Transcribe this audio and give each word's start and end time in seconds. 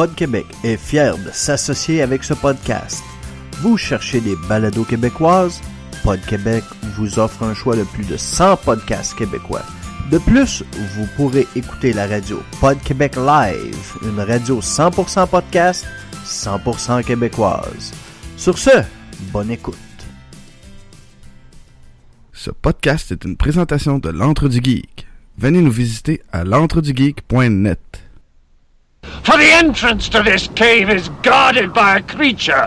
Pod 0.00 0.14
Québec 0.14 0.46
est 0.64 0.78
fier 0.78 1.18
de 1.18 1.30
s'associer 1.30 2.00
avec 2.00 2.24
ce 2.24 2.32
podcast. 2.32 3.04
Vous 3.60 3.76
cherchez 3.76 4.22
des 4.22 4.34
balados 4.48 4.84
québécoises? 4.84 5.60
Pod 6.02 6.18
Québec 6.22 6.64
vous 6.96 7.18
offre 7.18 7.42
un 7.42 7.52
choix 7.52 7.76
de 7.76 7.84
plus 7.84 8.06
de 8.06 8.16
100 8.16 8.56
podcasts 8.64 9.14
québécois. 9.14 9.60
De 10.10 10.16
plus, 10.16 10.64
vous 10.96 11.06
pourrez 11.16 11.46
écouter 11.54 11.92
la 11.92 12.06
radio 12.06 12.42
Pod 12.62 12.80
Québec 12.80 13.14
Live, 13.16 13.98
une 14.02 14.20
radio 14.20 14.62
100% 14.62 15.28
podcast, 15.28 15.84
100% 16.24 17.04
québécoise. 17.04 17.92
Sur 18.38 18.56
ce, 18.56 18.82
bonne 19.34 19.50
écoute. 19.50 19.76
Ce 22.32 22.50
podcast 22.50 23.12
est 23.12 23.26
une 23.26 23.36
présentation 23.36 23.98
de 23.98 24.08
l'Antre 24.08 24.48
du 24.48 24.62
Geek. 24.64 25.06
Venez 25.36 25.60
nous 25.60 25.70
visiter 25.70 26.22
à 26.32 26.44
l'entredugeek.net. 26.44 28.09
For 29.30 29.36
the 29.36 29.52
entrance 29.52 30.08
to 30.08 30.24
this 30.24 30.48
cave 30.56 30.90
is 30.90 31.08
guarded 31.22 31.72
by 31.72 31.98
a 31.98 32.02
creature 32.02 32.66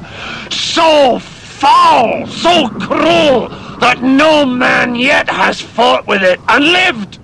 so 0.49 1.19
foul, 1.19 2.25
so 2.25 2.69
cruel, 2.69 3.49
that 3.79 4.01
no 4.01 4.45
man 4.45 4.95
yet 4.95 5.29
has 5.29 5.59
fought 5.59 6.07
with 6.07 6.23
it 6.23 6.39
and 6.47 6.63
lived. 6.63 7.19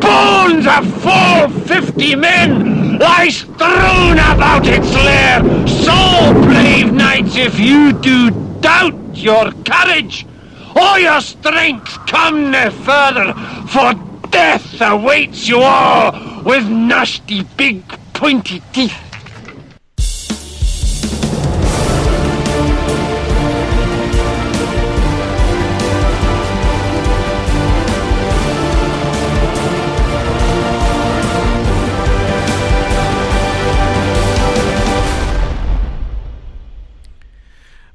Bones 0.00 0.64
of 0.64 1.02
full 1.02 1.48
fifty 1.66 2.14
men 2.14 3.00
lie 3.00 3.30
strewn 3.30 4.18
about 4.18 4.64
its 4.64 4.94
lair. 4.94 5.42
So, 5.66 6.32
brave 6.44 6.92
knights, 6.92 7.34
if 7.34 7.58
you 7.58 7.92
do 7.92 8.30
doubt 8.60 8.94
your 9.12 9.50
courage 9.64 10.24
or 10.76 11.00
your 11.00 11.20
strength, 11.20 11.98
come 12.06 12.52
no 12.52 12.70
further, 12.70 13.34
for 13.66 14.09
death 14.30 14.80
awaits 14.80 15.48
you 15.48 15.58
all 15.60 16.42
with 16.42 16.68
nasty 16.68 17.42
big 17.56 17.82
pointy 18.14 18.62
teeth. 18.72 19.09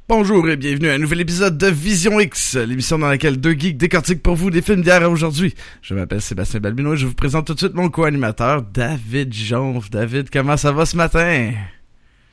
Bonjour 0.07 0.47
et 0.47 0.55
bienvenue 0.55 0.91
à 0.91 0.93
un 0.93 0.99
nouvel 0.99 1.21
épisode 1.21 1.57
de 1.57 1.65
Vision 1.65 2.19
X, 2.19 2.57
l'émission 2.57 2.99
dans 2.99 3.07
laquelle 3.07 3.41
deux 3.41 3.53
geeks 3.53 3.75
décortiquent 3.75 4.21
pour 4.21 4.35
vous 4.35 4.51
des 4.51 4.61
films 4.61 4.83
d'hier 4.83 5.01
à 5.01 5.09
aujourd'hui. 5.09 5.55
Je 5.81 5.95
m'appelle 5.95 6.21
Sébastien 6.21 6.59
Balbino 6.59 6.93
et 6.93 6.97
je 6.97 7.07
vous 7.07 7.15
présente 7.15 7.47
tout 7.47 7.55
de 7.55 7.57
suite 7.57 7.73
mon 7.73 7.89
co-animateur, 7.89 8.61
David 8.61 9.33
Jonf. 9.33 9.89
David, 9.89 10.29
comment 10.29 10.57
ça 10.57 10.71
va 10.71 10.85
ce 10.85 10.95
matin? 10.95 11.53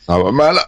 Ça 0.01 0.23
va 0.23 0.33
mal. 0.33 0.53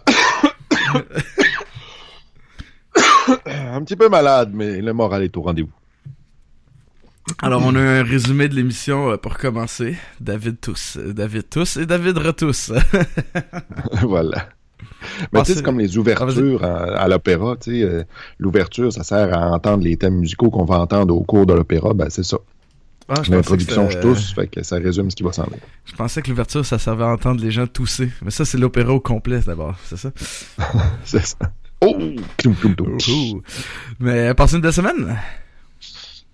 un 3.45 3.83
petit 3.83 3.95
peu 3.95 4.09
malade, 4.09 4.49
mais 4.55 4.81
le 4.81 4.91
moral 4.91 5.21
est 5.21 5.37
au 5.37 5.43
rendez-vous. 5.43 5.69
Alors, 7.43 7.61
on 7.63 7.75
a 7.75 7.81
un 7.81 8.03
résumé 8.03 8.47
de 8.47 8.55
l'émission 8.55 9.11
euh, 9.11 9.17
pour 9.17 9.37
commencer. 9.37 9.95
David 10.19 10.59
tous, 10.59 10.97
euh, 10.97 11.13
David 11.13 11.51
tous 11.51 11.77
et 11.77 11.85
David 11.85 12.17
retous. 12.17 12.71
voilà. 14.01 14.49
Mais 15.33 15.41
tu 15.41 15.47
sais, 15.47 15.57
c'est 15.57 15.63
comme 15.63 15.79
les 15.79 15.97
ouvertures 15.97 16.63
à, 16.63 17.01
à 17.01 17.07
l'opéra. 17.07 17.55
Tu 17.59 17.83
euh, 17.83 18.03
l'ouverture, 18.39 18.91
ça 18.91 19.03
sert 19.03 19.37
à 19.37 19.51
entendre 19.51 19.83
les 19.83 19.97
thèmes 19.97 20.15
musicaux 20.15 20.49
qu'on 20.49 20.65
va 20.65 20.79
entendre 20.79 21.15
au 21.15 21.23
cours 21.23 21.45
de 21.45 21.53
l'opéra. 21.53 21.93
Ben, 21.93 22.09
c'est 22.09 22.23
ça. 22.23 22.37
Ah, 23.07 23.21
je 23.21 23.31
je 23.31 24.01
tousse, 24.01 24.33
fait 24.33 24.47
que 24.47 24.63
ça 24.63 24.77
résume 24.77 25.11
ce 25.11 25.15
qui 25.15 25.21
va 25.21 25.31
s'en 25.31 25.43
aller. 25.43 25.61
Je 25.85 25.93
pensais 25.93 26.23
que 26.23 26.29
l'ouverture, 26.29 26.65
ça 26.65 26.79
servait 26.79 27.03
à 27.03 27.09
entendre 27.09 27.39
les 27.39 27.51
gens 27.51 27.67
tousser. 27.67 28.09
Mais 28.23 28.31
ça, 28.31 28.45
c'est 28.45 28.57
l'opéra 28.57 28.93
au 28.93 28.99
complet 28.99 29.41
d'abord, 29.45 29.75
c'est 29.85 29.97
ça? 29.97 30.09
C'est 31.03 31.23
ça. 31.23 31.37
Oh! 31.81 31.95
Cloum. 32.37 32.55
Ouh. 32.79 33.41
Mais 33.99 34.33
passez 34.33 34.55
une 34.55 34.61
belle 34.61 34.73
semaine. 34.73 35.15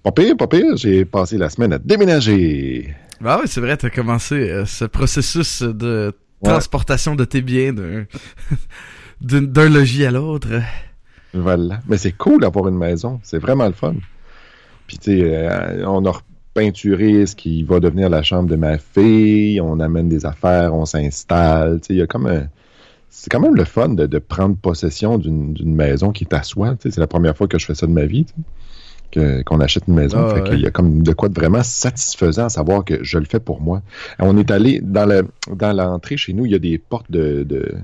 Pas 0.03 0.11
pire, 0.11 0.37
pas 0.37 0.47
pire. 0.47 0.77
J'ai 0.77 1.03
passé 1.03 1.37
la 1.37 1.49
semaine 1.49 1.73
à 1.73 1.77
déménager. 1.77 2.95
Bah 3.19 3.37
oui, 3.41 3.47
c'est 3.47 3.61
vrai, 3.61 3.75
t'as 3.77 3.89
commencé 3.89 4.35
euh, 4.35 4.65
ce 4.65 4.85
processus 4.85 5.61
de 5.61 6.11
transportation 6.43 7.15
de 7.15 7.25
tes 7.25 7.41
biens 7.41 7.73
d'un 9.21 9.69
logis 9.69 10.05
à 10.05 10.11
l'autre. 10.11 10.49
Voilà. 11.33 11.79
Mais 11.87 11.97
c'est 11.97 12.11
cool 12.11 12.41
d'avoir 12.41 12.67
une 12.67 12.77
maison. 12.77 13.19
C'est 13.23 13.39
vraiment 13.39 13.67
le 13.67 13.73
fun. 13.73 13.95
Puis, 14.87 14.97
tu 14.97 15.19
sais, 15.19 15.21
euh, 15.23 15.85
on 15.87 16.05
a 16.05 16.11
repeinturé 16.11 17.25
ce 17.25 17.35
qui 17.35 17.63
va 17.63 17.79
devenir 17.79 18.09
la 18.09 18.23
chambre 18.23 18.49
de 18.49 18.55
ma 18.55 18.77
fille. 18.77 19.61
On 19.61 19.79
amène 19.79 20.09
des 20.09 20.25
affaires, 20.25 20.73
on 20.73 20.85
s'installe. 20.85 21.79
Tu 21.81 21.87
sais, 21.87 21.93
il 21.93 21.99
y 21.99 22.01
a 22.01 22.07
comme 22.07 22.27
un... 22.27 22.47
C'est 23.09 23.29
quand 23.29 23.41
même 23.41 23.55
le 23.55 23.65
fun 23.65 23.89
de, 23.89 24.05
de 24.05 24.19
prendre 24.19 24.55
possession 24.55 25.17
d'une 25.17 25.53
d'une 25.53 25.75
maison 25.75 26.13
qui 26.13 26.23
est 26.23 26.33
à 26.33 26.43
soi. 26.43 26.75
Tu 26.75 26.83
sais, 26.83 26.91
c'est 26.91 27.01
la 27.01 27.07
première 27.07 27.35
fois 27.35 27.47
que 27.47 27.59
je 27.59 27.65
fais 27.65 27.75
ça 27.75 27.85
de 27.85 27.91
ma 27.91 28.05
vie. 28.05 28.25
tu 28.25 28.33
sais, 28.33 28.41
Qu'on 29.45 29.59
achète 29.59 29.83
une 29.87 29.95
maison. 29.95 30.17
Ah, 30.19 30.33
fait 30.33 30.41
ouais. 30.41 30.49
qu'il 30.49 30.59
y 30.61 30.67
a 30.67 30.71
comme 30.71 31.03
de 31.03 31.13
quoi 31.13 31.29
de 31.29 31.33
vraiment 31.33 31.63
satisfaisant 31.63 32.45
à 32.45 32.49
savoir 32.49 32.85
que 32.85 33.03
je 33.03 33.17
le 33.17 33.25
fais 33.25 33.39
pour 33.39 33.61
moi. 33.61 33.81
On 34.19 34.37
est 34.37 34.51
allé 34.51 34.79
dans 34.81 35.05
le 35.05 35.27
dans 35.53 35.73
l'entrée 35.73 36.17
chez 36.17 36.33
nous, 36.33 36.45
il 36.45 36.51
y 36.51 36.55
a 36.55 36.59
des 36.59 36.77
portes 36.77 37.11
de, 37.11 37.43
de 37.43 37.75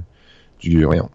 du 0.60 0.84
voyons, 0.84 1.10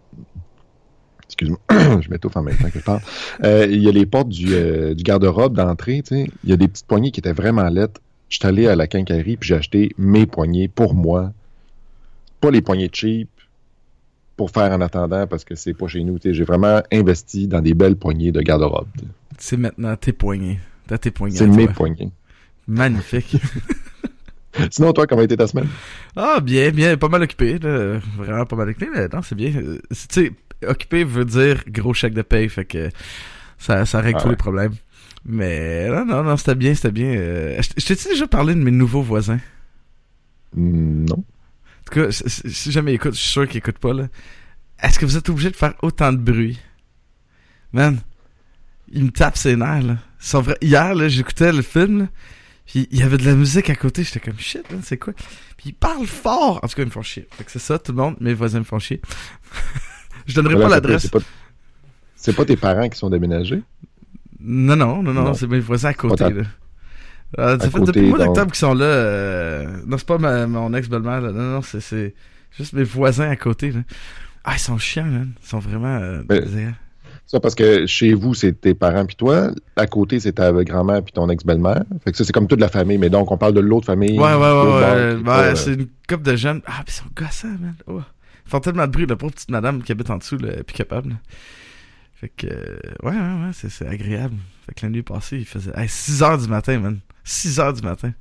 excuse-moi, 1.25 1.59
je 2.01 2.09
m'étouffe 2.09 2.37
en 2.37 2.43
même 2.43 2.57
temps 2.57 2.69
que 2.69 2.79
je 2.79 2.83
parle. 2.83 3.01
Euh, 3.43 3.67
il 3.69 3.81
y 3.81 3.89
a 3.89 3.91
les 3.91 4.05
portes 4.05 4.29
du, 4.29 4.53
euh, 4.53 4.93
du 4.93 5.03
garde-robe 5.03 5.55
d'entrée, 5.55 6.01
tu 6.05 6.15
sais. 6.15 6.27
Il 6.43 6.49
y 6.49 6.53
a 6.53 6.57
des 6.57 6.67
petites 6.67 6.87
poignées 6.87 7.11
qui 7.11 7.19
étaient 7.19 7.33
vraiment 7.33 7.67
lettres. 7.69 8.01
Je 8.29 8.37
suis 8.37 8.47
allé 8.47 8.67
à 8.67 8.75
la 8.75 8.87
quincaillerie 8.87 9.37
puis 9.37 9.49
j'ai 9.49 9.55
acheté 9.55 9.91
mes 9.97 10.25
poignées 10.25 10.67
pour 10.67 10.93
moi. 10.93 11.33
Pas 12.41 12.51
les 12.51 12.61
poignées 12.61 12.89
cheap 12.91 13.29
pour 14.35 14.51
faire 14.51 14.71
en 14.71 14.81
attendant 14.81 15.27
parce 15.27 15.43
que 15.43 15.55
c'est 15.55 15.73
pas 15.73 15.87
chez 15.87 16.03
nous. 16.03 16.17
J'ai 16.23 16.43
vraiment 16.43 16.81
investi 16.91 17.47
dans 17.47 17.61
des 17.61 17.73
belles 17.73 17.95
poignées 17.95 18.31
de 18.31 18.41
garde-robe. 18.41 18.87
tu 18.97 19.03
sais. 19.05 19.11
C'est 19.37 19.57
maintenant 19.57 19.95
tes 19.95 20.13
poignets. 20.13 20.59
T'as 20.87 20.97
tes 20.97 21.11
poignets. 21.11 21.37
C'est 21.37 21.47
mes 21.47 21.67
poignées. 21.67 22.11
Magnifique. 22.67 23.37
Sinon, 24.69 24.93
toi, 24.93 25.07
comment 25.07 25.21
a 25.21 25.25
été 25.25 25.35
ta 25.35 25.47
semaine? 25.47 25.67
ah, 26.15 26.39
bien, 26.39 26.69
bien, 26.71 26.95
pas 26.97 27.09
mal 27.09 27.23
occupé. 27.23 27.57
Là. 27.57 27.99
Vraiment 28.17 28.45
pas 28.45 28.55
mal 28.55 28.69
occupé, 28.69 28.87
mais 28.93 29.07
non, 29.07 29.21
c'est 29.23 29.35
bien. 29.35 29.51
Euh, 29.55 29.79
Tu 29.89 29.97
sais, 30.09 30.31
occupé 30.67 31.03
veut 31.03 31.25
dire 31.25 31.63
gros 31.67 31.93
chèque 31.93 32.13
de 32.13 32.21
paye, 32.21 32.49
fait 32.49 32.65
que 32.65 32.89
ça, 33.57 33.85
ça 33.85 33.99
règle 33.99 34.17
Ah 34.19 34.21
tous 34.21 34.27
ouais. 34.27 34.33
les 34.33 34.37
problèmes. 34.37 34.73
Mais 35.25 35.89
non, 35.89 36.05
non, 36.05 36.23
non, 36.23 36.37
c'était 36.37 36.55
bien, 36.55 36.75
c'était 36.75 36.91
bien. 36.91 37.07
Euh, 37.15 37.59
je 37.61 37.69
je 37.81 37.85
t'ai-tu 37.87 38.09
déjà 38.09 38.27
parlé 38.27 38.53
de 38.53 38.59
mes 38.59 38.71
nouveaux 38.71 39.01
voisins? 39.01 39.39
Hmm, 40.55 41.05
Non. 41.05 41.23
En 41.89 41.91
tout 41.93 42.01
cas, 42.01 42.11
si- 42.11 42.71
jamais 42.71 42.91
ils 42.93 42.95
écoutent, 42.95 43.13
je 43.13 43.19
suis 43.19 43.29
sûr 43.31 43.47
qu'ils 43.47 43.57
écoutent 43.57 43.77
pas, 43.79 43.93
là. 43.93 44.07
Est-ce 44.81 44.99
que 44.99 45.05
vous 45.05 45.17
êtes 45.17 45.29
obligé 45.29 45.49
de 45.51 45.55
faire 45.55 45.73
autant 45.81 46.11
de 46.11 46.17
bruit? 46.17 46.59
Man, 47.71 47.99
ils 48.91 49.05
me 49.05 49.11
tapent 49.11 49.37
ses 49.37 49.55
nerfs, 49.55 49.81
là. 49.83 49.97
Hier, 50.61 50.95
là, 50.95 51.07
j'écoutais 51.09 51.51
le 51.51 51.61
film, 51.61 51.99
là, 51.99 52.07
puis 52.65 52.87
il 52.91 52.99
y 52.99 53.03
avait 53.03 53.17
de 53.17 53.25
la 53.25 53.35
musique 53.35 53.69
à 53.69 53.75
côté, 53.75 54.03
j'étais 54.03 54.19
comme 54.19 54.39
shit, 54.39 54.69
man, 54.71 54.81
c'est 54.83 54.97
quoi? 54.97 55.13
Puis 55.57 55.69
ils 55.69 55.73
parlent 55.73 56.07
fort! 56.07 56.59
En 56.63 56.67
tout 56.67 56.75
cas, 56.75 56.81
ils 56.83 56.85
me 56.85 56.91
font 56.91 57.01
chier. 57.01 57.27
Fait 57.31 57.43
que 57.43 57.51
c'est 57.51 57.59
ça, 57.59 57.77
tout 57.79 57.91
le 57.91 57.97
monde, 57.97 58.15
mes 58.21 58.33
voisins 58.33 58.59
me 58.59 58.63
font 58.63 58.79
chier. 58.79 59.01
je 60.25 60.35
donnerai 60.35 60.53
Voilà, 60.55 60.69
pas 60.69 60.75
l'adresse. 60.75 61.09
C'est 62.15 62.33
pas, 62.35 62.45
tes 62.45 62.55
parents 62.55 62.87
qui 62.87 62.97
sont 62.97 63.09
déménagés? 63.09 63.61
Non, 64.39 64.75
non, 64.77 65.03
non, 65.03 65.13
non, 65.13 65.23
Non. 65.23 65.33
c'est 65.33 65.47
mes 65.47 65.59
voisins 65.59 65.89
à 65.89 65.93
côté, 65.93 66.29
là. 66.29 66.43
Euh, 67.39 67.57
ça 67.59 67.69
fait 67.69 67.79
côté, 67.79 67.85
depuis 67.87 68.01
le 68.01 68.07
mois 68.09 68.17
d'octobre 68.19 68.51
qu'ils 68.51 68.59
sont 68.59 68.73
là. 68.73 68.85
euh, 68.85 69.65
Non, 69.87 69.97
c'est 69.97 70.07
pas 70.07 70.17
ma- 70.17 70.47
mon 70.47 70.73
ex-belle-mère. 70.73 71.21
Non, 71.21 71.31
non, 71.33 71.61
c'est, 71.61 71.79
c'est 71.81 72.13
juste 72.57 72.73
mes 72.73 72.83
voisins 72.83 73.29
à 73.29 73.35
côté, 73.35 73.71
là. 73.71 73.79
Ah, 74.43 74.53
ils 74.55 74.59
sont 74.59 74.77
chiants, 74.77 75.05
man. 75.05 75.31
Ils 75.43 75.47
sont 75.47 75.59
vraiment... 75.59 75.97
euh, 75.99 76.21
Mais-. 76.29 76.41
Ça, 77.25 77.39
parce 77.39 77.55
que 77.55 77.85
chez 77.87 78.13
vous, 78.13 78.33
c'est 78.33 78.51
tes 78.59 78.73
parents 78.75 79.05
puis 79.05 79.15
toi. 79.15 79.49
À 79.77 79.87
côté, 79.87 80.19
c'est 80.19 80.33
ta 80.33 80.51
grand-mère 80.51 81.01
puis 81.01 81.13
ton 81.13 81.29
ex-belle-mère. 81.29 81.83
Fait 82.03 82.11
que 82.11 82.17
ça, 82.17 82.23
c'est 82.25 82.33
comme 82.33 82.47
toute 82.47 82.59
la 82.59 82.67
famille. 82.67 82.97
Mais 82.97 83.09
donc, 83.09 83.31
on 83.31 83.37
parle 83.37 83.53
de 83.53 83.61
l'autre 83.61 83.85
famille. 83.87 84.19
Ouais, 84.19 84.25
ouais, 84.25 84.35
ouais, 84.35 84.41
ouais. 84.41 84.43
bord, 84.43 84.81
ouais, 84.81 85.13
qui 85.15 85.21
est 85.21 85.23
pas, 85.23 85.43
euh, 85.43 85.55
c'est 85.55 85.73
une 85.73 85.87
couple 86.07 86.23
de 86.23 86.35
jeunes. 86.35 86.61
Ah, 86.67 86.83
puis 86.85 86.93
ils 86.95 86.99
sont 87.01 87.09
gossants, 87.15 87.47
man. 87.59 87.73
Oh. 87.87 88.01
Ils 88.45 88.49
font 88.49 88.59
tellement 88.59 88.85
de 88.85 88.91
bruit, 88.91 89.05
la 89.07 89.15
pauvre 89.15 89.31
petite 89.33 89.49
madame 89.49 89.81
qui 89.81 89.91
habite 89.93 90.09
en 90.09 90.17
dessous, 90.17 90.37
là, 90.37 90.49
est 90.57 90.63
plus 90.63 90.75
capable. 90.75 91.09
là. 91.09 91.15
Fait 92.23 92.29
que, 92.37 92.47
euh, 92.47 92.77
ouais, 93.03 93.11
ouais, 93.11 93.17
ouais, 93.17 93.51
c'est, 93.51 93.67
c'est 93.69 93.85
agréable. 93.85 94.35
Fait 94.65 94.73
que 94.73 94.85
la 94.85 94.89
nuit 94.91 95.03
passée, 95.03 95.39
il 95.39 95.45
faisait, 95.45 95.71
hey, 95.75 95.89
6 95.89 96.23
heures 96.23 96.37
du 96.37 96.47
matin, 96.47 96.79
man. 96.79 96.99
6 97.25 97.59
heures 97.59 97.73
du 97.73 97.81
matin. 97.81 98.13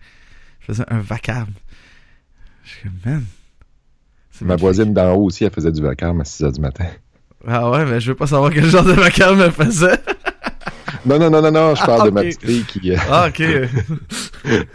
Je 0.59 0.67
faisais 0.67 0.83
un 0.89 0.99
vacarme. 0.99 1.53
Je 2.65 2.71
suis 2.71 2.91
man. 3.07 3.25
Ma 4.41 4.57
voisine 4.57 4.93
d'en 4.93 5.15
haut 5.15 5.27
aussi, 5.27 5.45
elle 5.45 5.53
faisait 5.53 5.71
du 5.71 5.81
vacarme 5.83 6.21
à 6.21 6.25
6 6.25 6.43
h 6.43 6.53
du 6.55 6.61
matin. 6.61 6.87
Ah 7.47 7.71
ouais, 7.71 7.85
mais 7.85 8.01
je 8.01 8.11
veux 8.11 8.17
pas 8.17 8.27
savoir 8.27 8.51
quel 8.53 8.65
genre 8.67 8.83
de 8.83 8.91
vacarme 8.93 9.41
elle 9.41 9.53
faisait. 9.53 10.01
Non, 11.07 11.21
non, 11.21 11.31
non, 11.31 11.41
non, 11.41 11.53
non, 11.53 11.75
je 11.77 11.83
Ah, 11.83 11.87
parle 11.87 12.05
de 12.07 12.11
ma 12.11 12.23
ok. 12.23 12.27
petite 12.27 12.45
fille 12.45 12.65
qui. 12.65 12.91
euh, 12.91 12.97
Ah, 13.09 13.29
ok. 13.29 13.39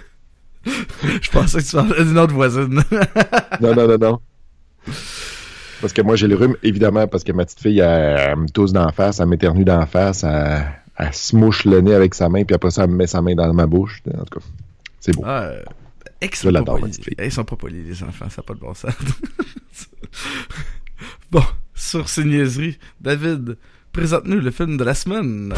je 0.65 1.29
pensais 1.31 1.59
que 1.61 1.65
tu 1.65 1.75
parlais 1.75 2.05
d'une 2.05 2.17
autre 2.17 2.33
voisine. 2.33 2.81
Non, 3.59 3.75
non, 3.75 3.87
non, 3.89 3.97
non. 3.97 4.21
Parce 5.81 5.93
que 5.93 6.01
moi, 6.01 6.15
j'ai 6.15 6.27
le 6.27 6.35
rhume, 6.35 6.55
évidemment, 6.63 7.07
parce 7.07 7.23
que 7.23 7.31
ma 7.31 7.45
petite 7.45 7.59
fille, 7.59 7.79
elle, 7.79 8.17
elle 8.19 8.35
me 8.37 8.47
tousse 8.49 8.73
d'en 8.73 8.91
face, 8.91 9.19
elle 9.19 9.27
m'éternue 9.27 9.63
d'en 9.63 9.85
face, 9.85 10.23
elle, 10.23 10.65
elle 10.97 11.13
se 11.13 11.35
mouche 11.35 11.65
le 11.65 11.81
nez 11.81 11.93
avec 11.93 12.15
sa 12.15 12.29
main, 12.29 12.43
puis 12.43 12.55
après 12.55 12.71
ça, 12.71 12.83
elle 12.85 12.89
me 12.89 12.95
met 12.95 13.07
sa 13.07 13.21
main 13.21 13.35
dans 13.35 13.53
ma 13.53 13.67
bouche. 13.67 14.01
En 14.07 14.23
tout 14.23 14.39
cas, 14.39 14.45
c'est 14.99 15.15
beau. 15.15 15.23
Ah, 15.25 15.51
ils 16.21 16.29
Je 16.31 16.37
sont, 16.37 16.47
pas 16.47 16.51
l'adore, 16.51 16.75
ma 16.75 16.81
polis. 16.81 16.97
petite 16.97 17.05
fille. 17.15 17.25
Ils 17.25 17.31
sont 17.31 17.43
pas 17.43 17.55
polis, 17.55 17.85
les 17.87 18.03
enfants, 18.03 18.29
ça 18.29 18.37
n'a 18.41 18.43
pas 18.43 18.53
de 18.55 18.59
bon 18.59 18.73
sens. 18.73 18.91
Bon, 21.29 21.43
sur 21.75 22.07
ces 22.09 22.23
niaiseries, 22.23 22.79
David, 23.01 23.57
présente-nous 23.91 24.39
le 24.39 24.49
film 24.51 24.77
de 24.77 24.83
la 24.83 24.95
semaine. 24.95 25.53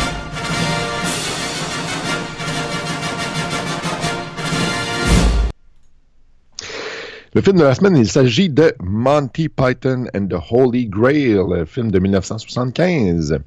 Le 7.35 7.41
film 7.41 7.57
de 7.59 7.63
la 7.63 7.75
semaine, 7.75 7.95
il 7.95 8.09
s'agit 8.09 8.49
de 8.49 8.73
Monty 8.81 9.49
Python 9.49 10.07
and 10.15 10.25
the 10.25 10.41
Holy 10.49 10.87
Grail, 10.87 11.39
le 11.47 11.63
film 11.63 11.91
de 11.91 11.99
1975. 11.99 13.37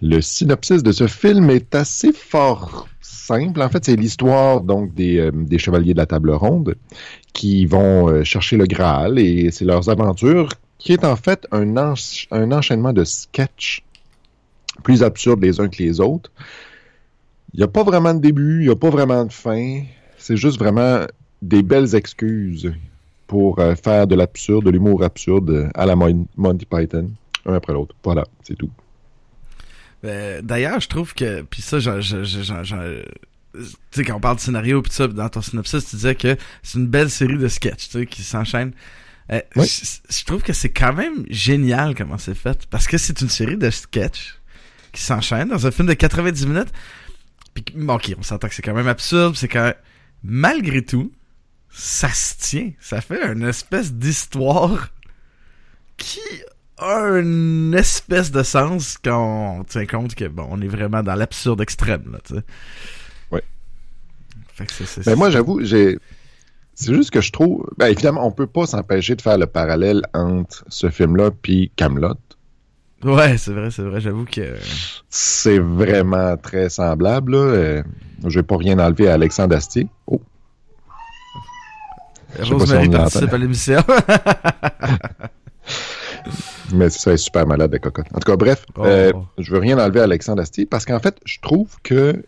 Le 0.00 0.20
synopsis 0.20 0.84
de 0.84 0.92
ce 0.92 1.08
film 1.08 1.50
est 1.50 1.74
assez 1.74 2.12
fort 2.12 2.86
simple. 3.00 3.60
En 3.60 3.68
fait, 3.68 3.84
c'est 3.84 3.96
l'histoire 3.96 4.60
donc 4.60 4.94
des, 4.94 5.18
euh, 5.18 5.58
chevaliers 5.58 5.94
de 5.94 5.98
la 5.98 6.06
table 6.06 6.30
ronde 6.30 6.76
qui 7.32 7.66
vont 7.66 8.08
euh, 8.08 8.22
chercher 8.22 8.56
le 8.56 8.66
Graal 8.66 9.18
et 9.18 9.50
c'est 9.50 9.64
leurs 9.64 9.88
aventures 9.88 10.50
qui 10.78 10.92
est 10.92 11.04
en 11.04 11.16
fait 11.16 11.48
un, 11.50 11.74
un 12.30 12.52
enchaînement 12.52 12.92
de 12.92 13.02
sketchs 13.02 13.82
plus 14.84 15.02
absurdes 15.02 15.42
les 15.42 15.58
uns 15.58 15.66
que 15.66 15.82
les 15.82 15.98
autres. 15.98 16.30
Il 17.52 17.56
n'y 17.56 17.64
a 17.64 17.68
pas 17.68 17.82
vraiment 17.82 18.14
de 18.14 18.20
début, 18.20 18.60
il 18.60 18.66
n'y 18.66 18.72
a 18.72 18.76
pas 18.76 18.90
vraiment 18.90 19.24
de 19.24 19.32
fin. 19.32 19.82
C'est 20.18 20.36
juste 20.36 20.60
vraiment 20.60 21.04
des 21.42 21.64
belles 21.64 21.96
excuses 21.96 22.72
pour 23.34 23.58
euh, 23.58 23.74
faire 23.74 24.06
de 24.06 24.14
l'absurde, 24.14 24.64
de 24.64 24.70
l'humour 24.70 25.02
absurde 25.02 25.68
à 25.74 25.86
la 25.86 25.96
Monty 25.96 26.66
Python, 26.66 27.10
un 27.46 27.54
après 27.54 27.72
l'autre. 27.72 27.92
Voilà, 28.04 28.24
c'est 28.44 28.54
tout. 28.54 28.70
Euh, 30.04 30.40
D'ailleurs, 30.40 30.78
je 30.78 30.86
trouve 30.88 31.14
que, 31.14 31.42
puis 31.42 31.60
ça, 31.60 31.78
tu 31.78 31.84
sais, 33.90 34.04
quand 34.04 34.14
on 34.14 34.20
parle 34.20 34.36
de 34.36 34.40
scénario, 34.40 34.82
puis 34.82 34.92
ça, 34.92 35.08
dans 35.08 35.28
ton 35.28 35.42
synopsis, 35.42 35.84
tu 35.84 35.96
disais 35.96 36.14
que 36.14 36.36
c'est 36.62 36.78
une 36.78 36.86
belle 36.86 37.10
série 37.10 37.36
de 37.36 37.48
sketchs, 37.48 37.88
tu 37.88 37.98
sais, 37.98 38.06
qui 38.06 38.22
s'enchaînent. 38.22 38.72
Euh, 39.32 39.40
Oui. 39.56 39.66
je 39.66 40.24
trouve 40.24 40.42
que 40.44 40.52
c'est 40.52 40.70
quand 40.70 40.92
même 40.92 41.24
génial 41.28 41.96
comment 41.96 42.18
c'est 42.18 42.36
fait, 42.36 42.66
parce 42.70 42.86
que 42.86 42.98
c'est 42.98 43.20
une 43.20 43.28
série 43.28 43.56
de 43.56 43.68
sketchs 43.70 44.38
qui 44.92 45.02
s'enchaînent 45.02 45.48
dans 45.48 45.66
un 45.66 45.72
film 45.72 45.88
de 45.88 45.94
90 45.94 46.46
minutes. 46.46 46.72
Puis, 47.52 47.64
bon, 47.74 47.94
ok, 47.94 48.14
on 48.16 48.22
s'entend 48.22 48.46
que 48.46 48.54
c'est 48.54 48.62
quand 48.62 48.74
même 48.74 48.86
absurde, 48.86 49.34
c'est 49.34 49.48
quand 49.48 49.64
même, 49.64 49.74
malgré 50.22 50.84
tout, 50.84 51.10
ça 51.76 52.08
se 52.08 52.34
tient. 52.38 52.70
Ça 52.80 53.00
fait 53.00 53.32
une 53.32 53.42
espèce 53.42 53.92
d'histoire 53.92 54.88
qui 55.96 56.20
a 56.78 57.18
une 57.18 57.74
espèce 57.74 58.30
de 58.30 58.42
sens 58.42 58.96
quand 59.02 59.58
on 59.58 59.64
tient 59.64 59.86
compte 59.86 60.14
que 60.14 60.26
bon, 60.26 60.46
on 60.50 60.60
est 60.60 60.68
vraiment 60.68 61.02
dans 61.02 61.14
l'absurde 61.14 61.60
extrême 61.60 62.04
là, 62.12 62.18
tu 62.24 62.34
sais. 62.34 62.42
Ouais. 63.30 63.42
Fait 64.54 64.66
que 64.66 64.72
c'est, 64.72 64.86
c'est- 65.02 65.14
moi, 65.16 65.30
j'avoue, 65.30 65.64
j'ai. 65.64 65.98
C'est 66.76 66.92
juste 66.92 67.10
que 67.10 67.20
je 67.20 67.30
trouve. 67.30 67.64
Ben, 67.78 67.86
évidemment, 67.86 68.26
on 68.26 68.32
peut 68.32 68.48
pas 68.48 68.66
s'empêcher 68.66 69.14
de 69.14 69.22
faire 69.22 69.38
le 69.38 69.46
parallèle 69.46 70.02
entre 70.12 70.64
ce 70.68 70.90
film-là 70.90 71.30
puis 71.30 71.70
Camelot. 71.76 72.14
Ouais, 73.04 73.36
c'est 73.36 73.52
vrai, 73.52 73.70
c'est 73.70 73.82
vrai. 73.82 74.00
J'avoue 74.00 74.24
que 74.24 74.56
C'est 75.08 75.58
vraiment 75.60 76.36
très 76.36 76.68
semblable. 76.70 77.32
Là. 77.32 77.38
Euh, 77.38 77.82
je 78.26 78.38
vais 78.40 78.42
pas 78.42 78.56
rien 78.56 78.78
enlever 78.80 79.08
à 79.08 79.14
Alexandre 79.14 79.54
Astier. 79.54 79.86
Oh, 80.08 80.20
si 82.42 82.52
Rosemary 82.52 82.86
y 82.86 82.90
participe 82.90 83.32
à 83.32 83.38
l'émission. 83.38 83.82
mais 86.72 86.90
ça 86.90 87.12
est 87.12 87.16
super 87.16 87.46
malade 87.46 87.70
de 87.70 87.78
cocotte. 87.78 88.06
En 88.14 88.18
tout 88.18 88.30
cas, 88.30 88.36
bref, 88.36 88.64
Oh. 88.76 88.84
euh, 88.84 89.12
je 89.38 89.52
veux 89.52 89.58
rien 89.58 89.78
enlever 89.78 90.00
à 90.00 90.04
Alexandre 90.04 90.42
Astier 90.42 90.66
parce 90.66 90.84
qu'en 90.84 90.98
fait, 91.00 91.18
je 91.24 91.38
trouve 91.40 91.68
que 91.82 92.24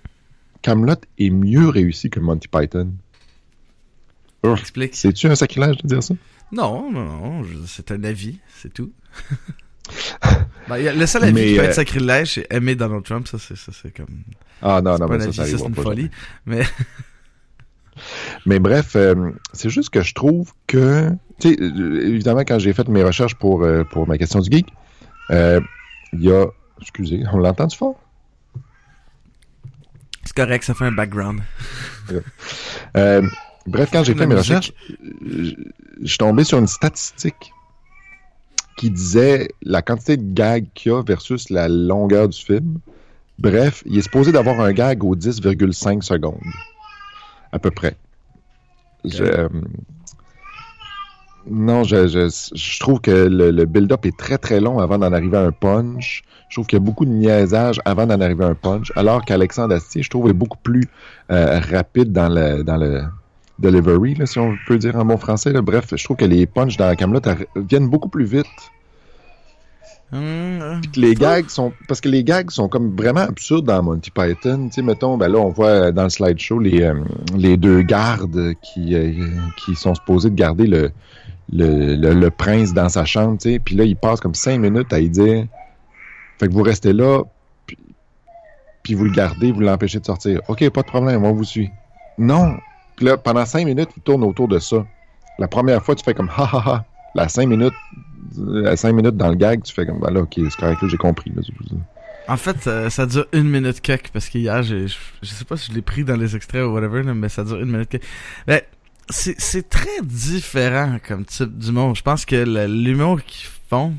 Camelot 0.62 0.94
est 1.18 1.30
mieux 1.30 1.68
réussi 1.68 2.10
que 2.10 2.20
Monty 2.20 2.48
Python. 2.48 2.92
Explique. 4.44 4.94
C'est-tu 4.94 5.26
un 5.26 5.34
sacrilège 5.34 5.78
de 5.78 5.88
dire 5.88 6.02
ça? 6.02 6.14
Non, 6.52 6.92
non, 6.92 7.04
non, 7.04 7.42
c'est 7.66 7.90
un 7.90 8.04
avis, 8.04 8.38
c'est 8.56 8.72
tout. 8.72 8.92
Ben, 10.68 10.78
y 10.78 10.88
a- 10.88 10.92
le 10.94 11.06
seul 11.06 11.22
avis 11.22 11.32
Mais, 11.32 11.46
qui 11.46 11.54
peut 11.54 11.60
euh, 11.60 11.64
être 11.66 11.74
sacrilège, 11.74 12.34
c'est 12.34 12.46
aimer 12.52 12.74
Donald 12.74 13.04
Trump. 13.04 13.28
Ça, 13.28 13.38
c'est, 13.38 13.94
comme. 13.96 14.08
Ah 14.60 14.80
non, 14.82 14.98
non, 14.98 15.06
mais 15.06 15.20
ça, 15.20 15.24
avis, 15.26 15.36
ça 15.36 15.46
ça, 15.46 15.58
c'est 15.58 15.64
une 15.64 15.74
folie. 15.76 16.10
Mais 16.44 16.62
Mais 18.44 18.58
bref, 18.58 18.96
euh, 18.96 19.32
c'est 19.52 19.70
juste 19.70 19.90
que 19.90 20.02
je 20.02 20.14
trouve 20.14 20.52
que, 20.66 21.10
tu 21.40 21.54
sais, 21.54 21.60
euh, 21.60 22.06
évidemment, 22.06 22.40
quand 22.40 22.58
j'ai 22.58 22.72
fait 22.72 22.88
mes 22.88 23.02
recherches 23.02 23.34
pour, 23.34 23.62
euh, 23.62 23.84
pour 23.84 24.06
ma 24.06 24.18
question 24.18 24.40
du 24.40 24.50
geek, 24.50 24.66
il 25.30 26.22
y 26.22 26.30
a, 26.30 26.46
excusez, 26.80 27.22
on 27.32 27.38
l'entend 27.38 27.66
du 27.66 27.76
fort? 27.76 27.96
c'est 30.24 30.34
correct, 30.34 30.64
ça 30.64 30.74
fait 30.74 30.84
un 30.84 30.92
background. 30.92 31.40
Bref, 33.66 33.90
quand 33.92 34.04
j'ai 34.04 34.14
fait 34.14 34.26
mes 34.26 34.34
recherches, 34.34 34.72
je 35.20 36.06
suis 36.06 36.18
tombé 36.18 36.44
sur 36.44 36.58
une 36.58 36.66
statistique 36.66 37.52
qui 38.76 38.90
disait 38.90 39.48
la 39.62 39.82
quantité 39.82 40.16
de 40.16 40.34
gags 40.34 40.66
qu'il 40.74 40.92
y 40.92 40.94
a 40.94 41.02
versus 41.02 41.50
la 41.50 41.68
longueur 41.68 42.28
du 42.28 42.38
film. 42.38 42.78
Bref, 43.38 43.82
il 43.86 43.98
est 43.98 44.02
supposé 44.02 44.32
d'avoir 44.32 44.60
un 44.60 44.72
gag 44.72 45.02
aux 45.02 45.16
10,5 45.16 46.02
secondes. 46.02 46.40
À 47.52 47.58
peu 47.58 47.70
près. 47.70 47.96
Je, 49.04 49.22
euh, 49.24 49.48
non, 51.48 51.84
je, 51.84 52.08
je, 52.08 52.28
je 52.54 52.80
trouve 52.80 53.00
que 53.00 53.10
le, 53.10 53.50
le 53.50 53.64
build-up 53.66 54.04
est 54.04 54.16
très 54.16 54.36
très 54.38 54.58
long 54.60 54.78
avant 54.80 54.98
d'en 54.98 55.12
arriver 55.12 55.36
à 55.36 55.42
un 55.42 55.52
punch. 55.52 56.24
Je 56.48 56.56
trouve 56.56 56.66
qu'il 56.66 56.78
y 56.78 56.82
a 56.82 56.84
beaucoup 56.84 57.04
de 57.04 57.10
niaisage 57.10 57.80
avant 57.84 58.06
d'en 58.06 58.20
arriver 58.20 58.44
à 58.44 58.48
un 58.48 58.54
punch, 58.54 58.92
alors 58.96 59.24
qu'Alexandre 59.24 59.74
Astier, 59.74 60.02
je 60.02 60.10
trouve, 60.10 60.28
est 60.28 60.32
beaucoup 60.32 60.58
plus 60.62 60.88
euh, 61.30 61.60
rapide 61.60 62.12
dans 62.12 62.28
le, 62.28 62.62
dans 62.62 62.76
le 62.76 63.02
delivery, 63.58 64.14
là, 64.14 64.26
si 64.26 64.38
on 64.38 64.54
peut 64.66 64.78
dire 64.78 64.96
en 64.96 65.04
bon 65.04 65.16
français. 65.16 65.52
là. 65.52 65.62
Bref, 65.62 65.86
je 65.94 66.04
trouve 66.04 66.16
que 66.16 66.24
les 66.24 66.46
punchs 66.46 66.76
dans 66.76 66.94
Camelot 66.94 67.20
viennent 67.56 67.88
beaucoup 67.88 68.08
plus 68.08 68.24
vite. 68.24 68.46
Puis 70.10 70.90
que 70.92 71.00
les 71.00 71.14
gags 71.14 71.48
sont 71.48 71.72
parce 71.88 72.00
que 72.00 72.08
les 72.08 72.22
gags 72.22 72.50
sont 72.50 72.68
comme 72.68 72.96
vraiment 72.96 73.22
absurdes 73.22 73.66
dans 73.66 73.82
Monty 73.82 74.10
Python. 74.10 74.68
Tu 74.68 74.74
sais, 74.74 74.82
mettons, 74.82 75.16
ben 75.16 75.28
là, 75.28 75.38
on 75.38 75.50
voit 75.50 75.68
euh, 75.68 75.92
dans 75.92 76.04
le 76.04 76.10
slideshow 76.10 76.60
les, 76.60 76.82
euh, 76.82 76.94
les 77.36 77.56
deux 77.56 77.82
gardes 77.82 78.52
qui, 78.62 78.94
euh, 78.94 79.12
qui 79.58 79.74
sont 79.74 79.94
supposés 79.94 80.30
de 80.30 80.36
garder 80.36 80.66
le, 80.68 80.92
le, 81.52 81.96
le, 81.96 82.14
le 82.14 82.30
prince 82.30 82.72
dans 82.72 82.88
sa 82.88 83.04
chambre, 83.04 83.38
tu 83.38 83.50
sais. 83.52 83.58
Puis 83.58 83.74
là, 83.74 83.84
il 83.84 83.96
passe 83.96 84.20
comme 84.20 84.34
cinq 84.34 84.58
minutes 84.60 84.92
à 84.92 85.00
y 85.00 85.08
dire 85.10 85.46
Fait 86.38 86.46
que 86.46 86.52
vous 86.52 86.62
restez 86.62 86.92
là, 86.92 87.24
puis, 87.66 87.76
puis 88.84 88.94
vous 88.94 89.04
le 89.04 89.12
gardez, 89.12 89.50
vous 89.50 89.60
l'empêchez 89.60 89.98
de 89.98 90.06
sortir. 90.06 90.40
OK, 90.46 90.68
pas 90.70 90.82
de 90.82 90.86
problème, 90.86 91.24
on 91.24 91.32
vous 91.32 91.44
suit. 91.44 91.70
Non. 92.16 92.56
Puis 92.94 93.06
là, 93.06 93.16
pendant 93.16 93.44
cinq 93.44 93.66
minutes, 93.66 93.90
il 93.96 94.02
tourne 94.02 94.22
autour 94.22 94.46
de 94.46 94.60
ça. 94.60 94.86
La 95.38 95.48
première 95.48 95.82
fois, 95.82 95.96
tu 95.96 96.04
fais 96.04 96.14
comme 96.14 96.30
ha 96.30 96.44
ha 96.44 96.62
ha. 96.64 96.84
La 97.14 97.28
cinq 97.28 97.48
minutes, 97.48 97.74
à 98.66 98.76
cinq 98.76 98.92
minutes 98.92 99.16
dans 99.16 99.28
le 99.28 99.34
gag, 99.36 99.62
tu 99.62 99.72
fais 99.72 99.86
comme 99.86 100.00
ben 100.00 100.10
là, 100.10 100.20
ok, 100.20 100.34
c'est 100.36 100.56
correct, 100.56 100.86
j'ai 100.86 100.96
compris. 100.96 101.32
En 102.28 102.36
fait, 102.36 102.68
ça 102.90 103.06
dure 103.06 103.26
une 103.32 103.48
minute 103.48 103.80
quelques 103.80 104.08
parce 104.08 104.28
qu'hier, 104.28 104.62
je, 104.62 104.86
je 105.22 105.28
sais 105.28 105.44
pas 105.44 105.56
si 105.56 105.70
je 105.70 105.76
l'ai 105.76 105.82
pris 105.82 106.04
dans 106.04 106.16
les 106.16 106.34
extraits 106.34 106.64
ou 106.64 106.72
whatever, 106.72 107.02
mais 107.02 107.28
ça 107.28 107.44
dure 107.44 107.60
une 107.60 107.70
minute 107.70 107.88
quelques. 107.88 108.06
Ben, 108.46 108.60
c'est, 109.08 109.68
très 109.68 110.02
différent 110.02 110.98
comme 111.06 111.24
type 111.24 111.56
d'humour. 111.56 111.94
Je 111.94 112.02
pense 112.02 112.24
que 112.24 112.66
l'humour 112.66 113.22
qu'ils 113.22 113.48
font, 113.70 113.94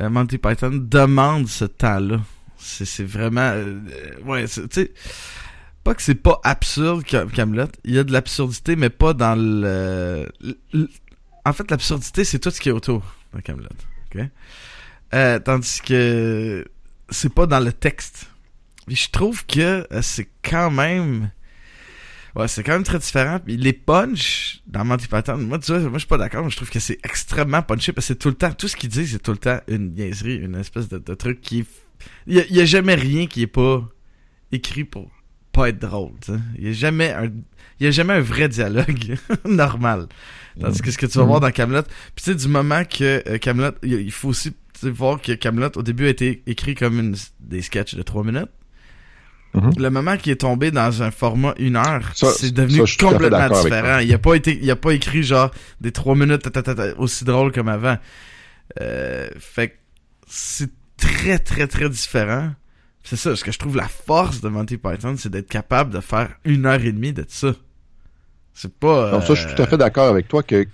euh, 0.00 0.10
Monty 0.10 0.38
Python, 0.38 0.70
demande 0.72 1.46
ce 1.46 1.64
temps-là. 1.64 2.20
C'est, 2.58 3.04
vraiment... 3.04 3.42
euh, 3.42 3.78
euh, 3.90 4.24
ouais, 4.24 4.46
tu 4.46 4.62
sais... 4.70 4.92
Pas 5.84 5.94
que 5.94 6.00
c'est 6.00 6.14
pas 6.14 6.40
absurde 6.44 7.04
Camelot, 7.04 7.66
il 7.84 7.92
y 7.92 7.98
a 7.98 8.04
de 8.04 8.10
l'absurdité, 8.10 8.74
mais 8.74 8.88
pas 8.88 9.12
dans 9.12 9.38
le- 9.38 10.26
en 11.44 11.52
fait, 11.52 11.70
l'absurdité, 11.70 12.24
c'est 12.24 12.38
tout 12.38 12.48
ce 12.50 12.58
qui 12.58 12.70
est 12.70 12.72
autour 12.72 13.02
Camelot. 13.42 13.68
Euh, 15.14 15.38
tandis 15.38 15.80
que 15.80 16.64
c'est 17.10 17.32
pas 17.32 17.46
dans 17.46 17.60
le 17.60 17.72
texte. 17.72 18.30
Je 18.88 19.08
trouve 19.10 19.46
que 19.46 19.86
euh, 19.92 20.02
c'est 20.02 20.28
quand 20.42 20.70
même. 20.70 21.30
Ouais, 22.34 22.48
c'est 22.48 22.64
quand 22.64 22.72
même 22.72 22.82
très 22.82 22.98
différent. 22.98 23.40
Les 23.46 23.72
punch 23.72 24.60
dans 24.66 24.84
Monty 24.84 25.06
Python, 25.06 25.38
moi, 25.38 25.58
tu 25.60 25.72
vois, 25.72 25.80
moi, 25.82 25.92
je 25.94 25.98
suis 25.98 26.08
pas 26.08 26.18
d'accord. 26.18 26.48
Je 26.50 26.56
trouve 26.56 26.70
que 26.70 26.80
c'est 26.80 26.98
extrêmement 27.04 27.62
punché 27.62 27.92
parce 27.92 28.08
que 28.08 28.14
tout 28.14 28.28
le 28.28 28.34
temps, 28.34 28.52
tout 28.52 28.66
ce 28.66 28.76
qu'il 28.76 28.90
dit, 28.90 29.06
c'est 29.06 29.20
tout 29.20 29.30
le 29.30 29.38
temps 29.38 29.60
une 29.68 29.94
niaiserie, 29.94 30.36
une 30.36 30.56
espèce 30.56 30.88
de, 30.88 31.14
truc 31.14 31.40
qui. 31.40 31.64
Il 32.26 32.36
y 32.36 32.54
y 32.54 32.60
a 32.60 32.64
jamais 32.64 32.96
rien 32.96 33.26
qui 33.26 33.42
est 33.42 33.46
pas 33.46 33.86
écrit 34.50 34.84
pour 34.84 35.10
pas 35.54 35.68
être 35.68 35.78
drôle. 35.78 36.12
Il 36.58 36.66
y 36.66 36.70
a 36.70 36.72
jamais 36.72 37.12
un, 37.12 37.30
il 37.80 37.84
y 37.84 37.86
a 37.86 37.90
jamais 37.90 38.14
un 38.14 38.20
vrai 38.20 38.48
dialogue 38.48 39.16
normal. 39.44 40.08
Tandis 40.60 40.82
que 40.82 40.90
ce 40.90 40.98
que 40.98 41.06
tu 41.06 41.18
vas 41.18 41.24
voir 41.24 41.40
dans 41.40 41.50
Camelot, 41.50 41.82
puis 41.82 42.24
tu 42.24 42.30
sais, 42.30 42.34
du 42.34 42.48
moment 42.48 42.84
que 42.84 43.22
euh, 43.28 43.38
Camelot, 43.38 43.72
il 43.82 43.92
il 43.92 44.12
faut 44.12 44.28
aussi 44.28 44.52
voir 44.82 45.20
que 45.20 45.32
Camelot 45.32 45.70
au 45.76 45.82
début 45.82 46.06
a 46.06 46.10
été 46.10 46.42
écrit 46.46 46.74
comme 46.74 46.98
une, 47.00 47.16
des 47.40 47.62
sketchs 47.62 47.94
de 47.94 48.02
3 48.02 48.24
minutes. 48.24 48.50
Mhm. 49.54 49.72
Le 49.78 49.90
moment 49.90 50.16
qu'il 50.16 50.32
est 50.32 50.40
tombé 50.40 50.72
dans 50.72 51.02
un 51.02 51.10
format 51.10 51.54
une 51.58 51.76
heure, 51.76 52.02
c'est 52.14 52.52
devenu 52.52 52.86
ça, 52.86 53.06
complètement 53.06 53.48
différent. 53.48 53.98
Il 53.98 54.12
a 54.12 54.18
pas 54.18 54.34
été, 54.34 54.58
il 54.60 54.68
a 54.70 54.76
pas 54.76 54.92
écrit 54.92 55.22
genre 55.22 55.50
des 55.80 55.92
3 55.92 56.16
minutes 56.16 56.42
ta, 56.42 56.50
ta, 56.50 56.62
ta, 56.62 56.74
ta, 56.74 56.98
aussi 56.98 57.24
drôle 57.24 57.52
comme 57.52 57.68
avant. 57.68 57.96
Euh, 58.80 59.28
fait 59.38 59.68
que 59.68 59.74
c'est 60.26 60.70
très 60.96 61.38
très 61.38 61.68
très 61.68 61.88
différent. 61.88 62.50
C'est 63.04 63.16
ça, 63.16 63.36
ce 63.36 63.44
que 63.44 63.52
je 63.52 63.58
trouve 63.58 63.76
la 63.76 63.86
force 63.86 64.40
de 64.40 64.48
Monty 64.48 64.78
Python, 64.78 65.14
c'est 65.18 65.28
d'être 65.28 65.48
capable 65.48 65.92
de 65.92 66.00
faire 66.00 66.30
une 66.44 66.64
heure 66.64 66.82
et 66.82 66.90
demie 66.90 67.12
de 67.12 67.24
ça. 67.28 67.52
C'est 68.54 68.72
pas. 68.72 69.10
Donc 69.10 69.24
ça, 69.24 69.34
je 69.34 69.46
suis 69.46 69.54
tout 69.54 69.62
à 69.62 69.66
euh, 69.66 69.68
fait 69.68 69.76
d'accord 69.76 70.08
avec 70.08 70.26
toi 70.26 70.42
que 70.42 70.66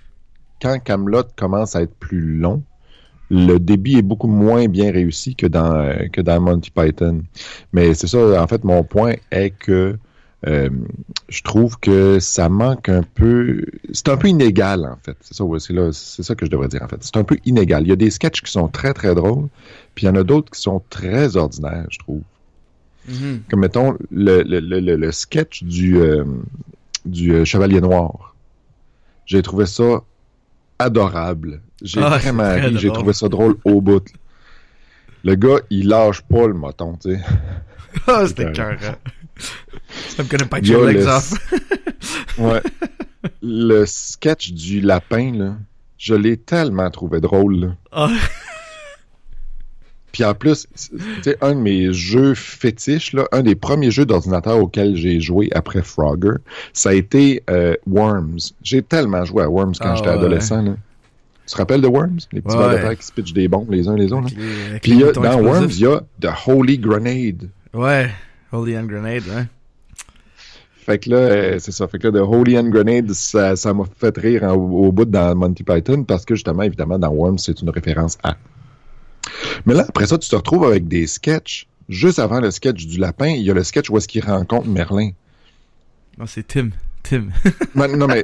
quand 0.61 0.79
Camelot 0.79 1.23
commence 1.35 1.75
à 1.75 1.81
être 1.81 1.93
plus 1.95 2.37
long, 2.37 2.63
le 3.29 3.57
débit 3.57 3.97
est 3.97 4.01
beaucoup 4.01 4.27
moins 4.27 4.67
bien 4.67 4.91
réussi 4.91 5.35
que 5.35 5.45
dans, 5.45 5.73
euh, 5.73 6.07
que 6.11 6.21
dans 6.21 6.39
Monty 6.39 6.71
Python. 6.71 7.21
Mais 7.73 7.93
c'est 7.93 8.07
ça, 8.07 8.41
en 8.41 8.47
fait, 8.47 8.63
mon 8.63 8.83
point 8.83 9.15
est 9.31 9.49
que 9.49 9.97
euh, 10.47 10.69
je 11.29 11.41
trouve 11.43 11.77
que 11.79 12.19
ça 12.19 12.49
manque 12.49 12.89
un 12.89 13.03
peu. 13.03 13.63
C'est 13.93 14.09
un 14.09 14.17
peu 14.17 14.27
inégal, 14.27 14.85
en 14.85 14.97
fait. 15.03 15.15
C'est 15.21 15.35
ça, 15.35 15.43
ouais, 15.43 15.59
c'est, 15.59 15.73
là, 15.73 15.91
c'est 15.93 16.23
ça 16.23 16.33
que 16.35 16.45
je 16.45 16.51
devrais 16.51 16.67
dire, 16.67 16.81
en 16.83 16.87
fait. 16.87 16.97
C'est 17.03 17.17
un 17.17 17.23
peu 17.23 17.37
inégal. 17.45 17.83
Il 17.83 17.89
y 17.89 17.91
a 17.91 17.95
des 17.95 18.09
sketchs 18.09 18.41
qui 18.41 18.51
sont 18.51 18.67
très, 18.67 18.93
très 18.93 19.13
drôles, 19.13 19.47
puis 19.93 20.05
il 20.05 20.07
y 20.07 20.09
en 20.09 20.15
a 20.15 20.23
d'autres 20.23 20.51
qui 20.51 20.59
sont 20.61 20.81
très 20.89 21.35
ordinaires, 21.37 21.85
je 21.89 21.99
trouve. 21.99 22.21
Mhm. 23.07 23.41
Comme 23.49 23.59
mettons 23.61 23.97
le, 24.11 24.43
le, 24.43 24.59
le, 24.59 24.95
le- 24.95 25.11
sketch 25.11 25.63
du, 25.63 25.97
euh, 25.99 26.23
du 27.05 27.33
euh, 27.33 27.45
Chevalier 27.45 27.81
Noir. 27.81 28.35
J'ai 29.25 29.41
trouvé 29.41 29.65
ça 29.65 30.01
adorable. 30.79 31.61
J'ai 31.81 32.01
Ah, 32.01 32.17
vraiment 32.17 32.53
ri, 32.53 32.77
j'ai 32.77 32.89
trouvé 32.89 33.13
ça 33.13 33.27
drôle 33.27 33.57
au 33.63 33.81
bout. 33.81 34.05
Le 35.23 35.35
gars, 35.35 35.59
il 35.69 35.87
lâche 35.87 36.21
pas 36.21 36.47
le 36.47 36.53
moton, 36.53 36.97
tu 37.01 37.13
sais. 37.15 37.21
Ah, 38.07 38.23
c'était 38.27 38.45
Ouais. 38.45 38.53
I'm 40.19 40.25
gonna 40.27 40.45
bite 40.45 40.67
your 40.67 40.85
legs 40.85 40.97
le- 40.97 41.07
off. 41.07 41.33
Ouais. 42.37 42.61
le 43.41 43.85
sketch 43.85 44.51
du 44.53 44.81
lapin, 44.81 45.31
là, 45.37 45.55
je 45.97 46.15
l'ai 46.15 46.37
tellement 46.37 46.89
trouvé 46.89 47.19
drôle. 47.19 47.55
là. 47.59 47.67
Ah, 47.91 48.09
Puis 50.11 50.25
en 50.25 50.33
plus, 50.33 50.67
tu 50.75 50.97
sais, 51.21 51.37
un 51.41 51.53
de 51.55 51.59
mes 51.59 51.93
jeux 51.93 52.33
fétiches, 52.35 53.13
là, 53.13 53.27
un 53.31 53.43
des 53.43 53.55
premiers 53.55 53.91
jeux 53.91 54.05
d'ordinateur 54.05 54.57
auxquels 54.57 54.95
j'ai 54.95 55.21
joué 55.21 55.49
après 55.53 55.81
Frogger, 55.83 56.33
ça 56.73 56.89
a 56.89 56.93
été 56.93 57.43
euh, 57.49 57.75
Worms. 57.87 58.39
J'ai 58.61 58.81
tellement 58.81 59.23
joué 59.23 59.43
à 59.43 59.49
Worms 59.49 59.75
quand 59.79 59.91
Ah 59.91 59.95
j'étais 59.95 60.09
ouais. 60.09 60.15
adolescent. 60.15 60.61
Là. 60.63 60.75
Tu 61.45 61.53
te 61.53 61.57
rappelles 61.57 61.81
de 61.81 61.87
Worms? 61.87 62.19
Les 62.33 62.41
petits 62.41 62.55
Ouais. 62.57 62.61
vers 62.67 62.77
de 62.77 62.81
terre 62.81 62.97
qui 62.97 63.05
se 63.05 63.11
pitchent 63.13 63.33
des 63.33 63.47
bombes 63.47 63.71
les 63.71 63.87
uns 63.87 63.95
les 63.95 64.11
autres. 64.11 64.29
Puis 64.81 64.99
dans 65.13 65.41
Worms, 65.41 65.69
il 65.69 65.79
y 65.79 65.85
a 65.85 66.01
The 66.19 66.29
Holy 66.47 66.77
Grenade. 66.77 67.49
Ouais, 67.73 68.09
Holy 68.51 68.77
Hand 68.77 68.87
Grenade, 68.87 69.23
ouais. 69.27 69.45
Fait 70.85 70.97
que 70.97 71.09
là, 71.11 71.17
euh, 71.17 71.59
c'est 71.59 71.71
ça. 71.71 71.87
Fait 71.87 71.99
que 71.99 72.07
là, 72.07 72.19
The 72.19 72.23
Holy 72.27 72.57
Hand 72.57 72.69
Grenade, 72.71 73.11
ça 73.13 73.55
ça 73.55 73.73
m'a 73.73 73.83
fait 73.97 74.17
rire 74.17 74.43
en- 74.43 74.53
au 74.55 74.91
bout 74.91 75.05
dans 75.05 75.35
Monty 75.35 75.63
Python 75.63 76.03
parce 76.03 76.25
que 76.25 76.33
justement, 76.35 76.63
évidemment, 76.63 76.97
dans 76.97 77.09
Worms, 77.11 77.37
c'est 77.37 77.61
une 77.61 77.69
référence 77.69 78.17
à. 78.23 78.35
Mais 79.65 79.75
là, 79.75 79.85
après 79.87 80.07
ça, 80.07 80.17
tu 80.17 80.27
te 80.27 80.35
retrouves 80.35 80.65
avec 80.65 80.87
des 80.87 81.05
sketchs. 81.07 81.67
Juste 81.87 82.19
avant 82.19 82.39
le 82.39 82.49
sketch 82.51 82.85
du 82.87 82.97
lapin, 82.97 83.27
il 83.27 83.43
y 83.43 83.51
a 83.51 83.53
le 83.53 83.63
sketch 83.63 83.89
où 83.89 83.97
est-ce 83.97 84.07
qu'il 84.07 84.23
rencontre 84.25 84.67
Merlin. 84.67 85.11
Non, 86.17 86.25
c'est 86.25 86.47
Tim. 86.47 86.69
Tim. 87.03 87.27
Mais- 87.75 87.87
non, 87.89 88.07
mais, 88.07 88.23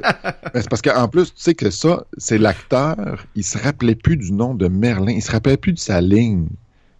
mais 0.54 0.60
c'est 0.62 0.68
parce 0.70 0.82
qu'en 0.82 1.08
plus, 1.08 1.26
tu 1.34 1.40
sais 1.42 1.54
que 1.54 1.68
ça, 1.70 2.04
c'est 2.16 2.38
l'acteur, 2.38 3.24
il 3.34 3.44
se 3.44 3.58
rappelait 3.58 3.94
plus 3.96 4.16
du 4.16 4.32
nom 4.32 4.54
de 4.54 4.68
Merlin. 4.68 5.12
Il 5.12 5.22
se 5.22 5.30
rappelait 5.32 5.56
plus 5.56 5.72
de 5.72 5.78
sa 5.78 6.00
ligne. 6.00 6.48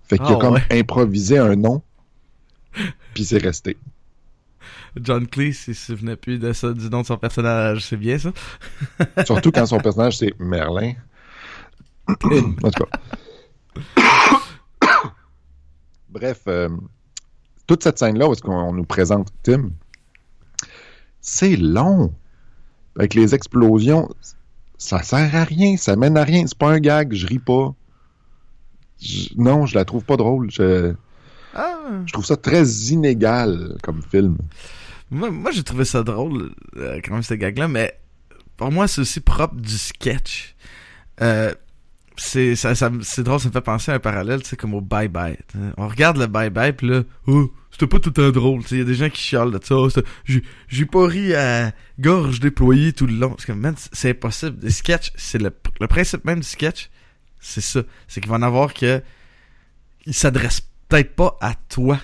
Fait 0.09 0.19
qu'il 0.19 0.27
Ah, 0.31 0.37
a 0.37 0.41
comme 0.41 0.55
ouais. 0.55 0.79
improvisé 0.81 1.39
un 1.39 1.55
nom, 1.57 1.83
puis 3.15 3.25
c'est 3.25 3.39
resté. 3.39 3.77
John 4.97 5.27
Cleese, 5.27 5.69
il 5.69 5.75
se 5.75 5.87
souvenait 5.95 6.17
plus 6.17 6.39
de 6.39 6.53
ça, 6.53 6.73
du 6.73 6.89
nom 6.91 7.03
de 7.03 7.07
son 7.07 7.17
personnage. 7.17 7.85
C'est 7.85 7.97
bien, 7.97 8.19
ça? 8.19 8.33
Surtout 9.25 9.53
quand 9.53 9.67
son 9.67 9.79
personnage, 9.79 10.19
c'est 10.19 10.39
Merlin. 10.39 10.93
en 12.09 12.15
tout 12.15 12.85
cas. 12.85 14.01
Bref, 16.09 16.41
euh, 16.49 16.69
toute 17.67 17.83
cette 17.83 17.99
scène-là 17.99 18.29
où 18.29 18.33
est-ce 18.33 18.43
qu'on 18.43 18.73
nous 18.73 18.85
présente 18.85 19.29
Tim, 19.43 19.71
c'est 21.21 21.57
long. 21.57 22.13
Avec 22.99 23.15
les 23.15 23.35
explosions, 23.35 24.09
ça 24.79 25.03
sert 25.03 25.35
à 25.37 25.45
rien, 25.45 25.77
ça 25.77 25.95
mène 25.95 26.17
à 26.17 26.25
rien. 26.25 26.47
C'est 26.47 26.59
pas 26.59 26.71
un 26.71 26.81
gag, 26.81 27.13
je 27.15 27.27
ris 27.27 27.39
pas. 27.39 27.75
Je- 29.01 29.29
non, 29.37 29.67
je 29.67 29.77
la 29.77 29.85
trouve 29.85 30.05
pas 30.05 30.17
drôle. 30.17 30.51
Je, 30.51 30.95
Ah! 31.55 32.03
je 32.07 32.13
trouve 32.13 32.25
ça 32.25 32.37
très 32.37 32.65
inégal 32.65 33.77
comme 33.83 34.03
film. 34.03 34.37
Moi, 35.11 35.31
moi 35.31 35.51
j'ai 35.51 35.63
trouvé 35.63 35.85
ça 35.85 36.03
drôle, 36.03 36.53
euh, 36.77 37.01
quand 37.05 37.15
même, 37.15 37.23
ce 37.23 37.35
gag-là, 37.35 37.69
mais 37.69 37.99
pour 38.57 38.71
moi, 38.71 38.89
c'est 38.89 39.01
aussi 39.01 39.21
propre 39.21 39.57
du 39.57 39.79
sketch. 39.79 40.55
Euh, 41.23 41.55
c'est 42.17 42.57
ça, 42.57 42.75
c'est 42.75 43.23
drôle, 43.23 43.41
ça 43.41 43.49
me 43.49 43.53
fait 43.53 43.61
penser 43.61 43.93
à 43.93 43.95
un 43.95 43.99
parallèle, 44.01 44.43
tu 44.43 44.51
sais, 44.51 44.57
comme 44.57 44.75
au 44.75 44.81
Bye 44.81 45.09
Bye. 45.09 45.37
t'sais. 45.47 45.59
On 45.77 45.87
regarde 45.87 46.19
le 46.19 46.27
Bye 46.27 46.51
Bye, 46.51 46.73
puis 46.73 46.89
là, 46.89 47.03
oh, 47.27 47.53
c'était 47.71 47.87
pas 47.87 48.01
tout 48.01 48.11
temps 48.11 48.31
drôle. 48.31 48.63
Il 48.73 48.79
y 48.79 48.81
a 48.81 48.85
des 48.85 48.95
gens 48.95 49.09
qui 49.09 49.21
chialent 49.21 49.53
de 49.53 49.61
ça. 49.63 49.77
Oh, 49.77 49.89
j'ai, 50.25 50.87
pas 50.87 51.07
ri 51.07 51.35
à 51.35 51.73
gorge 52.01 52.41
déployée 52.41 52.93
tout 52.93 53.07
le 53.07 53.15
long. 53.15 53.31
Parce 53.31 53.47
que, 53.47 53.53
man, 53.53 53.75
c'est 53.93 54.11
impossible. 54.11 54.59
Les 54.63 54.71
sketchs, 54.71 55.13
c'est 55.15 55.39
le, 55.39 55.53
le 55.81 55.87
principe 55.87 56.25
même 56.25 56.41
du 56.41 56.47
sketch, 56.47 56.91
c'est 57.39 57.61
ça. 57.61 57.83
C'est 58.09 58.21
qu'il 58.21 58.31
va 58.31 58.37
en 58.37 58.43
avoir 58.43 58.75
que 58.75 59.01
il 60.07 60.15
s'adresse 60.15 60.63
peut-être 60.89 61.15
pas 61.15 61.37
à 61.41 61.55
toi. 61.55 62.01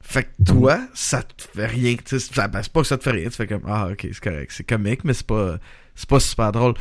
Fait 0.00 0.24
que 0.24 0.44
toi, 0.44 0.86
ça 0.92 1.22
te 1.22 1.42
fait 1.42 1.66
rien. 1.66 1.96
ben, 1.96 2.62
c'est 2.62 2.72
pas 2.72 2.80
que 2.82 2.86
ça 2.86 2.98
te 2.98 3.02
fait 3.02 3.10
rien. 3.10 3.28
Tu 3.30 3.36
fais 3.36 3.46
comme, 3.46 3.64
ah, 3.66 3.88
ok, 3.90 4.00
c'est 4.02 4.20
correct. 4.20 4.52
C'est 4.54 4.64
comique, 4.64 5.02
mais 5.02 5.14
c'est 5.14 5.26
pas, 5.26 5.58
c'est 5.94 6.08
pas 6.08 6.20
super 6.20 6.52
drôle. 6.52 6.74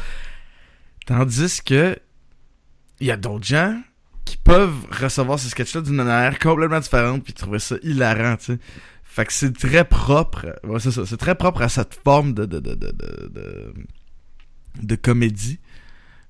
Tandis 1.05 1.61
que, 1.63 1.97
il 2.99 3.07
y 3.07 3.11
a 3.11 3.17
d'autres 3.17 3.45
gens 3.45 3.81
qui 4.25 4.37
peuvent 4.37 4.85
recevoir 4.91 5.39
ce 5.39 5.49
sketch-là 5.49 5.81
d'une 5.81 5.95
manière 5.95 6.37
complètement 6.39 6.79
différente 6.79 7.23
puis 7.23 7.33
trouver 7.33 7.59
ça 7.59 7.75
hilarant, 7.81 8.37
tu 8.37 8.45
sais. 8.45 8.59
Fait 9.03 9.25
que 9.25 9.33
c'est 9.33 9.53
très 9.53 9.85
propre. 9.85 10.59
Ouais, 10.63 10.79
c'est 10.79 10.91
ça. 10.91 11.05
C'est 11.05 11.17
très 11.17 11.35
propre 11.35 11.61
à 11.61 11.69
cette 11.69 11.99
forme 12.03 12.33
de, 12.33 12.45
de, 12.45 12.59
de, 12.59 12.73
de, 12.73 12.91
de, 13.31 13.73
de 14.81 14.95
comédie. 14.95 15.59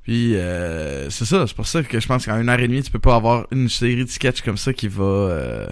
Puis, 0.03 0.35
euh, 0.35 1.09
c'est 1.09 1.25
ça. 1.25 1.45
C'est 1.47 1.55
pour 1.55 1.67
ça 1.67 1.81
que 1.83 1.99
je 1.99 2.07
pense 2.07 2.25
qu'en 2.25 2.39
une 2.39 2.49
heure 2.49 2.59
et 2.59 2.67
demie, 2.67 2.83
tu 2.83 2.91
peux 2.91 2.99
pas 2.99 3.15
avoir 3.15 3.47
une 3.51 3.69
série 3.69 4.03
de 4.03 4.09
sketchs 4.09 4.41
comme 4.41 4.57
ça 4.57 4.73
qui 4.73 4.87
va, 4.89 5.03
euh, 5.03 5.67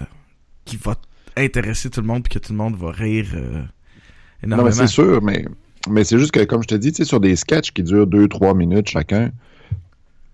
qui 0.64 0.76
va 0.76 0.94
intéresser 1.36 1.90
tout 1.90 2.00
le 2.00 2.06
monde 2.06 2.22
puis 2.24 2.38
que 2.38 2.44
tout 2.44 2.52
le 2.52 2.58
monde 2.58 2.76
va 2.76 2.90
rire 2.90 3.26
euh, 3.34 3.58
Non, 3.60 3.64
énormément. 4.44 4.64
mais 4.66 4.72
c'est 4.72 4.86
sûr, 4.86 5.22
mais, 5.22 5.44
mais 5.88 6.04
c'est 6.04 6.18
juste 6.18 6.32
que, 6.32 6.44
comme 6.44 6.62
je 6.62 6.68
te 6.68 6.74
dis, 6.74 6.92
tu 6.92 6.96
sais, 6.98 7.04
sur 7.04 7.20
des 7.20 7.36
sketchs 7.36 7.72
qui 7.72 7.82
durent 7.82 8.06
2-3 8.06 8.56
minutes 8.56 8.88
chacun, 8.88 9.30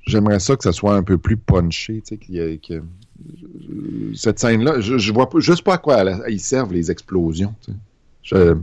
j'aimerais 0.06 0.38
ça 0.40 0.56
que 0.56 0.62
ça 0.64 0.72
soit 0.72 0.94
un 0.94 1.02
peu 1.02 1.18
plus 1.18 1.36
punché, 1.36 1.94
tu 2.00 2.02
sais, 2.04 2.16
qu'il 2.18 2.34
y 2.36 2.38
ait- 2.38 2.58
que- 2.58 2.82
cette 4.14 4.38
scène-là, 4.38 4.80
je, 4.80 4.96
je 4.98 5.12
vois 5.12 5.28
pas- 5.28 5.40
juste 5.40 5.62
pas 5.64 5.74
à 5.74 5.78
quoi 5.78 6.04
ils 6.28 6.40
servent 6.40 6.72
les 6.72 6.90
explosions, 6.90 7.54
tu 7.64 7.72
sais. 7.72 7.78
Je, 8.22 8.54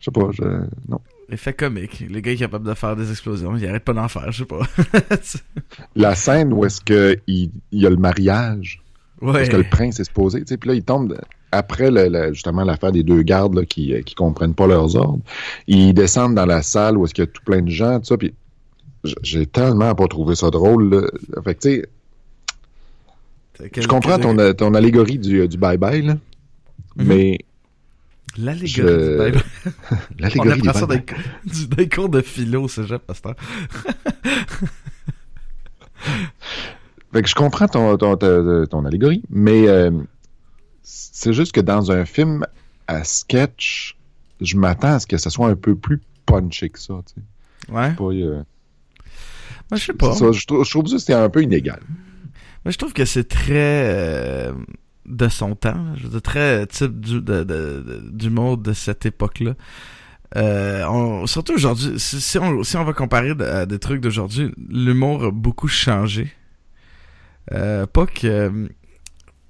je 0.00 0.04
sais 0.04 0.10
pas, 0.10 0.28
je, 0.32 0.42
non. 0.88 1.00
Effet 1.28 1.52
comique. 1.52 2.04
Le 2.08 2.20
gars 2.20 2.32
est 2.32 2.36
capable 2.36 2.66
de 2.68 2.74
faire 2.74 2.94
des 2.94 3.10
explosions. 3.10 3.56
Il 3.56 3.66
arrête 3.66 3.84
pas 3.84 3.92
d'en 3.92 4.06
faire, 4.08 4.30
je 4.30 4.44
sais 4.44 4.44
pas. 4.44 4.60
La 5.96 6.14
scène 6.14 6.52
où 6.52 6.64
est-ce 6.64 6.80
que 6.80 7.16
il, 7.26 7.50
y 7.72 7.84
a 7.86 7.90
le 7.90 7.96
mariage, 7.96 8.80
où 9.20 9.30
ouais. 9.30 9.42
est-ce 9.42 9.50
que 9.50 9.56
le 9.56 9.64
prince 9.68 9.98
est 9.98 10.04
supposé, 10.04 10.40
tu 10.40 10.46
sais, 10.48 10.56
puis 10.56 10.68
là, 10.68 10.74
il 10.76 10.82
tombe 10.84 11.08
de- 11.10 11.18
après 11.52 11.90
le- 11.90 12.08
le- 12.08 12.32
justement 12.32 12.62
l'affaire 12.64 12.92
des 12.92 13.02
deux 13.02 13.22
gardes 13.22 13.54
là, 13.56 13.64
qui, 13.64 13.92
euh, 13.94 14.02
qui 14.02 14.14
comprennent 14.14 14.54
pas 14.54 14.66
leurs 14.68 14.94
ordres. 14.94 15.22
Ils 15.66 15.94
descendent 15.94 16.34
dans 16.36 16.46
la 16.46 16.62
salle 16.62 16.96
où 16.96 17.04
est-ce 17.04 17.14
qu'il 17.14 17.24
y 17.24 17.26
a 17.26 17.30
tout 17.30 17.42
plein 17.44 17.62
de 17.62 17.70
gens, 17.70 17.98
tout 17.98 18.06
ça, 18.06 18.16
puis 18.16 18.32
j'ai 19.22 19.46
tellement 19.46 19.94
pas 19.96 20.06
trouvé 20.06 20.34
ça 20.36 20.50
drôle. 20.50 20.90
Là. 20.90 21.42
Fait 21.42 21.54
que, 21.54 21.60
tu 21.60 21.70
sais, 23.64 23.70
je 23.82 23.86
comprends 23.88 24.18
ton, 24.18 24.38
euh, 24.38 24.52
ton 24.52 24.74
allégorie 24.74 25.18
du, 25.18 25.48
du 25.48 25.56
bye-bye, 25.58 26.04
là, 26.06 26.12
Mhm. 26.96 27.06
mais 27.06 27.38
L'allégorie 28.38 28.68
je- 28.68 29.30
du. 29.30 29.38
On 29.66 29.96
l'allégorie 30.18 30.60
du 30.60 30.68
apprend 30.68 30.80
ça 30.80 30.86
dans 30.86 30.94
les, 30.94 31.88
cours- 31.88 32.08
de 32.08 32.20
philo 32.20 32.62
au 32.64 32.68
cégep, 32.68 33.02
pasteur. 33.06 33.34
Fait 37.12 37.22
que 37.22 37.28
je 37.28 37.34
comprends 37.34 37.68
ton, 37.68 37.96
ton, 37.96 38.16
ton, 38.16 38.66
ton 38.66 38.84
allégorie, 38.84 39.22
mais 39.30 39.66
euh, 39.68 39.90
c'est 40.82 41.32
juste 41.32 41.52
que 41.52 41.60
dans 41.60 41.90
un 41.90 42.04
film 42.04 42.44
à 42.86 43.04
sketch, 43.04 43.96
je 44.40 44.56
m'attends 44.56 44.94
à 44.94 44.98
ce 45.00 45.06
que 45.06 45.16
ça 45.16 45.30
soit 45.30 45.48
un 45.48 45.56
peu 45.56 45.74
plus 45.74 46.00
punché 46.26 46.68
que 46.68 46.78
ça. 46.78 46.94
Tu 47.06 47.14
sais. 47.14 47.72
Ouais. 47.72 47.92
Pas, 47.94 48.04
euh, 48.04 48.42
Moi, 49.70 49.78
je 49.78 49.84
sais 49.86 49.92
pas. 49.94 50.12
c'est 50.12 50.18
ça, 50.26 50.32
je, 50.32 50.46
trouve, 50.46 50.64
je 50.64 50.70
trouve 50.70 50.86
ça 50.88 50.98
c'était 50.98 51.14
un 51.14 51.28
peu 51.30 51.42
inégal. 51.42 51.80
Moi, 52.64 52.72
je 52.72 52.76
trouve 52.78 52.92
que 52.92 53.04
c'est 53.04 53.26
très 53.28 53.88
euh, 53.88 54.52
de 55.08 55.28
son 55.28 55.54
temps. 55.54 55.94
Je 55.96 56.06
veux 56.08 56.20
très 56.20 56.66
type 56.66 57.00
du, 57.00 57.14
de, 57.14 57.20
de, 57.20 57.44
de- 57.44 58.10
d'humour 58.10 58.58
de 58.58 58.72
cette 58.72 59.06
époque-là. 59.06 59.54
Euh, 60.36 61.26
surtout 61.26 61.54
aujourd'hui, 61.54 61.94
si, 61.98 62.38
on, 62.38 62.62
si 62.64 62.76
on 62.76 62.84
va 62.84 62.92
comparer 62.92 63.34
des 63.66 63.78
trucs 63.78 64.00
d'aujourd'hui, 64.00 64.52
l'humour 64.68 65.24
a 65.24 65.30
beaucoup 65.30 65.68
changé. 65.68 66.32
Euh, 67.52 67.86
pas 67.86 68.06
que 68.06 68.68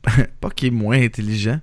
pas 0.40 0.50
qu'il 0.50 0.68
est 0.68 0.70
moins 0.70 1.00
intelligent 1.02 1.60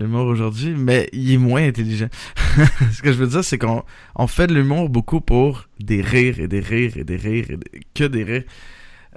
l'humour 0.00 0.24
aujourd'hui, 0.26 0.74
mais 0.74 1.10
il 1.12 1.32
est 1.32 1.36
moins 1.38 1.66
intelligent. 1.66 2.08
Ce 2.92 3.02
que 3.02 3.12
je 3.12 3.18
veux 3.18 3.26
dire, 3.26 3.44
c'est 3.44 3.58
qu'on 3.58 3.82
on 4.14 4.26
fait 4.26 4.46
de 4.46 4.54
l'humour 4.54 4.88
beaucoup 4.88 5.20
pour 5.20 5.68
des 5.80 6.00
rires 6.00 6.40
et 6.40 6.48
des 6.48 6.60
rires 6.60 6.96
et 6.96 7.04
des 7.04 7.16
rires 7.16 7.50
et 7.50 7.56
des- 7.58 7.80
que 7.94 8.04
des 8.04 8.24
rires. 8.24 8.44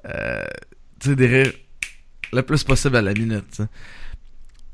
Euh, 0.06 0.44
tu 1.00 1.10
sais, 1.10 1.16
des 1.16 1.28
rires 1.28 1.54
le 2.34 2.42
plus 2.42 2.64
possible 2.66 2.98
à 2.98 3.02
la 3.02 3.14
minute. 3.14 3.62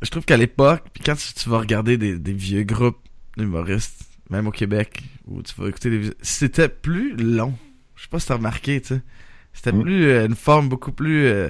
Je 0.01 0.09
trouve 0.09 0.25
qu'à 0.25 0.37
l'époque, 0.37 0.83
puis 0.93 1.03
quand 1.03 1.15
tu, 1.15 1.33
tu 1.33 1.49
vas 1.49 1.59
regarder 1.59 1.97
des, 1.97 2.17
des 2.17 2.33
vieux 2.33 2.63
groupes 2.63 2.99
d'humoristes, 3.37 4.03
même 4.29 4.47
au 4.47 4.51
Québec, 4.51 5.03
où 5.27 5.41
tu 5.43 5.53
vas 5.57 5.67
écouter 5.69 5.89
des 5.89 6.11
c'était 6.21 6.69
plus 6.69 7.15
long. 7.15 7.53
Je 7.95 8.03
sais 8.03 8.09
pas 8.09 8.19
si 8.19 8.27
t'as 8.27 8.35
remarqué, 8.35 8.81
tu 8.81 8.95
sais. 8.95 9.01
C'était 9.53 9.73
Mm. 9.73 9.81
plus 9.81 10.05
euh, 10.05 10.25
une 10.25 10.35
forme 10.35 10.69
beaucoup 10.69 10.91
plus 10.91 11.25
euh, 11.25 11.49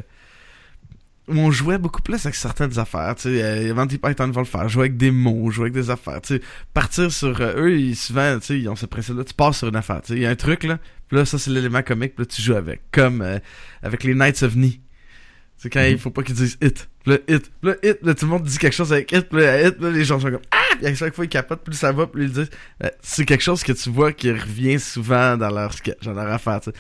où 1.28 1.34
on 1.38 1.52
jouait 1.52 1.78
beaucoup 1.78 2.02
plus 2.02 2.26
avec 2.26 2.36
certaines 2.36 2.78
affaires, 2.80 3.16
tu 3.16 3.24
sais, 3.24 3.42
euh, 3.44 3.74
Monty 3.74 4.00
Python 4.00 4.30
va 4.32 4.42
le 4.42 4.46
faire, 4.48 4.68
jouer 4.68 4.82
avec 4.86 4.98
des 4.98 5.12
mots, 5.12 5.50
jouer 5.52 5.66
avec 5.66 5.74
des 5.74 5.90
affaires, 5.90 6.20
tu 6.22 6.36
sais, 6.36 6.42
partir 6.74 7.12
sur 7.12 7.40
euh, 7.40 7.54
eux, 7.58 7.80
ils 7.80 7.96
souvent, 7.96 8.38
tu 8.40 8.48
sais, 8.48 8.60
ils 8.60 8.68
ont 8.68 8.76
ce 8.76 8.88
principe 8.88 9.16
là, 9.18 9.24
tu 9.24 9.34
passes 9.36 9.60
sur 9.60 9.68
une 9.70 9.76
affaire, 9.76 10.02
tu 10.02 10.10
sais, 10.14 10.20
il 10.20 10.24
y 10.24 10.26
a 10.26 10.30
un 10.30 10.36
truc 10.36 10.64
là, 10.64 10.80
puis 11.08 11.18
là 11.18 11.24
ça 11.26 11.38
c'est 11.38 11.52
l'élément 11.52 11.84
comique, 11.84 12.16
puis 12.16 12.24
là 12.24 12.26
tu 12.26 12.42
joues 12.42 12.56
avec, 12.56 12.82
comme 12.92 13.22
euh, 13.22 13.38
avec 13.84 14.04
les 14.04 14.14
Knights 14.16 14.44
of 14.44 14.56
Ni. 14.56 14.82
C'est 15.62 15.70
quand 15.70 15.84
il 15.84 16.00
faut 16.00 16.10
pas 16.10 16.24
qu'ils 16.24 16.34
disent 16.34 16.58
hit, 16.60 16.90
là 17.06 17.18
hit, 17.28 17.52
là 17.62 17.76
hit, 17.84 18.00
là 18.02 18.16
tout 18.16 18.26
le 18.26 18.32
monde 18.32 18.42
dit 18.44 18.58
quelque 18.58 18.74
chose 18.74 18.92
avec 18.92 19.12
hit, 19.12 19.32
là 19.32 19.68
hit, 19.68 19.80
là 19.80 19.92
les 19.92 20.04
gens 20.04 20.20
sont 20.20 20.32
comme 20.32 20.42
ah, 20.50 20.58
puis 20.78 20.88
à 20.88 20.96
chaque 20.96 21.14
fois 21.14 21.26
ils 21.26 21.30
capotent, 21.30 21.64
plus 21.64 21.76
ça 21.76 21.92
va, 21.92 22.08
plus 22.08 22.24
ils 22.26 22.32
disent 22.32 22.50
Euh, 22.84 22.90
c'est 23.04 23.26
quelque 23.26 23.44
chose 23.44 23.62
que 23.64 23.72
tu 23.72 23.92
vois 23.92 24.12
qui 24.12 24.32
revient 24.32 24.80
souvent 24.80 25.38
dans 25.38 25.52
leur 25.52 25.72
sketch, 25.74 26.02
dans 26.04 26.14
leur 26.14 26.32
affaire, 26.32 26.62
tu 26.62 26.72
sais. 26.72 26.76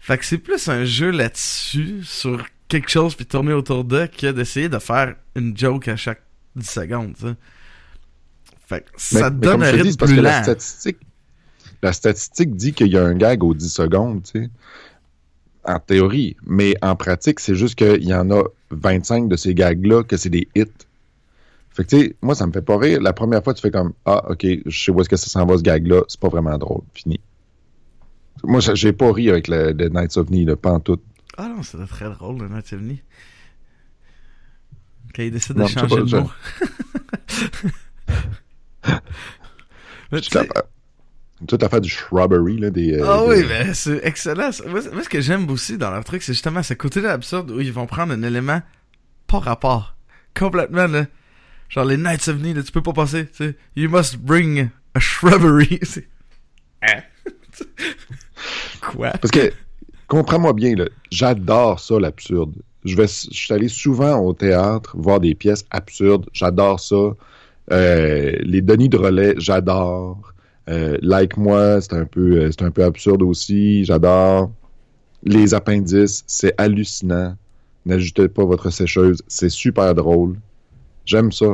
Fait 0.00 0.18
que 0.18 0.24
c'est 0.24 0.38
plus 0.38 0.66
un 0.68 0.84
jeu 0.84 1.10
là-dessus, 1.10 2.00
sur 2.02 2.44
quelque 2.66 2.90
chose 2.90 3.14
puis 3.14 3.26
tourner 3.26 3.52
autour 3.52 3.84
d'eux, 3.84 4.08
que 4.08 4.32
d'essayer 4.32 4.68
de 4.68 4.78
faire 4.80 5.14
une 5.36 5.56
joke 5.56 5.86
à 5.86 5.94
chaque 5.94 6.22
10 6.56 6.68
secondes, 6.68 7.14
tu 7.16 7.28
sais. 7.28 7.34
Fait 8.68 8.80
que 8.80 8.86
ça 8.96 9.30
Mais- 9.30 9.36
donne 9.36 9.62
un 9.62 9.70
dis, 9.70 9.76
rythme 9.78 9.90
c'est 9.90 9.98
parce 10.00 10.10
plus 10.10 10.16
que 10.16 10.22
la 10.22 10.38
lent. 10.38 10.42
statistique, 10.42 10.96
la 11.82 11.92
statistique 11.92 12.56
dit 12.56 12.72
qu'il 12.72 12.88
y 12.88 12.96
a 12.98 13.04
un 13.04 13.14
gag 13.14 13.44
aux 13.44 13.54
10 13.54 13.68
secondes, 13.72 14.24
tu 14.24 14.40
sais. 14.42 14.50
En 15.66 15.78
théorie. 15.80 16.36
Mais 16.46 16.74
en 16.82 16.94
pratique, 16.96 17.40
c'est 17.40 17.54
juste 17.56 17.74
qu'il 17.74 18.04
y 18.04 18.14
en 18.14 18.30
a 18.30 18.44
25 18.70 19.28
de 19.28 19.36
ces 19.36 19.54
gags-là 19.54 20.04
que 20.04 20.16
c'est 20.16 20.30
des 20.30 20.48
hits. 20.54 20.64
Fait 21.70 21.84
que, 21.84 21.88
tu 21.90 21.98
sais, 22.00 22.16
moi, 22.22 22.34
ça 22.34 22.46
me 22.46 22.52
fait 22.52 22.62
pas 22.62 22.78
rire. 22.78 23.00
La 23.02 23.12
première 23.12 23.42
fois, 23.44 23.52
tu 23.52 23.60
fais 23.60 23.70
comme, 23.70 23.92
ah, 24.06 24.30
OK, 24.30 24.46
je 24.64 24.78
sais 24.84 24.90
où 24.92 25.00
est-ce 25.00 25.08
que 25.08 25.16
ça 25.16 25.26
s'en 25.28 25.44
va, 25.44 25.58
ce 25.58 25.62
gag-là. 25.62 26.02
C'est 26.08 26.20
pas 26.20 26.28
vraiment 26.28 26.56
drôle. 26.56 26.82
Fini. 26.94 27.20
Moi, 28.44 28.60
j'ai- 28.60 28.92
pas 28.92 29.12
ri 29.12 29.28
avec 29.28 29.48
le, 29.48 29.72
le 29.72 29.88
Nights 29.88 30.16
of 30.16 30.28
Knee, 30.28 30.46
en 30.64 30.80
tout. 30.80 31.00
Ah 31.36 31.48
non, 31.48 31.62
c'était 31.62 31.86
très 31.86 32.08
drôle, 32.08 32.38
le 32.38 32.48
Night 32.48 32.72
Evening. 32.72 32.98
Quand 35.14 35.22
il 35.22 35.30
décide 35.32 35.56
de 35.56 35.60
Non, 35.60 35.66
sais 35.66 35.80
changer 35.80 35.96
pas, 35.96 36.00
le 36.00 36.06
je- 40.12 40.18
suis 40.22 40.30
capable. 40.30 40.68
Tout 41.46 41.58
à 41.60 41.68
fait 41.68 41.80
du 41.82 41.88
shrubbery, 41.90 42.58
là, 42.58 42.70
des... 42.70 42.94
euh, 42.94 43.04
Ah 43.06 43.20
des- 43.28 43.42
oui, 43.42 43.46
mais 43.48 43.74
c'est 43.74 44.00
excellent. 44.04 44.50
Moi, 44.68 44.80
ce 45.02 45.08
que 45.08 45.20
j'aime 45.20 45.48
aussi 45.50 45.76
dans 45.76 45.90
leur 45.90 46.02
truc, 46.04 46.22
c'est 46.22 46.32
justement 46.32 46.62
ce 46.62 46.72
côté-là 46.74 47.12
absurde 47.12 47.50
où 47.50 47.60
ils 47.60 47.72
vont 47.72 47.86
prendre 47.86 48.12
un 48.14 48.22
élément 48.22 48.62
pas 49.26 49.38
rapport. 49.40 49.96
Complètement, 50.34 50.86
là. 50.86 51.06
Genre 51.68 51.84
les 51.84 51.96
Knights 51.96 52.28
of 52.28 52.42
là, 52.42 52.62
tu 52.62 52.72
peux 52.72 52.82
pas 52.82 52.92
passer, 52.92 53.26
tu 53.26 53.32
sais. 53.48 53.56
You 53.74 53.90
must 53.90 54.16
bring 54.18 54.68
a 54.94 55.00
shrubbery. 55.00 55.80
Hein? 56.82 57.00
Quoi? 58.80 59.10
Parce 59.12 59.30
que, 59.30 59.52
comprends-moi 60.08 60.52
bien, 60.52 60.74
là, 60.76 60.84
j'adore 61.10 61.80
ça, 61.80 61.98
l'absurde. 61.98 62.54
Je 62.84 62.94
vais, 62.96 63.06
je 63.06 63.34
suis 63.36 63.52
allé 63.52 63.68
souvent 63.68 64.18
au 64.20 64.32
théâtre 64.32 64.94
voir 64.96 65.18
des 65.20 65.34
pièces 65.34 65.64
absurdes. 65.70 66.26
J'adore 66.32 66.78
ça. 66.80 67.14
Euh, 67.72 68.32
les 68.42 68.62
Denis 68.62 68.88
de 68.88 68.96
relais, 68.96 69.34
j'adore. 69.38 70.32
Euh, 70.68 70.98
like 71.02 71.36
moi, 71.36 71.80
c'est 71.80 71.94
un 71.94 72.04
peu, 72.04 72.38
euh, 72.38 72.50
c'est 72.50 72.64
un 72.64 72.70
peu 72.70 72.84
absurde 72.84 73.22
aussi. 73.22 73.84
J'adore. 73.84 74.50
Les 75.22 75.54
appendices, 75.54 76.24
c'est 76.26 76.54
hallucinant. 76.58 77.36
N'ajoutez 77.84 78.28
pas 78.28 78.44
votre 78.44 78.70
sécheuse, 78.70 79.22
c'est 79.28 79.48
super 79.48 79.94
drôle. 79.94 80.36
J'aime 81.04 81.30
ça. 81.30 81.46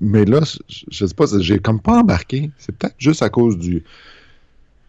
Mais 0.00 0.24
là, 0.24 0.40
je, 0.68 1.06
sais 1.06 1.14
pas, 1.14 1.26
j'ai 1.38 1.58
comme 1.58 1.80
pas 1.80 1.98
embarqué. 2.00 2.50
C'est 2.56 2.74
peut-être 2.74 2.94
juste 2.98 3.22
à 3.22 3.28
cause 3.28 3.58
du, 3.58 3.82
tu 3.82 3.84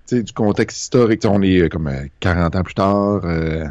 sais, 0.06 0.24
du 0.24 0.32
contexte 0.32 0.80
historique. 0.80 1.24
On 1.26 1.42
est 1.42 1.64
euh, 1.64 1.68
comme 1.70 1.88
euh, 1.88 2.06
40 2.22 2.56
ans 2.56 2.64
plus 2.64 2.74
tard. 2.74 3.22
euh, 3.26 3.66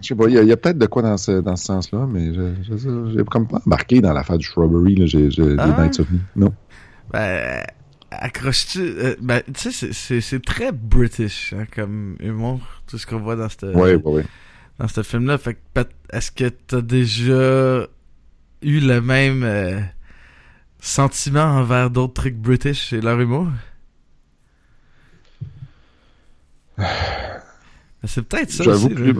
je 0.00 0.06
sais 0.08 0.14
pas, 0.14 0.26
il 0.28 0.34
y 0.34 0.52
a, 0.52 0.56
peut-être 0.56 0.78
de 0.78 0.86
quoi 0.86 1.02
dans 1.02 1.16
ce, 1.18 1.40
dans 1.40 1.56
ce 1.56 1.64
sens-là, 1.64 2.06
mais 2.08 2.32
je, 2.32 3.12
j'ai 3.14 3.24
comme 3.24 3.48
pas 3.48 3.60
embarqué 3.66 4.00
dans 4.00 4.12
l'affaire 4.12 4.38
du 4.38 4.46
shrubbery, 4.46 4.94
là, 4.94 5.06
j'ai, 5.06 5.28
j'ai, 5.30 5.56
Ah. 5.58 5.66
des 5.68 5.82
Nights 5.82 6.00
of 6.00 6.10
Me. 6.10 6.18
Non. 6.36 6.54
Ben, 7.12 7.64
accroches-tu... 8.10 8.80
euh, 8.80 9.16
ben, 9.20 9.42
tu 9.54 9.70
sais, 9.72 9.92
c'est- 10.20 10.44
très 10.44 10.72
British, 10.72 11.52
hein, 11.52 11.66
comme 11.74 12.16
humour, 12.20 12.60
tout 12.86 12.98
ce 12.98 13.06
qu'on 13.06 13.18
voit 13.20 13.36
dans 13.36 13.48
cette... 13.48 13.62
Ouais, 13.64 13.94
ouais, 13.94 14.02
ouais. 14.04 14.24
dans 14.78 14.88
ce 14.88 15.02
film-là. 15.02 15.38
Fait 15.38 15.54
que 15.54 15.80
est-ce 16.12 16.30
que 16.30 16.48
t'as 16.48 16.80
déjà 16.80 17.86
eu 18.62 18.80
le 18.80 19.00
même 19.00 19.42
euh, 19.44 19.80
sentiment 20.80 21.42
envers 21.44 21.90
d'autres 21.90 22.14
trucs 22.14 22.36
british 22.36 22.92
et 22.92 23.00
leur 23.00 23.20
humour? 23.20 23.48
Ben, 26.78 28.06
C'est 28.06 28.22
peut-être 28.22 28.50
ça 28.50 28.64
J'avoue 28.64 28.86
aussi. 28.86 28.94
que. 28.94 29.12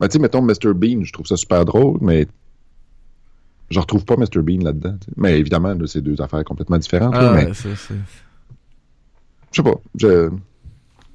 Ben, 0.00 0.08
tu 0.08 0.12
sais, 0.14 0.18
mettons 0.18 0.42
Mr. 0.42 0.74
Bean, 0.74 1.04
je 1.04 1.12
trouve 1.12 1.26
ça 1.26 1.36
super 1.36 1.64
drôle, 1.64 1.98
mais 2.00 2.26
je 3.70 3.78
retrouve 3.80 4.04
pas 4.04 4.16
Mr. 4.16 4.42
Bean 4.42 4.62
là-dedans. 4.64 4.96
Mais 5.16 5.38
évidemment, 5.38 5.74
là, 5.74 5.86
c'est 5.86 6.00
deux 6.02 6.20
affaires 6.20 6.44
complètement 6.44 6.78
différentes. 6.78 7.14
là, 7.14 7.30
Ah, 7.30 7.34
mais 7.34 7.46
ouais, 7.46 7.54
c'est- 7.54 7.74
c'est- 7.76 7.94
je 9.52 9.56
sais 9.56 9.62
pas. 9.62 9.74
Je... 9.98 10.30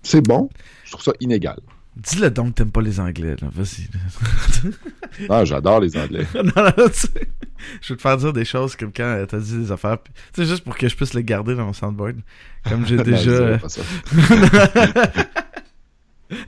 C'est 0.04 0.22
bon. 0.22 0.50
Je 0.86 0.92
trouve 0.92 1.04
ça 1.04 1.14
inégal. 1.20 1.60
Dis-le 1.96 2.32
donc 2.32 2.50
que 2.50 2.54
t'aimes 2.56 2.72
pas 2.72 2.82
les 2.82 3.00
Anglais, 3.00 3.36
là. 3.42 3.50
Vas-y. 3.54 3.88
Ah, 5.30 5.44
j'adore 5.46 5.82
les 5.82 5.96
Anglais. 5.98 6.26
non, 6.36 6.44
non, 6.56 6.72
tu 6.88 6.94
sais, 6.94 7.10
je 7.82 7.94
vais 7.94 7.98
te 7.98 8.02
faire 8.02 8.18
dire 8.18 8.32
des 8.34 8.46
choses 8.46 8.76
comme 8.78 8.92
quand 8.94 9.04
euh, 9.04 9.26
t'as 9.26 9.40
dit 9.40 9.58
des 9.58 9.72
affaires. 9.72 9.98
puis- 10.00 10.14
Tu 10.34 10.42
sais, 10.42 10.48
juste 10.50 10.64
pour 10.64 10.76
que 10.78 10.88
je 10.88 10.96
puisse 10.96 11.14
les 11.14 11.24
garder 11.24 11.54
dans 11.54 11.66
mon 11.66 11.74
soundboard. 11.74 12.16
Comme 12.68 12.86
j'ai 12.88 12.96
déjà... 13.04 13.60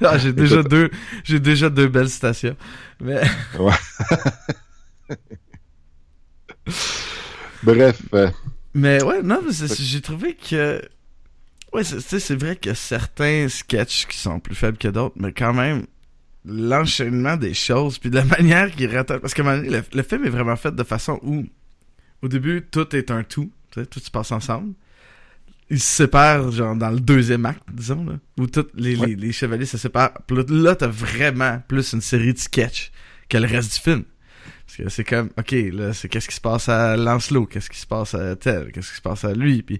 ah, 0.01 0.17
j'ai 0.17 0.31
déjà 0.33 0.59
Écoute. 0.59 0.71
deux... 0.71 0.89
J'ai 1.25 1.39
déjà 1.41 1.69
deux 1.69 1.87
belles 1.89 2.09
citations. 2.09 2.55
Mais... 3.01 3.21
Bref, 7.63 8.01
euh, 8.13 8.29
Mais 8.73 9.01
ouais, 9.03 9.21
non, 9.21 9.41
j'ai 9.49 10.01
trouvé 10.01 10.35
que. 10.35 10.81
Ouais, 11.71 11.83
c'est 11.83 11.97
tu 11.97 12.01
sais, 12.03 12.19
c'est 12.19 12.35
vrai 12.35 12.57
a 12.67 12.75
certains 12.75 13.47
sketchs 13.49 14.05
qui 14.07 14.17
sont 14.17 14.39
plus 14.39 14.55
faibles 14.55 14.77
que 14.77 14.87
d'autres, 14.89 15.15
mais 15.17 15.31
quand 15.31 15.53
même, 15.53 15.85
l'enchaînement 16.45 17.35
des 17.37 17.53
choses, 17.53 17.97
puis 17.97 18.09
de 18.09 18.15
la 18.15 18.25
manière 18.37 18.71
qu'il 18.71 18.95
rattrape. 18.95 19.21
Parce 19.21 19.33
que 19.33 19.41
le, 19.41 19.81
le 19.93 20.03
film 20.03 20.25
est 20.25 20.29
vraiment 20.29 20.55
fait 20.55 20.75
de 20.75 20.83
façon 20.83 21.19
où, 21.23 21.45
au 22.21 22.27
début, 22.27 22.67
tout 22.69 22.95
est 22.95 23.09
un 23.11 23.23
tout, 23.23 23.51
tu 23.71 23.79
sais, 23.79 23.85
tout 23.85 23.99
se 23.99 24.11
passe 24.11 24.31
ensemble. 24.31 24.73
Ils 25.69 25.79
se 25.79 25.87
séparent, 25.95 26.51
genre, 26.51 26.75
dans 26.75 26.91
le 26.91 26.99
deuxième 26.99 27.45
acte, 27.45 27.63
disons, 27.71 28.05
là, 28.05 28.13
où 28.37 28.45
tous 28.45 28.67
les, 28.75 28.95
Ouais. 28.97 29.07
les, 29.07 29.15
les 29.15 29.31
chevaliers 29.31 29.65
se 29.65 29.77
séparent. 29.77 30.13
Puis 30.27 30.35
là, 30.37 30.43
là, 30.49 30.75
t'as 30.75 30.87
vraiment 30.87 31.59
plus 31.67 31.93
une 31.93 32.01
série 32.01 32.33
de 32.33 32.37
sketchs 32.39 32.91
que 33.29 33.37
le 33.37 33.47
reste 33.47 33.73
du 33.73 33.79
film. 33.79 34.03
C'est 34.89 35.03
comme, 35.03 35.29
ok, 35.37 35.51
là, 35.73 35.93
c'est 35.93 36.09
qu'est-ce 36.09 36.27
qui 36.27 36.35
se 36.35 36.41
passe 36.41 36.67
à 36.69 36.97
Lancelot, 36.97 37.45
qu'est-ce 37.45 37.69
qui 37.69 37.79
se 37.79 37.85
passe 37.85 38.13
à 38.15 38.35
tel, 38.35 38.71
qu'est-ce 38.71 38.89
qui 38.89 38.97
se 38.97 39.01
passe 39.01 39.23
à 39.23 39.33
lui, 39.33 39.61
puis 39.61 39.79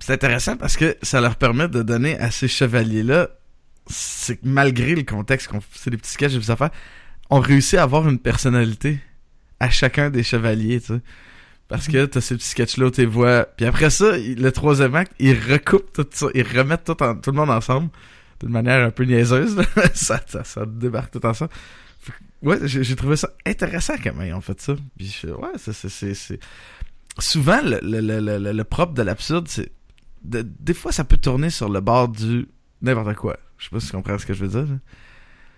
c'est 0.00 0.12
intéressant 0.12 0.56
parce 0.56 0.76
que 0.76 0.96
ça 1.02 1.20
leur 1.20 1.36
permet 1.36 1.68
de 1.68 1.82
donner 1.82 2.18
à 2.18 2.30
ces 2.30 2.48
chevaliers-là, 2.48 3.28
c'est 3.86 4.44
malgré 4.44 4.94
le 4.94 5.02
contexte 5.04 5.48
c'est 5.74 5.90
des 5.90 5.96
petits 5.96 6.10
sketchs 6.10 6.34
et 6.34 6.38
des 6.38 6.50
affaires, 6.50 6.70
on 7.30 7.38
réussit 7.40 7.78
à 7.78 7.82
avoir 7.84 8.08
une 8.08 8.18
personnalité 8.18 9.00
à 9.60 9.70
chacun 9.70 10.10
des 10.10 10.22
chevaliers, 10.22 10.80
tu 10.80 10.94
sais. 10.94 11.00
Parce 11.68 11.88
que 11.88 12.04
t'as 12.06 12.20
ces 12.20 12.36
petits 12.36 12.48
sketchs-là 12.48 12.86
où 12.86 12.90
t'es 12.90 13.06
vois. 13.06 13.44
Puis 13.56 13.66
après 13.66 13.90
ça, 13.90 14.16
le 14.16 14.50
troisième 14.50 14.94
acte, 14.94 15.12
ils 15.18 15.36
recoupent 15.36 15.92
tout 15.92 16.06
ça, 16.12 16.26
ils 16.34 16.46
remettent 16.46 16.84
tout, 16.84 17.02
en- 17.02 17.16
tout 17.16 17.32
le 17.32 17.36
monde 17.36 17.50
ensemble 17.50 17.90
d'une 18.40 18.50
manière 18.50 18.86
un 18.86 18.90
peu 18.90 19.02
niaiseuse. 19.04 19.60
ça, 19.94 20.20
ça, 20.26 20.44
ça 20.44 20.64
débarque 20.64 21.10
tout 21.12 21.26
ensemble. 21.26 21.50
Ouais, 22.42 22.58
j'ai 22.66 22.96
trouvé 22.96 23.16
ça 23.16 23.30
intéressant 23.46 23.94
comment 24.02 24.22
ils 24.22 24.34
ont 24.34 24.40
fait 24.40 24.60
ça. 24.60 24.74
Puis 24.96 25.22
ouais, 25.24 25.48
c'est- 25.56 26.38
souvent 27.18 27.60
le, 27.62 27.80
le, 27.82 28.00
le, 28.20 28.52
le, 28.52 28.64
propre 28.64 28.92
de 28.92 29.02
l'absurde, 29.02 29.48
c'est 29.48 29.72
de- 30.22 30.42
des 30.60 30.74
fois 30.74 30.92
ça 30.92 31.04
peut 31.04 31.16
tourner 31.16 31.50
sur 31.50 31.68
le 31.68 31.80
bord 31.80 32.08
du 32.08 32.46
n'importe 32.82 33.14
quoi. 33.16 33.38
Je 33.58 33.64
sais 33.64 33.70
pas 33.70 33.80
si 33.80 33.86
tu 33.86 33.92
comprends 33.92 34.18
ce 34.18 34.26
que 34.26 34.34
je 34.34 34.44
veux 34.44 34.64
dire. 34.64 34.78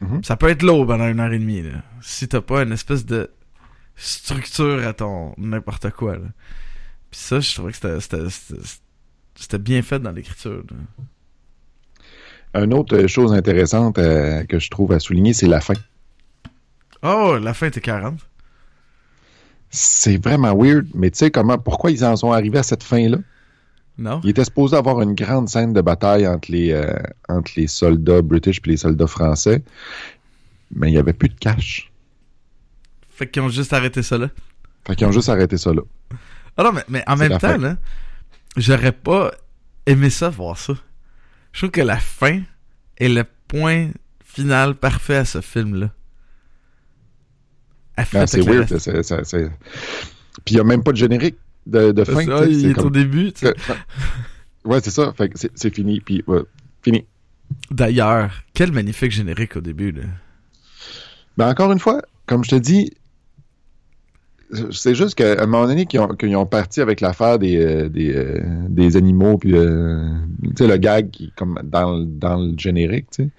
Mhm. 0.01 0.23
Ça 0.23 0.37
peut 0.37 0.49
être 0.49 0.63
lourd 0.63 0.87
pendant 0.87 1.09
une 1.09 1.19
heure 1.19 1.33
et 1.33 1.39
demie. 1.39 1.63
Là. 1.63 1.83
Si 2.01 2.29
t'as 2.29 2.41
pas 2.41 2.63
une 2.63 2.73
espèce 2.73 3.05
de 3.05 3.29
structure 3.97 4.87
à 4.87 4.93
ton 4.93 5.35
n'importe 5.37 5.91
quoi. 5.91 6.13
Là. 6.17 6.27
Puis 7.11 7.21
ça, 7.21 7.41
je 7.41 7.53
trouvais 7.55 7.73
que 7.73 7.99
c'était- 9.35 9.59
bien 9.59 9.83
fait 9.83 9.99
dans 9.99 10.13
l'écriture. 10.13 10.63
une 12.55 12.75
autre 12.75 13.07
chose 13.09 13.33
intéressante 13.33 13.99
euh, 13.99 14.45
que 14.45 14.59
je 14.61 14.71
trouve 14.71 14.93
à 14.93 15.01
souligner, 15.01 15.33
c'est 15.33 15.47
la 15.49 15.61
fin. 15.61 15.75
Oh, 17.03 17.39
la 17.41 17.55
fin 17.55 17.67
était 17.67 17.81
40. 17.81 18.19
C'est 19.71 20.23
vraiment 20.23 20.55
weird, 20.57 20.87
mais 20.95 21.11
tu 21.11 21.19
sais 21.19 21.31
comment, 21.31 21.59
pourquoi 21.59 21.91
ils 21.91 22.05
en 22.05 22.17
sont 22.17 22.33
arrivés 22.33 22.59
à 22.59 22.63
cette 22.63 22.83
fin-là? 22.83 23.19
Non? 23.99 24.21
Il 24.23 24.31
était 24.31 24.45
supposé 24.45 24.77
avoir 24.77 25.01
une 25.03 25.15
grande 25.15 25.49
scène 25.49 25.73
de 25.73 25.81
bataille 25.81 26.27
entre 26.27 26.51
les, 26.53 26.73
euh, 26.73 26.95
entre 27.29 27.51
les 27.57 27.67
soldats 27.67 28.23
british 28.23 28.59
et 28.65 28.71
les 28.71 28.77
soldats 28.77 29.09
français, 29.09 29.63
mais 30.75 30.89
il 30.89 30.93
n'y 30.93 30.99
avait 30.99 31.13
plus 31.13 31.29
de 31.29 31.35
cash. 31.35 31.91
Fait 33.11 33.29
qu'ils 33.29 33.43
ont 33.43 33.49
juste 33.49 33.73
arrêté 33.73 34.03
ça 34.03 34.17
là. 34.17 34.29
Fait 34.87 34.95
qu'ils 34.95 35.07
ont 35.07 35.13
juste 35.13 35.29
arrêté 35.29 35.59
ça 35.59 35.73
là. 35.73 35.83
Ah 36.57 36.63
non, 36.63 36.73
mais, 36.73 36.85
mais 36.89 37.05
en 37.07 37.17
même 37.17 37.39
temps, 37.39 37.59
là, 37.59 37.77
j'aurais 38.57 38.93
pas 38.93 39.33
aimé 39.87 40.11
ça 40.11 40.29
voir 40.29 40.57
ça. 40.57 40.75
Je 41.53 41.61
trouve 41.61 41.71
que 41.73 41.81
la 41.81 41.99
fin 41.99 42.43
est 42.99 43.09
le 43.09 43.25
point 43.49 43.91
final 44.25 44.77
parfait 44.77 45.17
à 45.17 45.25
ce 45.25 45.41
film-là. 45.41 45.91
Ah, 48.15 48.27
c'est 48.27 48.41
weird. 48.43 48.67
Puis 50.45 50.55
il 50.55 50.55
n'y 50.55 50.61
a 50.61 50.65
même 50.65 50.83
pas 50.83 50.93
de 50.93 50.97
générique 50.97 51.37
de, 51.67 51.93
de 51.93 52.05
fin. 52.05 52.25
Ça, 52.25 52.47
il 52.47 52.61
c'est 52.61 52.67
est 52.69 52.73
comme- 52.75 52.87
au 52.87 52.91
début. 52.91 53.33
sais. 53.35 53.55
Ouais, 54.65 54.81
c'est 54.83 54.91
ça. 54.91 55.13
Fait 55.17 55.31
c'est- 55.35 55.75
fini. 55.75 56.01
Puis 56.01 56.23
ouais, 56.27 56.41
fini. 56.83 57.05
D'ailleurs, 57.71 58.31
quel 58.55 58.73
magnifique 58.73 59.11
générique 59.11 59.57
au 59.57 59.61
début. 59.61 59.91
Là. 59.93 60.03
Ben 61.37 61.49
encore 61.49 61.73
une 61.73 61.79
fois, 61.79 62.03
comme 62.27 62.45
je 62.45 62.51
te 62.51 62.57
dis, 62.57 62.93
c'est 64.71 64.95
juste 64.95 65.15
qu'à 65.15 65.43
un 65.43 65.47
moment 65.47 65.67
donné 65.67 65.87
qu'ils 65.87 66.01
ont, 66.01 66.09
qu'ils 66.09 66.35
ont 66.37 66.47
parti 66.47 66.81
avec 66.81 67.01
l'affaire 67.01 67.39
des, 67.39 67.57
euh, 67.59 67.89
des, 67.89 68.15
euh, 68.15 68.41
des 68.69 68.97
animaux, 68.97 69.37
puis 69.39 69.53
euh, 69.55 70.09
tu 70.43 70.51
sais, 70.57 70.67
le 70.67 70.77
gag 70.79 71.11
qui 71.11 71.33
comme 71.37 71.61
dans, 71.65 71.99
le- 71.99 72.07
dans 72.07 72.37
le 72.39 72.55
générique, 72.57 73.07
tu 73.11 73.25
sais. 73.25 73.31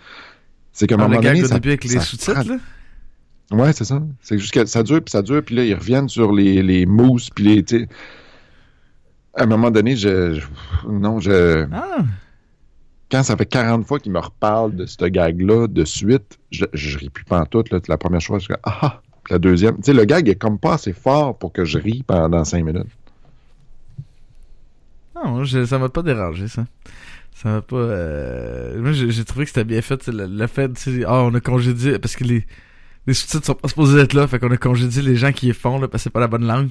C'est 0.71 0.87
qu'à 0.87 0.95
un 0.95 0.99
Ah, 0.99 1.01
moment 1.07 1.15
le 1.15 1.21
gag 1.21 1.33
donné. 1.33 1.45
au 1.45 1.47
ça- 1.47 1.53
début 1.55 1.69
avec 1.69 1.83
les 1.83 1.99
sous-titres. 1.99 2.33
prend- 2.33 2.53
là? 2.53 2.59
Ouais, 3.51 3.73
c'est 3.73 3.85
ça. 3.85 4.01
C'est 4.21 4.38
juste 4.38 4.53
que 4.53 4.65
ça 4.65 4.83
dure, 4.83 5.01
puis 5.03 5.12
ça 5.12 5.21
dure, 5.23 5.43
puis 5.43 5.55
là, 5.55 5.63
ils 5.65 5.73
reviennent 5.73 6.09
sur 6.09 6.31
les, 6.31 6.62
les 6.62 6.85
mousses, 6.85 7.29
puis 7.31 7.43
les. 7.45 7.88
À 9.35 9.43
un 9.43 9.45
moment 9.47 9.71
donné, 9.71 9.95
je. 9.95 10.35
je- 10.35 10.88
non, 10.88 11.19
je. 11.19 11.65
Ah, 11.71 12.03
Quand 13.12 13.23
ça 13.23 13.35
fait 13.35 13.45
40 13.47 13.85
fois 13.88 13.99
qu'ils 13.99 14.12
me 14.12 14.19
reparlent 14.19 14.75
de 14.75 14.85
ce 14.85 15.03
gag-là 15.05 15.67
de 15.67 15.83
suite, 15.83 16.38
je, 16.51 16.65
je 16.73 16.97
ris 16.99 17.09
plus 17.09 17.23
pantoute. 17.25 17.71
Là. 17.71 17.79
La 17.88 17.97
première 17.97 18.21
fois, 18.21 18.38
je 18.38 18.43
suis 18.45 18.53
comme, 18.53 18.62
ah! 18.65 19.01
Puis 19.23 19.33
la 19.33 19.39
deuxième. 19.39 19.77
Tu 19.77 19.83
sais, 19.85 19.93
le 19.93 20.05
gag 20.05 20.29
est 20.29 20.35
comme 20.35 20.59
pas 20.59 20.73
assez 20.75 20.93
fort 20.93 21.38
pour 21.38 21.51
que 21.51 21.65
je 21.65 21.79
ris 21.79 22.03
pendant 22.05 22.43
5 22.45 22.63
minutes. 22.63 22.88
non, 25.15 25.43
je- 25.43 25.65
ça 25.65 25.77
m'a 25.79 25.89
pas 25.89 26.01
dérangé, 26.03 26.47
ça. 26.47 26.65
Ça 27.33 27.49
m'a 27.49 27.62
pas. 27.62 27.75
euh, 27.77 28.79
Moi, 28.81 28.91
j'ai 28.93 29.25
trouvé 29.25 29.45
que 29.45 29.49
c'était 29.51 29.63
bien 29.63 29.81
fait. 29.81 30.07
Le, 30.07 30.27
le 30.27 30.47
fait, 30.47 30.71
tu 30.73 30.99
sais, 30.99 31.03
ah, 31.07 31.23
on 31.23 31.33
a 31.33 31.39
congédié. 31.39 31.97
Parce 31.99 32.15
que 32.15 32.23
les, 32.23 32.45
les 33.09 33.15
sous-titres 33.15 33.45
sont 33.45 33.55
pas 33.55 33.67
supposés 33.67 33.99
être 33.99 34.13
là. 34.13 34.27
Fait 34.27 34.39
qu'on 34.39 34.51
a 34.51 34.57
congédié 34.57 35.01
les 35.01 35.15
gens 35.15 35.31
qui 35.31 35.49
y 35.49 35.53
font, 35.53 35.79
là, 35.79 35.87
parce 35.87 36.03
que 36.03 36.03
c'est 36.05 36.09
pas 36.13 36.19
la 36.19 36.27
bonne 36.27 36.45
langue. 36.45 36.69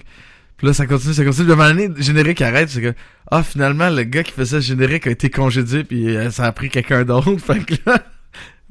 Puis 0.57 0.67
là, 0.67 0.73
ça 0.73 0.87
continue, 0.87 1.15
ça 1.15 1.25
continue. 1.25 1.49
De 1.49 1.55
moment 1.55 1.69
donné, 1.69 1.89
le 1.89 2.01
générique 2.01 2.41
arrête. 2.43 2.69
C'est 2.69 2.81
que, 2.81 2.95
ah, 3.31 3.43
finalement, 3.43 3.91
le 3.91 4.05
gars 4.05 4.23
qui 4.23 4.33
faisait 4.33 4.57
le 4.57 4.63
générique 4.63 5.07
a 5.07 5.11
été 5.11 5.31
congédié. 5.31 5.85
Puis 5.85 6.17
euh, 6.17 6.31
ça 6.31 6.45
a 6.45 6.53
pris 6.53 6.69
quelqu'un 6.71 7.05
d'autre. 7.05 7.37
Fait 7.45 7.65
que 7.65 7.75
là, 7.87 8.05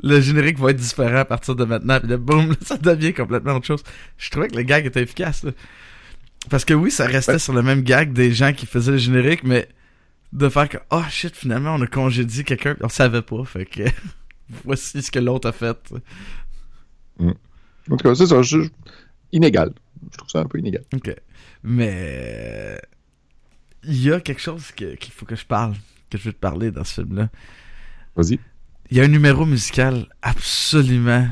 le 0.02 0.22
générique 0.22 0.60
va 0.60 0.72
être 0.72 0.78
différent 0.78 1.18
à 1.20 1.26
partir 1.26 1.56
de 1.56 1.66
maintenant. 1.66 2.00
Puis 2.00 2.10
là, 2.10 2.18
boum, 2.18 2.50
là, 2.50 2.56
ça 2.62 2.78
devient 2.78 3.14
complètement 3.14 3.56
autre 3.56 3.68
chose. 3.68 3.84
Je 4.18 4.30
trouvais 4.30 4.48
que 4.48 4.56
le 4.56 4.64
gag 4.64 4.86
était 4.86 5.02
efficace, 5.02 5.44
là. 5.44 5.52
Parce 6.50 6.64
que 6.64 6.74
oui, 6.74 6.92
ça 6.92 7.06
restait 7.06 7.34
Ouais. 7.34 7.40
sur 7.40 7.52
le 7.52 7.62
même 7.62 7.82
gag 7.82 8.14
des 8.14 8.32
gens 8.32 8.54
qui 8.54 8.66
faisaient 8.66 8.92
le 8.92 8.98
générique, 8.98 9.44
mais 9.44 9.68
de 10.32 10.48
faire 10.48 10.70
que, 10.70 10.78
oh 10.92 11.04
shit, 11.10 11.36
finalement, 11.36 11.76
on 11.76 11.82
a 11.82 11.88
congédié 11.88 12.46
quelqu'un, 12.46 12.74
puis 12.76 12.86
on 12.86 12.90
savait 12.90 13.22
pas, 13.22 13.44
fait 13.44 13.66
que 13.66 13.84
voici 14.64 15.02
ce 15.02 15.12
que 15.12 15.20
l'autre 15.20 15.50
a 15.50 15.52
fait. 15.52 15.78
En 17.90 17.98
tout 17.98 18.08
cas, 18.08 18.16
c'est 18.16 18.28
ça. 18.28 18.42
je- 18.42 18.70
inégal. 19.32 19.74
Je 20.12 20.18
trouve 20.18 20.30
ça 20.30 20.40
un 20.40 20.46
peu 20.46 20.60
inégal. 20.60 20.84
Ok. 20.94 21.14
Mais, 21.64 22.80
il 23.84 24.02
y 24.04 24.12
a 24.12 24.20
quelque 24.20 24.42
chose 24.42 24.72
qu'il 24.72 24.98
faut 25.12 25.26
que 25.26 25.36
je 25.36 25.46
parle, 25.46 25.74
que 26.10 26.18
je 26.18 26.24
veux 26.26 26.34
te 26.34 26.40
parler 26.40 26.72
dans 26.72 26.84
ce 26.84 27.02
film-là. 27.02 27.30
Vas-y. 28.16 28.40
Il 28.90 28.98
y 28.98 29.02
a 29.02 29.04
un 29.04 29.08
numéro 29.10 29.46
musical 29.46 30.08
absolument 30.22 31.28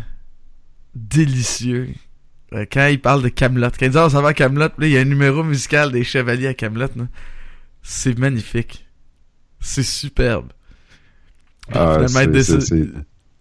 délicieux. 0.93 1.89
Euh, 2.53 2.65
Quand 2.71 2.87
il 2.87 2.99
parle 2.99 3.23
de 3.23 3.29
Camelot, 3.29 3.69
quand 3.71 3.85
il 3.85 3.91
dit 3.91 3.97
oh, 3.97 4.09
ça 4.09 4.21
va 4.21 4.33
Camelot, 4.33 4.69
il 4.81 4.89
y 4.89 4.97
a 4.97 5.01
un 5.01 5.05
numéro 5.05 5.43
musical 5.43 5.91
des 5.91 6.03
chevaliers 6.03 6.47
à 6.47 6.53
Camelot. 6.53 6.87
C'est 7.81 8.17
magnifique. 8.17 8.85
C'est 9.59 9.83
superbe. 9.83 10.51
Ah, 11.71 12.05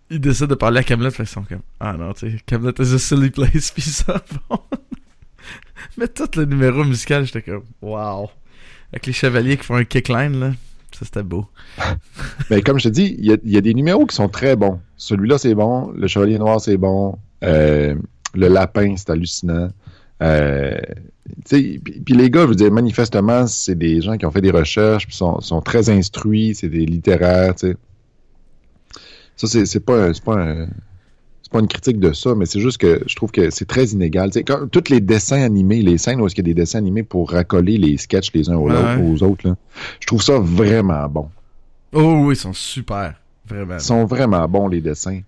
finalement, 0.09 0.17
il 0.17 0.17
c'est- 0.17 0.17
décide, 0.17 0.17
c'est- 0.17 0.17
il 0.17 0.21
décide 0.21 0.47
de 0.47 0.55
parler 0.55 0.81
à 0.81 0.83
Camelot, 0.85 1.11
fait 1.11 1.25
sont 1.25 1.43
comme 1.43 1.61
ah 1.81 1.95
non, 1.95 2.13
tu 2.13 2.41
Camelot 2.47 2.73
is 2.79 2.95
a 2.95 2.99
silly 2.99 3.31
place, 3.31 3.71
puis 3.75 3.83
ça 3.83 4.23
bon. 4.49 4.59
Mais 5.97 6.09
tout 6.09 6.29
le 6.37 6.45
numéro 6.45 6.85
musical, 6.85 7.25
j'étais 7.27 7.43
comme 7.43 7.65
wow. 7.83 8.31
Avec 8.93 9.07
les 9.07 9.13
chevaliers 9.13 9.57
qui 9.57 9.65
font 9.65 9.77
un 9.77 9.85
kickline 9.85 10.39
là, 10.39 10.53
ça 10.93 11.05
c'était 11.05 11.23
beau. 11.23 11.47
Mais 12.51 12.63
comme 12.63 12.79
je 12.79 12.85
te 12.85 12.89
dis, 12.95 13.17
il 13.19 13.25
y 13.27 13.57
a, 13.57 13.61
des 13.61 13.75
numéros 13.75 14.07
qui 14.07 14.15
sont 14.15 14.29
très 14.29 14.57
bons. 14.57 14.81
Celui-là, 14.97 15.39
c'est 15.39 15.55
bon. 15.55 15.93
Le 15.97 16.07
Chevalier 16.07 16.39
Noir, 16.39 16.61
c'est 16.61 16.77
bon. 16.77 17.19
Euh, 17.43 17.95
le 18.35 18.49
Lapin, 18.49 18.95
c'est 18.97 19.11
hallucinant. 19.11 19.71
Euh, 20.23 20.79
puis 21.45 21.81
les 22.09 22.31
gars, 22.31 22.43
je 22.43 22.47
veux 22.49 22.55
dire, 22.55 22.71
manifestement, 22.71 23.47
c'est 23.47 23.75
des 23.75 24.01
gens 24.01 24.17
qui 24.17 24.27
ont 24.27 24.31
fait 24.31 24.41
des 24.41 24.51
recherches, 24.51 25.07
puis 25.07 25.17
sont, 25.17 25.41
sont 25.41 25.61
très 25.61 25.91
instruits, 25.91 26.55
c'est 26.55 26.69
des 26.69 26.87
littéraires, 26.87 27.55
tu 27.55 27.69
sais. 27.69 27.77
Ça, 29.37 29.47
c'est 29.47 29.67
c'est 29.67 29.81
pas, 29.81 30.11
pas, 30.25 30.35
un- 30.41 30.67
pas 31.51 31.61
une 31.61 31.69
critique 31.69 32.01
de 32.01 32.13
ça, 32.13 32.35
mais 32.35 32.47
c'est 32.47 32.59
juste 32.61 32.79
que 32.79 33.03
je 33.07 33.15
trouve 33.15 33.31
que 33.31 33.51
c'est 33.51 33.65
très 33.67 33.85
inégal. 33.87 34.31
Tu 34.31 34.35
sais, 34.41 34.43
quand, 34.45 34.67
tous 34.71 34.89
les 34.91 35.01
dessins 35.01 35.41
animés, 35.43 35.83
les 35.83 35.99
scènes 35.99 36.21
où 36.21 36.27
est-ce 36.27 36.35
qu'il 36.35 36.47
y 36.47 36.51
a 36.51 36.55
des 36.55 36.61
dessins 36.61 36.79
animés 36.79 37.03
pour 37.05 37.31
racoler 37.31 37.79
les 37.79 37.97
sketchs 37.97 38.33
les 38.35 38.51
uns 38.51 38.57
aux, 38.57 38.69
Ouais. 38.71 38.75
autres- 38.77 39.01
aux 39.03 39.23
autres, 39.23 39.49
là, 39.49 39.57
je 40.01 40.07
trouve 40.07 40.23
ça 40.23 40.39
vraiment 40.39 41.09
bon. 41.09 41.29
Oh 41.93 42.25
oui, 42.27 42.35
ils 42.35 42.39
sont 42.39 42.53
super, 42.53 43.15
vraiment. 43.47 43.75
Ils 43.75 43.81
sont 43.81 44.05
vraiment 44.05 44.49
bons, 44.49 44.67
les 44.69 44.81
dessins. 44.81 45.21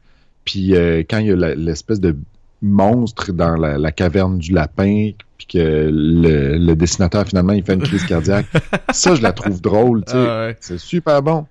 Puis 0.45 0.75
euh, 0.75 1.03
quand 1.09 1.19
il 1.19 1.27
y 1.27 1.31
a 1.33 1.55
l'espèce 1.55 2.01
de 2.01 2.16
monstre 2.62 3.33
dans 3.33 3.55
la, 3.57 3.79
la 3.79 3.92
caverne 3.92 4.38
du 4.38 4.53
lapin, 4.53 5.11
puis 5.38 5.47
que 5.47 5.59
le, 5.92 6.57
le 6.57 6.75
dessinateur, 6.75 7.27
finalement, 7.29 7.53
il 7.53 7.62
fait 7.62 7.75
une 7.75 7.83
crise 7.83 8.05
cardiaque, 8.05 8.47
ça, 8.92 9.14
je 9.14 9.23
la 9.23 9.33
trouve 9.33 9.61
drôle, 9.61 10.05
tu 10.05 10.12
sais. 10.12 10.19
Ah 10.19 10.47
ouais. 10.47 10.57
C'est 10.61 10.79
super 10.79 11.23
bon. 11.23 11.47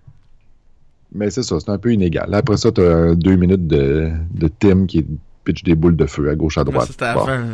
Mais 1.15 1.29
c'est 1.31 1.43
ça, 1.43 1.59
c'est 1.59 1.69
un 1.71 1.77
peu 1.77 1.93
inégal. 1.93 2.33
Après 2.33 2.57
ça, 2.57 2.71
t'as 2.71 3.11
as 3.11 3.15
deux 3.15 3.35
minutes 3.35 3.67
de, 3.67 4.11
de 4.31 4.47
Tim 4.47 4.85
qui 4.85 5.05
pitch 5.45 5.63
des 5.63 5.75
boules 5.75 5.95
de 5.95 6.05
feu 6.07 6.29
à 6.29 6.35
gauche, 6.35 6.57
à 6.57 6.63
droite. 6.63 6.87
c'était 6.91 7.13
Bon. 7.13 7.25
fin. 7.25 7.45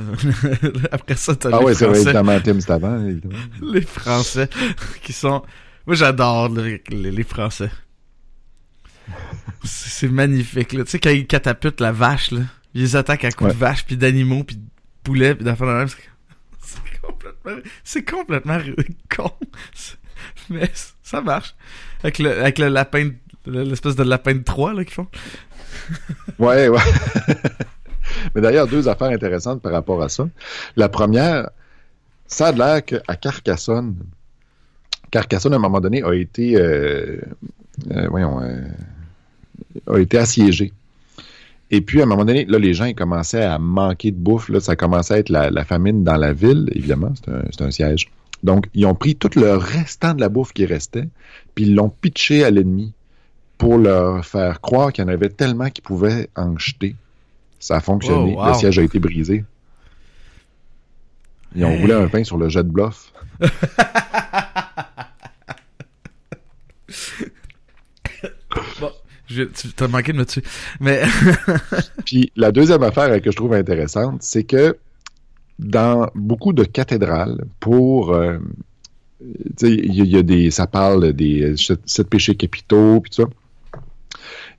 Après 0.91 1.15
ça, 1.15 1.35
t'as 1.35 1.49
Ah 1.53 1.59
les 1.59 1.65
ouais, 1.65 1.73
c'est 1.75 1.85
vrai, 1.85 1.95
Français. 1.95 2.09
évidemment, 2.09 2.39
Tim, 2.43 2.59
c'est 2.59 2.71
avant, 2.71 3.05
évidemment. 3.05 3.35
les 3.61 3.81
Français 3.81 4.49
qui 5.03 5.13
sont. 5.13 5.43
Moi, 5.85 5.95
j'adore 5.95 6.49
les, 6.49 6.81
les 6.89 7.23
Français. 7.23 7.69
C'est 9.63 10.07
magnifique, 10.09 10.73
là. 10.73 10.83
Tu 10.85 10.91
sais, 10.91 10.99
quand 10.99 11.09
ils 11.09 11.27
catapultent 11.27 11.81
la 11.81 11.91
vache, 11.91 12.31
là, 12.31 12.41
ils 12.73 12.95
attaquent 12.97 13.25
à 13.25 13.31
coups 13.31 13.49
Ouais. 13.49 13.53
de 13.53 13.59
vache, 13.59 13.85
puis 13.85 13.97
d'animaux, 13.97 14.43
puis 14.43 14.55
de 14.55 14.63
poulets, 15.03 15.35
puis 15.35 15.43
d'enfants 15.45 15.67
de 15.67 15.71
même. 15.73 15.87
c'est- 15.87 15.97
complètement... 17.01 17.61
C'est 17.83 18.09
complètement 18.09 18.57
con. 19.15 19.31
Mais 20.49 20.71
ça 21.03 21.21
marche. 21.21 21.55
Avec 22.03 22.19
le, 22.19 22.39
avec 22.39 22.57
le 22.59 22.69
lapin, 22.69 23.09
l'espèce 23.45 23.95
de 23.95 24.03
lapin 24.03 24.33
de 24.33 24.43
Troie, 24.43 24.73
là, 24.73 24.83
qu'ils 24.83 24.93
font. 24.93 25.07
Ouais, 26.39 26.67
ouais. 26.67 26.79
Mais 28.35 28.41
d'ailleurs, 28.41 28.67
deux 28.67 28.87
affaires 28.87 29.09
intéressantes 29.09 29.61
par 29.61 29.71
rapport 29.71 30.01
à 30.01 30.09
ça. 30.09 30.27
La 30.75 30.89
première, 30.89 31.49
ça 32.27 32.47
a 32.47 32.51
l'air 32.51 32.83
qu'à 32.83 33.15
Carcassonne, 33.15 33.95
Carcassonne, 35.11 35.53
à 35.53 35.57
un 35.57 35.59
moment 35.59 35.81
donné, 35.81 36.03
a 36.03 36.13
été, 36.13 36.55
euh, 36.55 37.17
euh, 37.91 38.07
voyons, 38.09 38.41
euh, 38.41 38.61
a 39.87 39.99
été 39.99 40.17
assiégé. 40.17 40.71
Et 41.69 41.81
puis, 41.81 41.99
à 41.99 42.03
un 42.03 42.05
moment 42.07 42.25
donné, 42.25 42.45
là, 42.45 42.59
les 42.59 42.73
gens, 42.73 42.85
ils 42.85 42.95
commençaient 42.95 43.43
à 43.43 43.59
manquer 43.59 44.11
de 44.11 44.17
bouffe. 44.17 44.49
Là, 44.49 44.59
ça 44.59 44.75
commençait 44.75 45.13
à 45.13 45.17
être 45.19 45.29
la, 45.29 45.65
famine 45.65 46.03
dans 46.03 46.17
la 46.17 46.33
ville, 46.33 46.69
évidemment. 46.73 47.13
C'est 47.15 47.61
un, 47.61 47.67
un 47.67 47.71
siège. 47.71 48.09
Donc, 48.43 48.67
ils 48.73 48.85
ont 48.85 48.95
pris 48.95 49.15
tout 49.15 49.29
le 49.35 49.55
restant 49.55 50.13
de 50.13 50.21
la 50.21 50.29
bouffe 50.29 50.53
qui 50.53 50.65
restait, 50.65 51.07
puis 51.55 51.65
ils 51.65 51.75
l'ont 51.75 51.89
pitché 51.89 52.43
à 52.43 52.49
l'ennemi 52.49 52.93
pour 53.61 53.77
leur 53.77 54.25
faire 54.25 54.59
croire 54.59 54.91
qu'il 54.91 55.03
y 55.03 55.05
en 55.05 55.11
avait 55.11 55.29
tellement 55.29 55.69
qu'ils 55.69 55.83
pouvaient 55.83 56.29
en 56.35 56.57
jeter. 56.57 56.95
Ça 57.59 57.75
a 57.75 57.79
fonctionné. 57.79 58.33
Oh, 58.35 58.41
wow. 58.41 58.47
Le 58.47 58.53
siège 58.55 58.79
a 58.79 58.81
été 58.81 58.97
brisé. 58.97 59.45
Ils 61.55 61.63
ont 61.65 61.69
Hey. 61.69 61.81
roulé 61.81 61.93
un 61.93 62.07
pain 62.07 62.23
sur 62.23 62.37
le 62.37 62.49
jet 62.49 62.63
de 62.63 62.69
bluff. 62.69 63.13
Bon, 68.79 68.91
je, 69.27 69.43
tu 69.43 69.69
t'as 69.73 69.87
manqué 69.87 70.11
de 70.13 70.17
me 70.17 70.25
tuer. 70.25 70.43
Mais. 70.79 71.01
Puis 72.05 72.31
la 72.35 72.51
deuxième 72.51 72.83
affaire 72.83 73.21
que 73.21 73.31
je 73.31 73.35
trouve 73.35 73.53
intéressante, 73.53 74.21
c'est 74.23 74.43
que 74.43 74.77
dans 75.59 76.09
beaucoup 76.15 76.53
de 76.53 76.63
cathédrales, 76.63 77.45
pour 77.59 78.13
euh, 78.13 78.39
il 79.61 79.93
y, 79.95 80.01
a- 80.01 80.03
il 80.03 80.09
y 80.11 80.17
a 80.17 80.23
des, 80.23 80.51
ça 80.51 80.67
parle 80.67 81.13
des 81.13 81.55
sept, 81.57 81.79
sept 81.85 82.09
péchés 82.09 82.35
capitaux, 82.35 82.99
puis 83.01 83.11
tout 83.11 83.21
ça. 83.23 83.29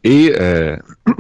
Et 0.05 0.33
euh, 0.39 0.77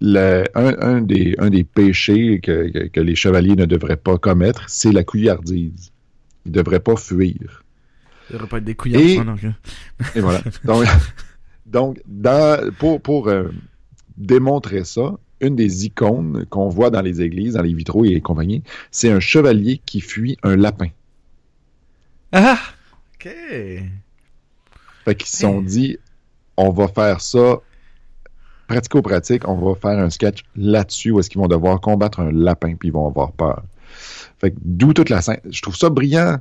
le- 0.00 0.44
un, 0.54 0.74
un 0.80 1.00
des, 1.00 1.34
un 1.38 1.50
des 1.50 1.64
péchés 1.64 2.40
que, 2.40 2.70
que- 2.70 2.86
que 2.88 3.00
les 3.00 3.14
chevaliers 3.14 3.56
ne 3.56 3.66
devraient 3.66 3.96
pas 3.96 4.18
commettre, 4.18 4.64
c'est 4.68 4.92
la 4.92 5.04
couillardise. 5.04 5.92
Ils 6.44 6.50
ne 6.52 6.54
devraient 6.56 6.80
pas 6.80 6.96
fuir. 6.96 7.62
Il 8.30 8.36
aurait 8.36 8.46
pas 8.48 8.58
être 8.58 8.64
des 8.64 8.74
couillards, 8.74 9.02
Et- 9.02 9.16
donc. 9.24 9.44
hein. 9.44 9.54
Et 10.14 10.20
voilà. 10.20 10.40
Donc, 10.64 10.86
donc 11.66 12.00
dans, 12.06 12.70
pour, 12.78 13.00
pour 13.00 13.28
euh, 13.28 13.48
démontrer 14.16 14.84
ça, 14.84 15.18
une 15.40 15.56
des 15.56 15.86
icônes 15.86 16.46
qu'on 16.50 16.68
voit 16.68 16.90
dans 16.90 17.00
les 17.02 17.20
églises, 17.20 17.54
dans 17.54 17.62
les 17.62 17.74
vitraux 17.74 18.04
et 18.04 18.20
compagnie, 18.20 18.62
c'est 18.90 19.10
un 19.10 19.20
chevalier 19.20 19.80
qui 19.84 20.00
fuit 20.00 20.36
un 20.42 20.56
lapin. 20.56 20.88
Ah! 22.32 22.58
Ok. 23.14 23.28
Fait 25.04 25.14
qu'ils 25.16 25.26
se 25.28 25.36
sont 25.38 25.60
dit, 25.60 25.98
on 26.56 26.70
va 26.70 26.88
faire 26.88 27.20
ça 27.20 27.58
pratico-pratique, 28.68 29.46
on 29.48 29.56
va 29.56 29.74
faire 29.74 29.98
un 29.98 30.08
sketch 30.10 30.44
là-dessus 30.56 31.10
où 31.10 31.20
est-ce 31.20 31.28
qu'ils 31.28 31.40
vont 31.40 31.48
devoir 31.48 31.80
combattre 31.80 32.20
un 32.20 32.30
lapin 32.32 32.74
puis 32.76 32.88
ils 32.88 32.92
vont 32.92 33.06
avoir 33.08 33.32
peur. 33.32 33.62
Fait 34.40 34.54
d'où 34.64 34.92
toute 34.94 35.10
la 35.10 35.20
scène. 35.20 35.40
Je 35.50 35.60
trouve 35.60 35.76
ça 35.76 35.90
brillant. 35.90 36.38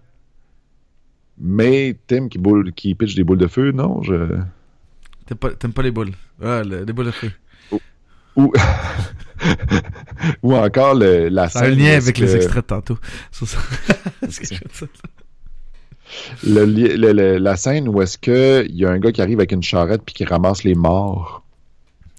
Mais 1.37 1.97
Tim 2.07 2.29
qui, 2.29 2.37
boule, 2.37 2.71
qui 2.73 2.93
pitch 2.95 3.15
des 3.15 3.23
boules 3.23 3.37
de 3.39 3.47
feu, 3.47 3.71
non, 3.71 4.01
je. 4.03 4.37
T'aimes 5.25 5.37
pas, 5.37 5.49
pas 5.49 5.81
les 5.81 5.91
boules. 5.91 6.11
Ah, 6.41 6.61
le- 6.63 6.83
les 6.83 6.93
boules 6.93 7.05
de 7.07 7.11
feu. 7.11 7.31
Ou, 8.35 8.53
ou 10.43 10.55
encore 10.55 10.93
le, 10.95 11.27
la 11.29 11.49
C'est 11.49 11.57
un 11.59 11.61
scène. 11.63 11.73
où 11.73 11.77
lien 11.83 11.97
avec 11.97 12.15
que- 12.15 12.21
les 12.21 12.35
extraits 12.35 12.63
de 12.63 12.67
tantôt. 12.67 12.97
C'est 13.31 13.45
ça. 13.45 13.57
C'est 14.29 14.41
que 14.41 14.55
je 14.55 14.59
fais 14.69 14.69
ça. 14.71 14.85
Le 16.45 16.65
li- 16.65 16.95
le- 16.97 17.13
le- 17.13 17.37
la 17.37 17.55
scène 17.55 17.87
où 17.87 18.01
est-ce 18.01 18.17
que 18.17 18.65
il 18.67 18.75
y 18.75 18.85
a 18.85 18.89
un 18.91 18.99
gars 18.99 19.11
qui 19.11 19.21
arrive 19.21 19.39
avec 19.39 19.51
une 19.51 19.63
charrette 19.63 20.01
puis 20.05 20.13
qui 20.13 20.25
ramasse 20.25 20.63
les 20.63 20.75
morts. 20.75 21.43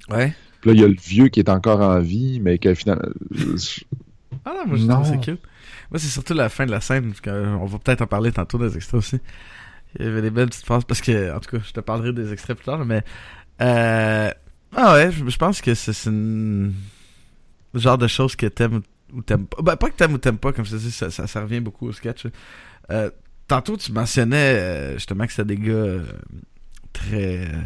Ouais. 0.09 0.33
Puis 0.61 0.71
là, 0.71 0.75
il 0.75 0.81
y 0.81 0.85
a 0.85 0.89
le 0.89 0.97
vieux 1.01 1.29
qui 1.29 1.41
est 1.41 1.49
encore 1.49 1.81
en 1.81 1.99
vie, 2.01 2.41
mais 2.41 2.59
que 2.59 2.73
finalement. 2.75 3.03
Ah 4.45 4.55
non, 4.59 4.67
moi 4.67 4.77
je 4.77 4.85
Non. 4.85 5.05
c'est 5.05 5.21
cute. 5.21 5.41
Moi 5.91 5.99
c'est 5.99 6.09
surtout 6.09 6.35
la 6.35 6.49
fin 6.49 6.65
de 6.67 6.71
la 6.71 6.81
scène, 6.81 7.13
on 7.27 7.67
va 7.67 7.79
peut-être 7.79 8.03
en 8.03 8.07
parler 8.07 8.33
tantôt 8.33 8.59
des 8.59 8.75
extraits 8.77 8.99
aussi. 8.99 9.19
Il 9.99 10.07
y 10.07 10.09
avait 10.09 10.23
des 10.23 10.31
belles 10.31 10.49
petites 10.49 10.65
phrases, 10.65 10.85
parce 10.85 11.03
que, 11.03 11.37
en 11.37 11.39
tout 11.39 11.55
cas, 11.55 11.63
je 11.63 11.71
te 11.73 11.81
parlerai 11.81 12.15
des 12.15 12.33
extraits 12.33 12.57
plus 12.57 12.65
tard, 12.65 12.83
mais... 12.87 13.03
Euh... 13.61 14.31
Ah 14.75 14.95
ouais, 14.95 15.13
je, 15.13 15.29
je 15.29 15.37
pense 15.37 15.61
que 15.61 15.75
c'est 15.75 15.93
c'est 15.93 16.09
une... 16.09 16.73
le 17.75 17.79
genre 17.81 17.99
de 17.99 18.07
choses 18.07 18.35
que 18.35 18.47
t'aimes 18.47 18.81
ou 19.13 19.21
t'aimes 19.21 19.45
pas. 19.45 19.61
Ben, 19.61 19.77
pas 19.77 19.91
que 19.91 19.97
t'aimes 19.97 20.15
ou 20.15 20.19
t'aimes 20.19 20.39
pas, 20.39 20.53
comme 20.55 20.65
je 20.65 20.71
te 20.71 20.77
dis, 20.77 20.91
ça, 20.91 21.11
ça, 21.11 21.27
ça 21.27 21.43
revient 21.43 21.61
beaucoup 21.61 21.89
au 21.89 21.93
sketch. 21.93 22.27
Euh, 22.91 23.11
tantôt, 23.55 23.77
tu 23.77 23.93
mentionnais 23.93 24.37
euh, 24.57 24.93
justement 24.95 25.27
que 25.27 25.33
c'était 25.33 25.57
des 25.57 25.63
gars 25.63 25.73
euh, 25.73 26.03
très... 26.93 27.47
euh, 27.47 27.61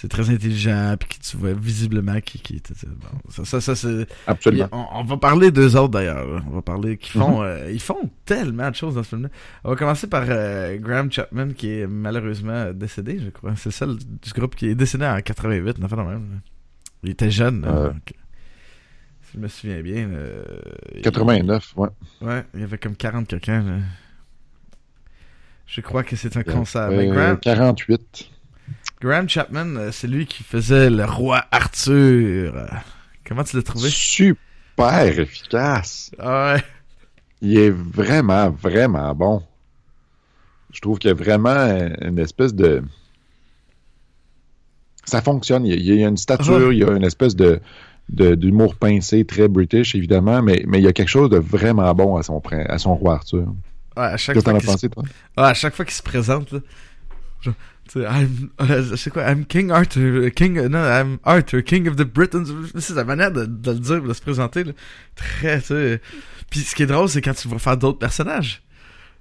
c'est 0.00 0.06
très 0.08 0.30
intelligent 0.30 0.94
puis 0.96 1.08
qui 1.08 1.18
tu 1.18 1.36
vois 1.36 1.52
visiblement 1.54 2.20
qui 2.20 2.38
qui 2.38 2.54
était 2.54 2.72
bon, 2.86 3.18
ça 3.30 3.44
ça, 3.44 3.60
ça 3.60 3.74
c'est 3.74 4.06
Absolument. 4.28 4.68
on, 4.70 4.86
on 5.00 5.02
va 5.02 5.16
parler 5.16 5.50
d'eux 5.50 5.74
autres 5.74 5.88
d'ailleurs. 5.88 6.24
là. 6.24 6.40
On 6.46 6.54
va 6.54 6.62
parler 6.62 6.96
qui 6.96 7.10
font, 7.10 7.42
euh, 7.42 7.68
ils 7.72 7.80
font 7.80 8.08
tellement 8.24 8.70
de 8.70 8.76
choses 8.76 8.94
dans 8.94 9.02
ce 9.02 9.08
film-là. 9.08 9.28
On 9.64 9.70
va 9.70 9.74
commencer 9.76 10.06
par 10.06 10.22
euh, 10.28 10.76
Graham 10.78 11.10
Chapman 11.10 11.48
qui 11.48 11.68
est 11.70 11.88
malheureusement 11.88 12.72
décédé, 12.72 13.18
je 13.18 13.30
crois. 13.30 13.56
C'est 13.56 13.70
le 13.70 13.72
seul 13.72 13.96
du 13.98 14.30
groupe 14.32 14.54
qui 14.54 14.68
est 14.68 14.76
décédé 14.76 15.04
en 15.04 15.20
88, 15.20 15.78
enfin, 15.82 15.96
non, 15.96 16.04
même. 16.04 16.40
Il 17.02 17.10
était 17.10 17.30
jeune. 17.32 17.62
là, 17.62 17.68
Euh. 17.68 17.88
donc, 17.88 18.14
si 19.22 19.30
je 19.34 19.38
me 19.40 19.48
souviens 19.48 19.80
bien. 19.82 20.08
euh, 20.10 20.44
il- 20.94 21.02
89, 21.02 21.72
ouais. 21.76 21.88
ouais, 22.22 22.44
il 22.54 22.60
y 22.60 22.62
avait 22.62 22.78
comme 22.78 22.94
40 22.94 23.26
quelqu'un. 23.26 23.80
Je 25.68 25.82
crois 25.82 26.02
que 26.02 26.16
c'est 26.16 26.36
un 26.36 26.42
concert. 26.42 26.90
Euh, 26.90 26.96
Mais 26.96 27.06
Graham, 27.08 27.38
48. 27.38 28.30
Graham 29.00 29.28
Chapman, 29.28 29.76
euh, 29.76 29.92
c'est 29.92 30.08
lui 30.08 30.26
qui 30.26 30.42
faisait 30.42 30.88
le 30.90 31.04
roi 31.04 31.44
Arthur. 31.52 32.56
Euh, 32.56 32.66
Comment 33.26 33.44
tu 33.44 33.56
l'as 33.56 33.62
trouvé? 33.62 33.90
Super 33.90 35.18
efficace. 35.18 36.10
Ouais. 36.18 36.62
Il 37.42 37.58
est 37.58 37.70
vraiment, 37.70 38.50
vraiment 38.50 39.14
bon. 39.14 39.42
Je 40.72 40.80
trouve 40.80 40.98
qu'il 40.98 41.08
y 41.08 41.10
a 41.10 41.14
vraiment 41.14 41.88
une 42.00 42.18
espèce 42.18 42.54
de. 42.54 42.82
Ça 45.04 45.20
fonctionne. 45.20 45.66
Il 45.66 45.80
y 45.80 46.02
a, 46.02 46.08
une 46.08 46.16
stature, 46.16 46.68
Ah. 46.68 46.72
il 46.72 46.78
y 46.78 46.84
a 46.84 46.90
une 46.90 47.04
espèce 47.04 47.36
de 47.36 47.60
d'humour 48.10 48.74
pincé, 48.76 49.26
très 49.26 49.48
british, 49.48 49.94
évidemment, 49.94 50.40
mais, 50.40 50.64
mais 50.66 50.78
il 50.78 50.84
y 50.84 50.88
a 50.88 50.94
quelque 50.94 51.10
chose 51.10 51.28
de 51.28 51.36
vraiment 51.36 51.94
bon 51.94 52.16
à 52.16 52.22
son, 52.22 52.40
à 52.50 52.78
son 52.78 52.94
roi 52.94 53.16
Arthur. 53.16 53.46
Ouais, 53.98 54.04
à 54.04 54.16
chaque 54.16 54.40
fois 54.40 54.58
qu'il 54.60 54.70
se? 54.70 54.86
Ah, 55.36 55.48
à 55.48 55.54
chaque 55.54 55.74
fois 55.74 55.84
qu'il 55.84 55.94
se 55.94 56.02
présente, 56.02 56.52
là. 56.52 56.60
Genre, 57.40 57.54
I'm, 57.96 58.50
euh, 58.60 58.96
c'est 58.96 59.10
quoi, 59.10 59.28
I'm 59.30 59.44
King 59.44 59.70
Arthur, 59.70 60.00
euh, 60.02 60.30
King, 60.30 60.58
euh, 60.58 60.68
non, 60.68 60.78
I'm 60.78 61.18
Arthur, 61.24 61.64
King 61.64 61.88
of 61.88 61.96
the 61.96 62.04
Britons. 62.04 62.44
C'est 62.78 62.94
la 62.94 63.04
manière 63.04 63.32
de, 63.32 63.46
de 63.46 63.70
le 63.72 63.78
dire, 63.78 64.02
de 64.02 64.12
se 64.12 64.20
présenter, 64.20 64.64
là. 64.64 64.72
Très, 65.16 65.60
tu 65.60 65.68
sais. 65.68 66.00
Puis 66.50 66.60
ce 66.60 66.74
qui 66.74 66.84
est 66.84 66.86
drôle, 66.86 67.08
c'est 67.08 67.22
quand 67.22 67.34
tu 67.34 67.48
vas 67.48 67.58
faire 67.58 67.76
d'autres 67.76 67.98
personnages 67.98 68.62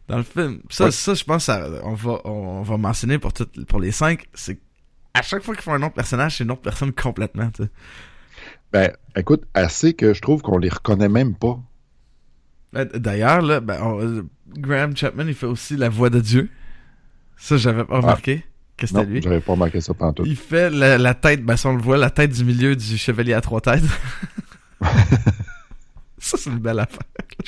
dans 0.07 0.17
le 0.17 0.23
film. 0.23 0.59
Ça, 0.69 0.85
Ouais. 0.85 0.91
ça, 0.91 1.13
je 1.13 1.23
pense, 1.23 1.45
ça, 1.45 1.67
on 1.83 1.93
va, 1.93 2.21
on, 2.25 2.61
va 2.61 2.77
mentionner 2.77 3.17
pour 3.17 3.33
pour 3.67 3.79
les 3.79 3.91
cinq, 3.91 4.27
c'est 4.33 4.59
à 5.13 5.21
chaque 5.23 5.43
fois 5.43 5.55
qu'ils 5.55 5.63
font 5.63 5.73
un 5.73 5.81
autre 5.81 5.95
personnage, 5.95 6.37
c'est 6.37 6.43
une 6.43 6.51
autre 6.51 6.61
personne 6.61 6.91
complètement, 6.93 7.49
tu 7.49 7.63
sais. 7.63 7.69
Ben, 8.71 8.91
écoute, 9.15 9.43
assez 9.53 9.93
que 9.93 10.13
je 10.13 10.21
trouve 10.21 10.41
qu'on 10.41 10.57
les 10.57 10.69
reconnaît 10.69 11.09
même 11.09 11.35
pas. 11.35 11.59
Euh, 12.77 12.85
D'ailleurs, 12.95 13.41
là, 13.41 13.59
ben, 13.59 13.79
on- 13.81 14.01
euh, 14.01 14.25
Graham 14.57 14.95
Chapman, 14.95 15.25
il 15.27 15.33
fait 15.33 15.45
aussi 15.45 15.75
la 15.75 15.89
voix 15.89 16.09
de 16.09 16.19
Dieu. 16.19 16.49
Ça, 17.37 17.57
j'avais 17.57 17.83
pas 17.83 17.97
remarqué 17.97 18.43
que 18.77 18.87
c'était 18.87 18.99
Ah. 18.99 19.05
Non, 19.05 19.09
lui. 19.11 19.21
j'avais 19.21 19.39
pas 19.41 19.51
remarqué 19.53 19.81
ça 19.81 19.93
pendant 19.93 20.13
tout. 20.13 20.23
Il 20.25 20.35
fait 20.35 20.69
la, 20.69 20.97
la 20.97 21.13
tête, 21.13 21.43
ben 21.43 21.57
si 21.57 21.65
on 21.67 21.75
le 21.75 21.81
voit, 21.81 21.97
la 21.97 22.09
tête 22.09 22.31
du 22.31 22.43
milieu 22.43 22.75
du 22.75 22.97
chevalier 22.97 23.33
à 23.33 23.41
trois 23.41 23.61
têtes. 23.61 23.83
ça, 26.19 26.37
c'est 26.37 26.49
une 26.49 26.59
belle 26.59 26.79
affaire. 26.79 26.99
le 27.39 27.45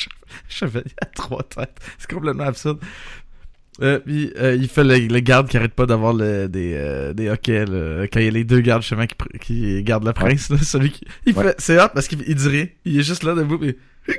chevalier 0.47 0.91
à 1.01 1.05
trois 1.05 1.43
têtes. 1.43 1.77
C'est 1.97 2.09
complètement 2.09 2.43
absurde. 2.45 2.79
Euh, 3.81 3.99
puis, 3.99 4.33
euh, 4.37 4.55
il 4.55 4.67
fait 4.67 4.83
le, 4.83 4.97
le 5.07 5.19
garde 5.21 5.47
qui 5.47 5.55
arrête 5.55 5.73
pas 5.73 5.85
d'avoir 5.85 6.13
le- 6.13 6.47
des, 6.49 6.73
euh, 6.75 7.13
des 7.13 7.29
hockey, 7.29 7.65
là, 7.65 8.05
quand 8.11 8.19
il 8.19 8.25
y 8.25 8.27
a 8.27 8.31
les 8.31 8.43
deux 8.43 8.59
gardes 8.59 8.81
chemin 8.83 9.07
qui, 9.07 9.15
qui 9.39 9.83
gardent 9.83 10.05
le 10.05 10.11
prince, 10.11 10.49
là, 10.49 10.57
celui 10.57 10.91
qui, 10.91 11.05
il 11.25 11.33
Ouais. 11.37 11.43
fait, 11.45 11.55
c'est 11.59 11.79
hot 11.81 11.87
parce 11.93 12.07
qu'il 12.09 12.21
il 12.27 12.35
dit 12.35 12.47
rien. 12.49 12.67
Il 12.83 12.99
est 12.99 13.03
juste 13.03 13.23
là 13.23 13.33
debout, 13.35 13.57
mais 13.59 13.77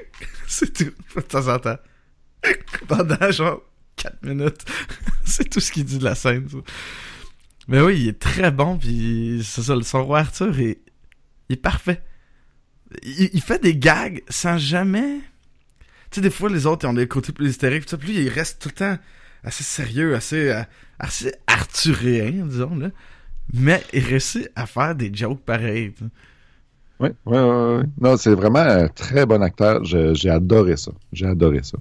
c'est 0.46 0.72
tout, 0.72 0.90
de 1.16 1.20
temps 1.20 1.48
en 1.48 1.58
temps. 1.58 1.76
Pendant 2.88 3.30
genre 3.30 3.60
4 3.96 4.22
minutes. 4.22 4.64
c'est 5.26 5.50
tout 5.50 5.60
ce 5.60 5.70
qu'il 5.72 5.84
dit 5.84 5.98
de 5.98 6.04
la 6.04 6.14
scène, 6.14 6.48
ça. 6.48 6.56
Mais 7.68 7.82
oui, 7.82 8.00
il 8.00 8.08
est 8.08 8.18
très 8.18 8.50
bon, 8.50 8.78
puis 8.78 9.42
c'est 9.44 9.60
ça, 9.62 9.74
son 9.82 10.04
roi 10.04 10.20
Arthur 10.20 10.58
est, 10.58 10.78
il 11.50 11.54
est 11.54 11.56
parfait. 11.60 12.02
Il, 13.02 13.28
il 13.34 13.42
fait 13.42 13.62
des 13.62 13.76
gags 13.76 14.22
sans 14.30 14.56
jamais... 14.56 15.18
Tu 16.10 16.16
sais, 16.16 16.20
des 16.22 16.30
fois, 16.30 16.48
les 16.48 16.64
autres, 16.66 16.86
ils 16.86 16.88
ont 16.88 16.94
des 16.94 17.06
côtés 17.06 17.30
plus 17.32 17.50
hystériques, 17.50 17.88
ça, 17.88 17.98
puis 17.98 18.08
lui, 18.14 18.22
il 18.24 18.28
reste 18.30 18.62
tout 18.62 18.70
le 18.70 18.74
temps 18.74 18.98
assez 19.44 19.64
sérieux, 19.64 20.14
assez, 20.14 20.50
euh, 20.50 20.62
assez 20.98 21.32
arthuréen, 21.46 22.46
disons, 22.46 22.76
là. 22.76 22.90
Mais 23.52 23.82
il 23.92 24.04
réussit 24.04 24.48
à 24.54 24.66
faire 24.66 24.94
des 24.94 25.10
jokes 25.12 25.40
pareils. 25.44 25.92
tu 25.92 26.04
sais. 26.04 26.10
Oui, 27.00 27.08
oui, 27.26 27.38
oui. 27.38 27.82
Non, 28.00 28.16
c'est 28.16 28.34
vraiment 28.34 28.58
un 28.60 28.88
très 28.88 29.24
bon 29.26 29.42
acteur. 29.42 29.82
J'ai 29.84 30.28
adoré 30.30 30.76
ça. 30.76 30.92
J'ai 31.12 31.26
adoré 31.26 31.60
ça. 31.62 31.78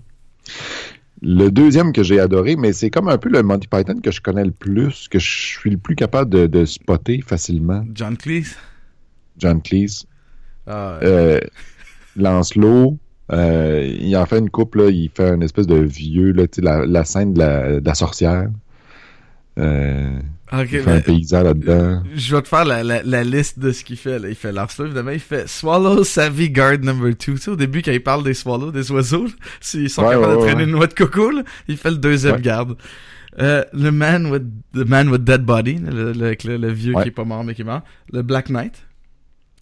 Le 1.21 1.49
deuxième 1.49 1.91
que 1.91 2.01
j'ai 2.01 2.19
adoré, 2.19 2.55
mais 2.55 2.71
c'est 2.71 2.89
comme 2.89 3.09
un 3.09 3.17
peu 3.17 3.27
le 3.29 3.43
Monty 3.43 3.67
Python 3.67 3.99
que 4.01 4.09
je 4.11 4.21
connais 4.21 4.45
le 4.45 4.51
plus, 4.51 5.09
que 5.09 5.19
je 5.19 5.29
suis 5.29 5.69
le 5.69 5.77
plus 5.77 5.95
capable 5.95 6.29
de, 6.31 6.47
de 6.47 6.63
spotter 6.65 7.21
facilement. 7.21 7.85
John 7.93 8.15
Cleese. 8.15 8.55
John 9.37 9.61
Cleese. 9.61 10.05
Ah, 10.65 10.97
Euh, 11.03 11.41
Lancelot. 12.15 12.97
Euh, 13.31 13.95
il 13.99 14.15
en 14.17 14.25
fait 14.25 14.39
une 14.39 14.49
couple, 14.49 14.83
là, 14.83 14.89
il 14.89 15.09
fait 15.09 15.29
une 15.33 15.43
espèce 15.43 15.67
de 15.67 15.75
vieux, 15.75 16.31
là, 16.31 16.47
tu 16.47 16.55
sais, 16.57 16.61
la, 16.61 16.85
la 16.85 17.03
scène 17.05 17.33
de 17.33 17.39
la, 17.39 17.79
de 17.79 17.85
la 17.85 17.93
sorcière. 17.95 18.49
Euh, 19.59 20.17
ok, 20.53 20.67
il 20.71 20.79
fait 20.79 20.91
un 20.91 21.01
paysan 21.01 21.43
là-dedans. 21.43 22.03
Je 22.15 22.35
vais 22.35 22.41
te 22.41 22.47
faire 22.47 22.65
la, 22.65 22.81
la, 22.83 23.03
la 23.03 23.23
liste 23.23 23.59
de 23.59 23.71
ce 23.71 23.83
qu'il 23.83 23.97
fait. 23.97 24.17
Là. 24.19 24.29
Il 24.29 24.35
fait 24.35 24.51
Lancelot, 24.53 24.85
évidemment. 24.85 25.11
Il 25.11 25.19
fait 25.19 25.47
Swallow 25.49 26.03
Savvy 26.03 26.49
Guard 26.49 26.79
Number 26.79 27.09
2. 27.09 27.15
Tu 27.15 27.37
sais, 27.37 27.51
au 27.51 27.55
début, 27.57 27.81
quand 27.81 27.91
il 27.91 28.01
parle 28.01 28.23
des 28.23 28.33
swallows, 28.33 28.71
des 28.71 28.89
oiseaux, 28.91 29.27
s'ils 29.61 29.89
sont 29.89 30.03
Ouais, 30.03 30.15
capables 30.15 30.31
ouais, 30.31 30.37
de 30.37 30.41
traîner 30.41 30.55
ouais. 30.59 30.63
une 30.63 30.71
noix 30.71 30.87
de 30.87 30.93
coco, 30.93 31.29
là, 31.31 31.43
il 31.67 31.75
fait 31.77 31.91
le 31.91 31.97
deuxième 31.97 32.39
garde. 32.39 32.77
Euh, 33.39 33.63
le 33.73 33.91
man 33.91 34.25
with 34.31 34.43
the 34.73 34.87
man 34.89 35.07
with 35.09 35.23
dead 35.23 35.43
body, 35.43 35.75
le, 35.75 36.13
le, 36.13 36.35
le, 36.43 36.57
le 36.57 36.71
vieux 36.71 36.93
qui 37.01 37.09
est 37.09 37.11
pas 37.11 37.23
mort 37.25 37.43
mais 37.43 37.53
qui 37.53 37.61
est 37.61 37.65
mort. 37.65 37.81
Le 38.11 38.21
Black 38.21 38.49
Knight. 38.49 38.73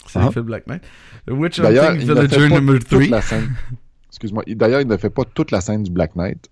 C'est 0.08 0.20
Ah. 0.20 0.30
Black 0.42 0.68
Knight. 0.68 0.84
Le 1.26 1.34
Witch 1.34 1.60
D'ailleurs, 1.60 1.92
Hunting 1.92 2.02
il 2.02 2.08
ne 2.08 2.16
fait 2.16 2.28
Villager 2.28 2.50
pas 2.50 2.56
Number 2.56 2.80
toute 2.80 2.88
3. 2.88 3.02
la 3.08 3.22
scène. 3.22 3.56
Excuse-moi. 4.10 4.44
Il- 4.48 4.58
D'ailleurs, 4.58 4.82
il 4.82 4.88
ne 4.88 4.98
fait 4.98 5.10
pas 5.10 5.24
toute 5.26 5.52
la 5.52 5.62
scène 5.62 5.84
du 5.84 5.92
Black 5.92 6.16
Knight. 6.16 6.50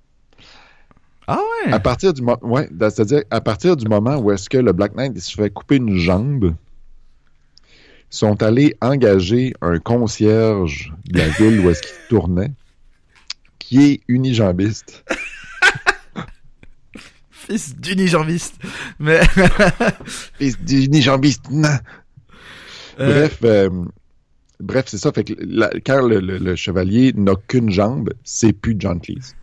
Ah 1.27 1.39
ouais? 1.65 1.71
À 1.73 1.79
partir 1.79 2.13
du 2.13 2.21
mo- 2.21 2.37
ouais, 2.43 2.69
c'est-à-dire 2.79 3.23
à 3.31 3.41
partir 3.41 3.75
du 3.75 3.87
moment 3.87 4.17
où 4.17 4.31
est-ce 4.31 4.47
que 4.49 4.57
le 4.59 4.71
Black 4.73 4.93
Knight 4.95 5.17
se 5.19 5.33
fait 5.33 5.49
couper 5.49 5.77
une 5.77 5.97
jambe, 5.97 6.53
ils 8.11 8.15
sont 8.17 8.43
allés 8.43 8.75
engager 8.81 9.53
un 9.61 9.79
concierge 9.79 10.93
de 11.05 11.17
la 11.17 11.27
ville 11.29 11.61
où 11.61 11.69
est-ce 11.71 11.81
qu'il 11.81 11.95
tournait, 12.09 12.51
qui 13.57 13.83
est 13.91 14.01
unijambiste. 14.07 15.03
Fils 17.31 17.75
d'unijambiste. 17.75 18.55
Mais. 18.99 19.21
Fils 20.37 20.59
d'unijambiste, 20.61 21.49
non. 21.51 21.69
Euh, 22.99 23.27
Bref, 23.27 23.39
euh, 23.43 23.69
bref, 24.59 24.85
c'est 24.87 24.97
ça. 24.97 25.11
Fait 25.11 25.23
que 25.23 25.33
la- 25.39 25.71
quand 25.85 26.07
le, 26.07 26.19
le- 26.19 26.37
le 26.37 26.55
chevalier 26.55 27.13
n'a 27.13 27.33
qu'une 27.47 27.69
jambe, 27.71 28.11
c'est 28.23 28.53
plus 28.53 28.75
John 28.79 28.99
Cleese. 29.01 29.35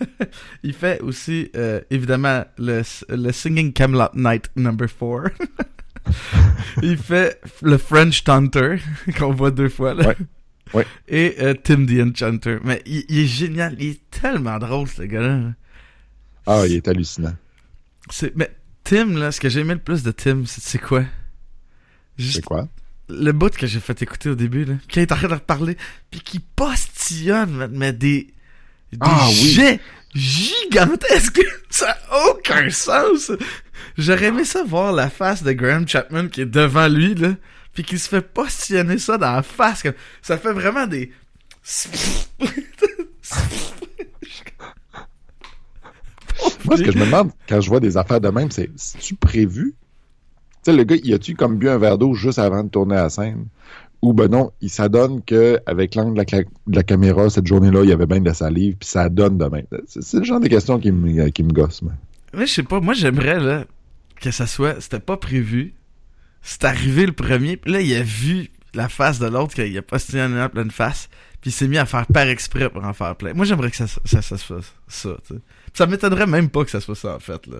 Il 0.62 0.72
fait 0.72 1.00
aussi, 1.00 1.50
euh, 1.56 1.80
évidemment, 1.90 2.44
le, 2.58 2.82
le 3.08 3.32
Singing 3.32 3.72
Camelot 3.72 4.08
Night 4.14 4.50
number 4.56 4.88
4. 4.88 5.30
il 6.82 6.96
fait 6.96 7.40
le 7.62 7.78
French 7.78 8.24
Taunter, 8.24 8.76
qu'on 9.18 9.32
voit 9.32 9.50
deux 9.50 9.68
fois, 9.68 9.94
là. 9.94 10.08
Ouais. 10.08 10.16
Ouais. 10.74 10.86
Et 11.06 11.36
euh, 11.40 11.54
Tim 11.62 11.86
the 11.86 12.00
Enchanter. 12.00 12.58
Mais 12.64 12.82
il, 12.86 13.04
il 13.08 13.18
est 13.20 13.26
génial, 13.26 13.76
il 13.78 13.90
est 13.90 14.10
tellement 14.10 14.58
drôle, 14.58 14.88
ce 14.88 15.02
gars-là. 15.02 15.52
Ah, 16.46 16.62
il 16.66 16.74
est 16.74 16.88
hallucinant. 16.88 17.34
C'est, 18.10 18.34
mais 18.36 18.50
Tim, 18.84 19.16
là, 19.18 19.30
ce 19.32 19.40
que 19.40 19.48
j'ai 19.48 19.60
aimé 19.60 19.74
le 19.74 19.80
plus 19.80 20.02
de 20.02 20.10
Tim, 20.10 20.42
c'est, 20.46 20.60
c'est 20.62 20.78
quoi? 20.78 21.04
Juste 22.18 22.36
C'est 22.36 22.44
quoi? 22.44 22.68
Le 23.08 23.32
bout 23.32 23.54
que 23.54 23.66
j'ai 23.66 23.80
fait 23.80 24.00
écouter 24.02 24.28
au 24.30 24.34
début, 24.34 24.64
là, 24.64 24.74
qui 24.88 25.00
est 25.00 25.12
en 25.12 25.16
train 25.16 25.28
de 25.28 25.34
reparler, 25.34 25.76
puis 26.10 26.20
qui 26.20 26.40
postillonne, 26.40 27.68
mais 27.72 27.92
des, 27.92 28.32
des 28.92 28.98
Ah, 29.00 29.26
oui. 29.28 29.34
jets 29.34 29.80
gigantesques. 30.14 31.44
Ça 31.70 31.96
a 32.10 32.26
aucun 32.30 32.68
sens. 32.70 33.30
J'aurais 33.98 34.26
aimé 34.26 34.44
ça 34.44 34.64
voir 34.64 34.92
la 34.92 35.10
face 35.10 35.42
de 35.42 35.52
Graham 35.52 35.86
Chapman 35.86 36.28
qui 36.28 36.40
est 36.42 36.46
devant 36.46 36.88
lui, 36.88 37.14
là, 37.14 37.34
puis 37.74 37.84
qui 37.84 37.98
se 37.98 38.08
fait 38.08 38.22
postillonner 38.22 38.98
ça 38.98 39.18
dans 39.18 39.32
la 39.36 39.42
face. 39.42 39.82
Comme... 39.82 39.94
Ça 40.22 40.38
fait 40.38 40.52
vraiment 40.52 40.86
des... 40.86 41.12
Moi, 46.64 46.76
ce 46.76 46.82
que 46.82 46.92
je 46.92 46.98
me 46.98 47.04
demande 47.06 47.30
quand 47.48 47.60
je 47.60 47.68
vois 47.68 47.80
des 47.80 47.96
affaires 47.96 48.20
de 48.20 48.28
même, 48.28 48.50
c'est 48.50 48.70
tu 48.98 49.14
prévu? 49.14 49.74
Sais, 50.66 50.72
le 50.72 50.82
gars, 50.82 50.96
y 51.04 51.14
a-tu 51.14 51.36
comme 51.36 51.58
bu 51.58 51.68
un 51.68 51.78
verre 51.78 51.96
d'eau 51.96 52.14
juste 52.14 52.40
avant 52.40 52.64
de 52.64 52.68
tourner 52.68 52.96
la 52.96 53.08
scène? 53.08 53.46
Ou 54.02 54.12
ben 54.12 54.26
non, 54.26 54.50
il 54.60 54.68
s'adonne 54.68 55.22
que 55.22 55.60
avec 55.64 55.94
l'angle 55.94 56.20
de 56.20 56.44
la, 56.74 56.82
caméra, 56.82 57.30
cette 57.30 57.46
journée-là, 57.46 57.84
il 57.84 57.90
y 57.90 57.92
avait 57.92 58.06
bien 58.06 58.18
de 58.18 58.24
la 58.24 58.34
salive, 58.34 58.74
puis 58.74 58.88
ça 58.88 59.08
donne 59.08 59.38
de 59.38 59.44
même. 59.44 59.66
C'est 59.86 60.18
le 60.18 60.24
genre 60.24 60.40
de 60.40 60.48
questions 60.48 60.80
qui 60.80 60.90
me, 60.90 61.28
qui 61.28 61.44
me 61.44 61.52
gossent. 61.52 61.82
moi. 61.82 61.92
Mais 62.34 62.48
je 62.48 62.52
sais 62.52 62.64
pas, 62.64 62.80
moi 62.80 62.94
j'aimerais 62.94 63.64
que 64.20 64.32
ça 64.32 64.48
soit, 64.48 64.80
c'était 64.80 64.98
pas 64.98 65.16
prévu. 65.16 65.74
C'est 66.42 66.64
arrivé 66.64 67.06
le 67.06 67.12
premier, 67.12 67.56
puis 67.56 67.70
là 67.70 67.80
il 67.80 67.94
a 67.94 68.02
vu 68.02 68.50
la 68.74 68.88
face 68.88 69.20
de 69.20 69.28
l'autre, 69.28 69.54
qu'il 69.54 69.78
a 69.78 69.82
postillonné 69.82 70.42
en 70.42 70.48
pleine 70.48 70.72
face, 70.72 71.08
puis 71.40 71.50
il 71.50 71.52
s'est 71.52 71.68
mis 71.68 71.78
à 71.78 71.86
faire 71.86 72.08
par 72.08 72.26
exprès 72.26 72.68
pour 72.70 72.84
en 72.84 72.92
faire 72.92 73.14
plein. 73.14 73.34
Moi 73.34 73.44
j'aimerais 73.44 73.70
que 73.70 73.76
ça, 73.76 73.86
ça, 73.86 74.20
se 74.20 74.34
fasse 74.34 74.74
ça, 74.88 75.16
tu 75.28 75.34
sais. 75.34 75.40
Puis 75.66 75.74
Ça 75.74 75.86
m'étonnerait 75.86 76.26
même 76.26 76.50
pas 76.50 76.64
que 76.64 76.72
ça 76.72 76.80
soit 76.80 76.96
ça 76.96 77.14
en 77.14 77.20
fait 77.20 77.46
là. 77.46 77.58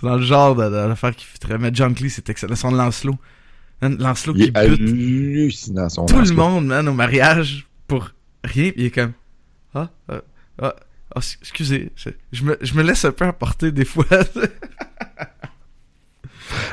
C'est 0.00 0.06
dans 0.06 0.16
le 0.16 0.22
genre 0.22 0.54
de, 0.54 0.64
de 0.64 0.76
l'affaire 0.76 1.14
qui 1.14 1.24
fitterait. 1.24 1.58
Mais 1.58 1.70
John 1.72 1.94
Cleese 1.94 2.14
c'est 2.14 2.28
excellent. 2.30 2.56
Son 2.56 2.70
Lancelot. 2.70 3.18
Lancelot 3.82 4.34
qui 4.34 4.50
bute 4.50 4.56
hallucinant, 4.56 5.88
son 5.88 6.06
tout 6.06 6.20
le 6.20 6.34
monde, 6.34 6.66
man, 6.66 6.88
au 6.88 6.94
mariage 6.94 7.66
pour 7.86 8.10
rien, 8.42 8.72
il 8.76 8.86
est 8.86 8.90
comme 8.90 9.12
ah, 9.74 9.90
ah, 10.08 10.22
ah, 10.62 10.74
ah, 11.14 11.20
excusez, 11.40 11.92
je, 12.32 12.44
me, 12.44 12.56
je 12.62 12.74
me 12.74 12.82
laisse 12.82 13.04
un 13.04 13.12
peu 13.12 13.26
emporter 13.26 13.72
des 13.72 13.84
fois. 13.84 14.06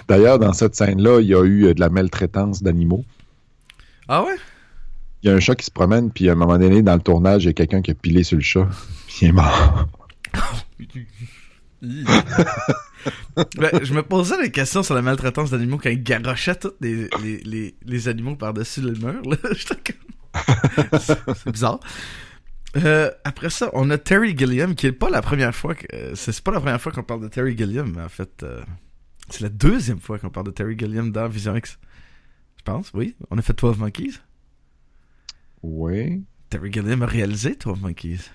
D'ailleurs, 0.08 0.40
dans 0.40 0.54
cette 0.54 0.76
scène-là, 0.76 1.20
il 1.20 1.28
y 1.28 1.36
a 1.36 1.44
eu 1.44 1.66
euh, 1.66 1.74
de 1.74 1.80
la 1.82 1.90
maltraitance 1.90 2.64
d'animaux. 2.64 3.04
ah 4.08 4.24
ouais? 4.24 4.36
Il 5.22 5.30
y 5.30 5.34
a 5.34 5.36
un 5.36 5.40
chat 5.40 5.56
qui 5.56 5.66
se 5.66 5.72
promène, 5.72 6.12
puis 6.12 6.30
à 6.30 6.34
un 6.34 6.36
moment 6.36 6.58
donné, 6.58 6.82
dans 6.82 6.96
le 6.96 7.02
tournage, 7.02 7.44
il 7.44 7.48
y 7.48 7.50
a 7.50 7.54
quelqu'un 7.54 7.82
qui 7.82 7.92
a 7.92 7.94
pilé 7.94 8.24
sur 8.24 8.38
le 8.38 8.44
chat, 8.44 8.68
puis 9.08 9.18
il 9.24 9.28
est 9.30 9.32
mort. 9.34 9.88
Ben, 13.58 13.84
je 13.84 13.93
me 13.93 14.04
posais 14.04 14.41
des 14.41 14.52
questions 14.52 14.84
sur 14.84 14.96
la 14.96 15.02
maltraitance 15.02 15.52
d'animaux 15.52 15.78
quand 15.78 15.89
ils 15.89 16.02
garochaient 16.02 16.56
tous 16.56 16.72
les, 16.80 17.10
les, 17.22 17.38
les, 17.43 17.76
les 17.84 18.08
animaux 18.08 18.36
par-dessus 18.36 18.82
le 18.82 18.91
mur. 18.93 19.22
C'est 21.02 21.52
bizarre. 21.52 21.80
Euh, 22.78 23.12
après 23.24 23.50
ça, 23.50 23.69
on 23.74 23.89
a 23.89 23.98
Terry 23.98 24.38
Gilliam, 24.38 24.76
qui 24.76 24.88
est 24.88 24.91
pas 24.91 25.10
la 25.10 25.22
première 25.22 25.54
fois 25.54 25.76
que... 25.76 25.86
euh, 25.93 26.15
c'est 26.15 26.32
c'est 26.32 26.43
pas 26.43 26.52
la 26.52 26.60
première 26.60 26.82
fois 26.82 26.91
qu'on 26.91 27.04
parle 27.04 27.22
de 27.22 27.28
Terry 27.28 27.56
Gilliam, 27.58 27.91
mais 27.93 28.02
en 28.02 28.10
fait, 28.10 28.41
euh, 28.43 28.62
c'est 29.30 29.41
la 29.41 29.50
deuxième 29.50 30.00
fois 30.00 30.17
qu'on 30.17 30.30
parle 30.30 30.48
de 30.48 30.52
Terry 30.52 30.78
Gilliam 30.78 31.12
dans 31.12 31.28
Vision 31.28 31.56
X. 31.56 31.78
Je 32.58 32.63
pense, 32.63 32.91
oui. 32.93 33.15
On 33.30 33.38
a 33.38 33.41
fait 33.41 33.58
12 33.58 33.78
Monkeys. 33.78 34.13
Oui. 35.62 36.24
Terry 36.50 36.72
Gilliam 36.72 37.02
a 37.04 37.06
réalisé 37.06 37.56
12 37.56 37.82
Monkeys. 37.82 38.30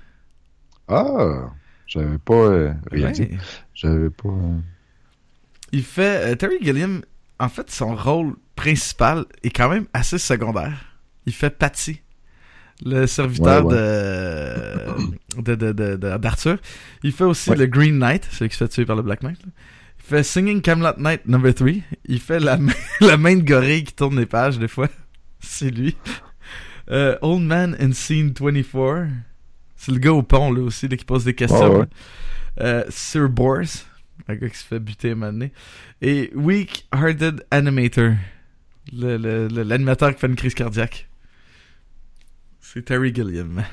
Ah! 0.87 1.51
J'avais 1.89 2.19
pas 2.19 2.35
euh, 2.35 2.73
réalisé. 2.91 3.25
Ouais. 3.33 3.39
J'avais 3.75 4.11
pas. 4.11 4.29
euh, 4.29 4.59
Il 5.73 5.83
fait... 5.83 6.33
euh, 6.33 6.35
Terry 6.37 6.59
Gilliam, 6.63 7.03
en 7.41 7.49
fait, 7.49 7.71
son 7.71 7.97
rôle 7.97 8.35
principal 8.57 9.25
est 9.43 9.51
quand 9.51 9.69
même 9.71 9.87
assez 9.93 10.19
secondaire. 10.19 10.99
Il 11.27 11.33
fait 11.33 11.51
Patty, 11.51 12.01
le 12.85 13.07
serviteur 13.07 13.65
Ouais, 13.67 13.75
de 13.75 15.43
de 15.43 15.55
de 15.55 15.73
de- 15.73 15.97
de- 15.97 16.17
d'Arthur. 16.19 16.59
Il 17.03 17.13
fait 17.13 17.25
aussi 17.25 17.51
Ouais. 17.51 17.57
le 17.57 17.67
Green 17.67 17.99
Knight, 17.99 18.27
celui 18.31 18.49
qui 18.51 18.57
se 18.57 18.65
fait 18.65 18.69
tuer 18.69 18.85
par 18.87 18.97
le 18.97 19.03
Black 19.03 19.23
Knight. 19.23 19.39
là. 19.45 19.51
Il 19.99 20.05
fait 20.05 20.23
Singing 20.23 20.63
Camelot 20.63 20.95
Night 20.99 21.27
Number 21.27 21.55
3. 21.55 21.69
Il 22.07 22.21
fait 22.21 22.41
la 22.41 22.57
main, 22.57 22.73
la 23.01 23.17
main 23.19 23.37
de 23.37 23.43
gorille 23.43 23.85
qui 23.85 23.93
tourne 23.95 24.19
les 24.19 24.27
pages 24.27 24.59
des 24.59 24.69
fois. 24.69 24.89
C'est 25.41 25.71
lui. 25.71 25.97
Euh, 26.91 27.19
Old 27.21 27.43
Man 27.43 27.77
in 27.79 27.93
Scene 27.93 28.33
24. 28.39 29.09
C'est 29.81 29.93
le 29.93 29.99
gars 29.99 30.13
au 30.13 30.23
pont 30.23 30.53
là 30.53 30.61
aussi 30.63 30.89
là, 30.89 30.97
qui 30.97 31.05
pose 31.05 31.25
des 31.25 31.35
questions. 31.35 31.79
Ouais. 31.81 31.87
Euh, 32.61 32.85
Sir 32.89 33.29
Bors, 33.29 33.63
un 34.27 34.35
gars 34.35 34.49
qui 34.49 34.59
se 34.59 34.65
fait 34.65 34.81
buter 34.81 35.15
donné. 35.15 35.53
Et 36.03 36.31
Weak 36.35 36.87
Hearted 36.93 37.45
Animator, 37.53 38.15
le- 38.93 39.17
le- 39.17 39.47
le- 39.49 39.63
l'animateur 39.63 40.13
qui 40.15 40.21
fait 40.21 40.27
une 40.27 40.35
crise 40.37 40.55
cardiaque. 40.55 41.09
C'est 42.61 42.85
Terry 42.85 43.15
Gilliam. 43.15 43.63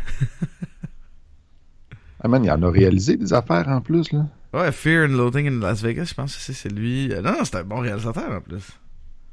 Ah 2.23 2.27
man, 2.27 2.43
il 2.43 2.49
en 2.51 2.61
a 2.63 2.71
réalisé 2.71 3.17
des 3.17 3.33
affaires 3.33 3.67
en 3.67 3.81
plus, 3.81 4.11
là. 4.11 4.25
Ouais, 4.53 4.71
Fear 4.71 5.05
and 5.05 5.13
Loathing 5.13 5.47
in 5.47 5.59
Las 5.59 5.81
Vegas, 5.83 6.05
je 6.05 6.13
pense 6.13 6.35
que 6.35 6.53
c'est 6.53 6.69
lui. 6.71 7.11
Euh, 7.11 7.21
non, 7.21 7.33
non, 7.33 7.43
c'est 7.43 7.57
un 7.57 7.63
bon 7.63 7.79
réalisateur 7.81 8.31
en 8.31 8.41
plus. 8.41 8.71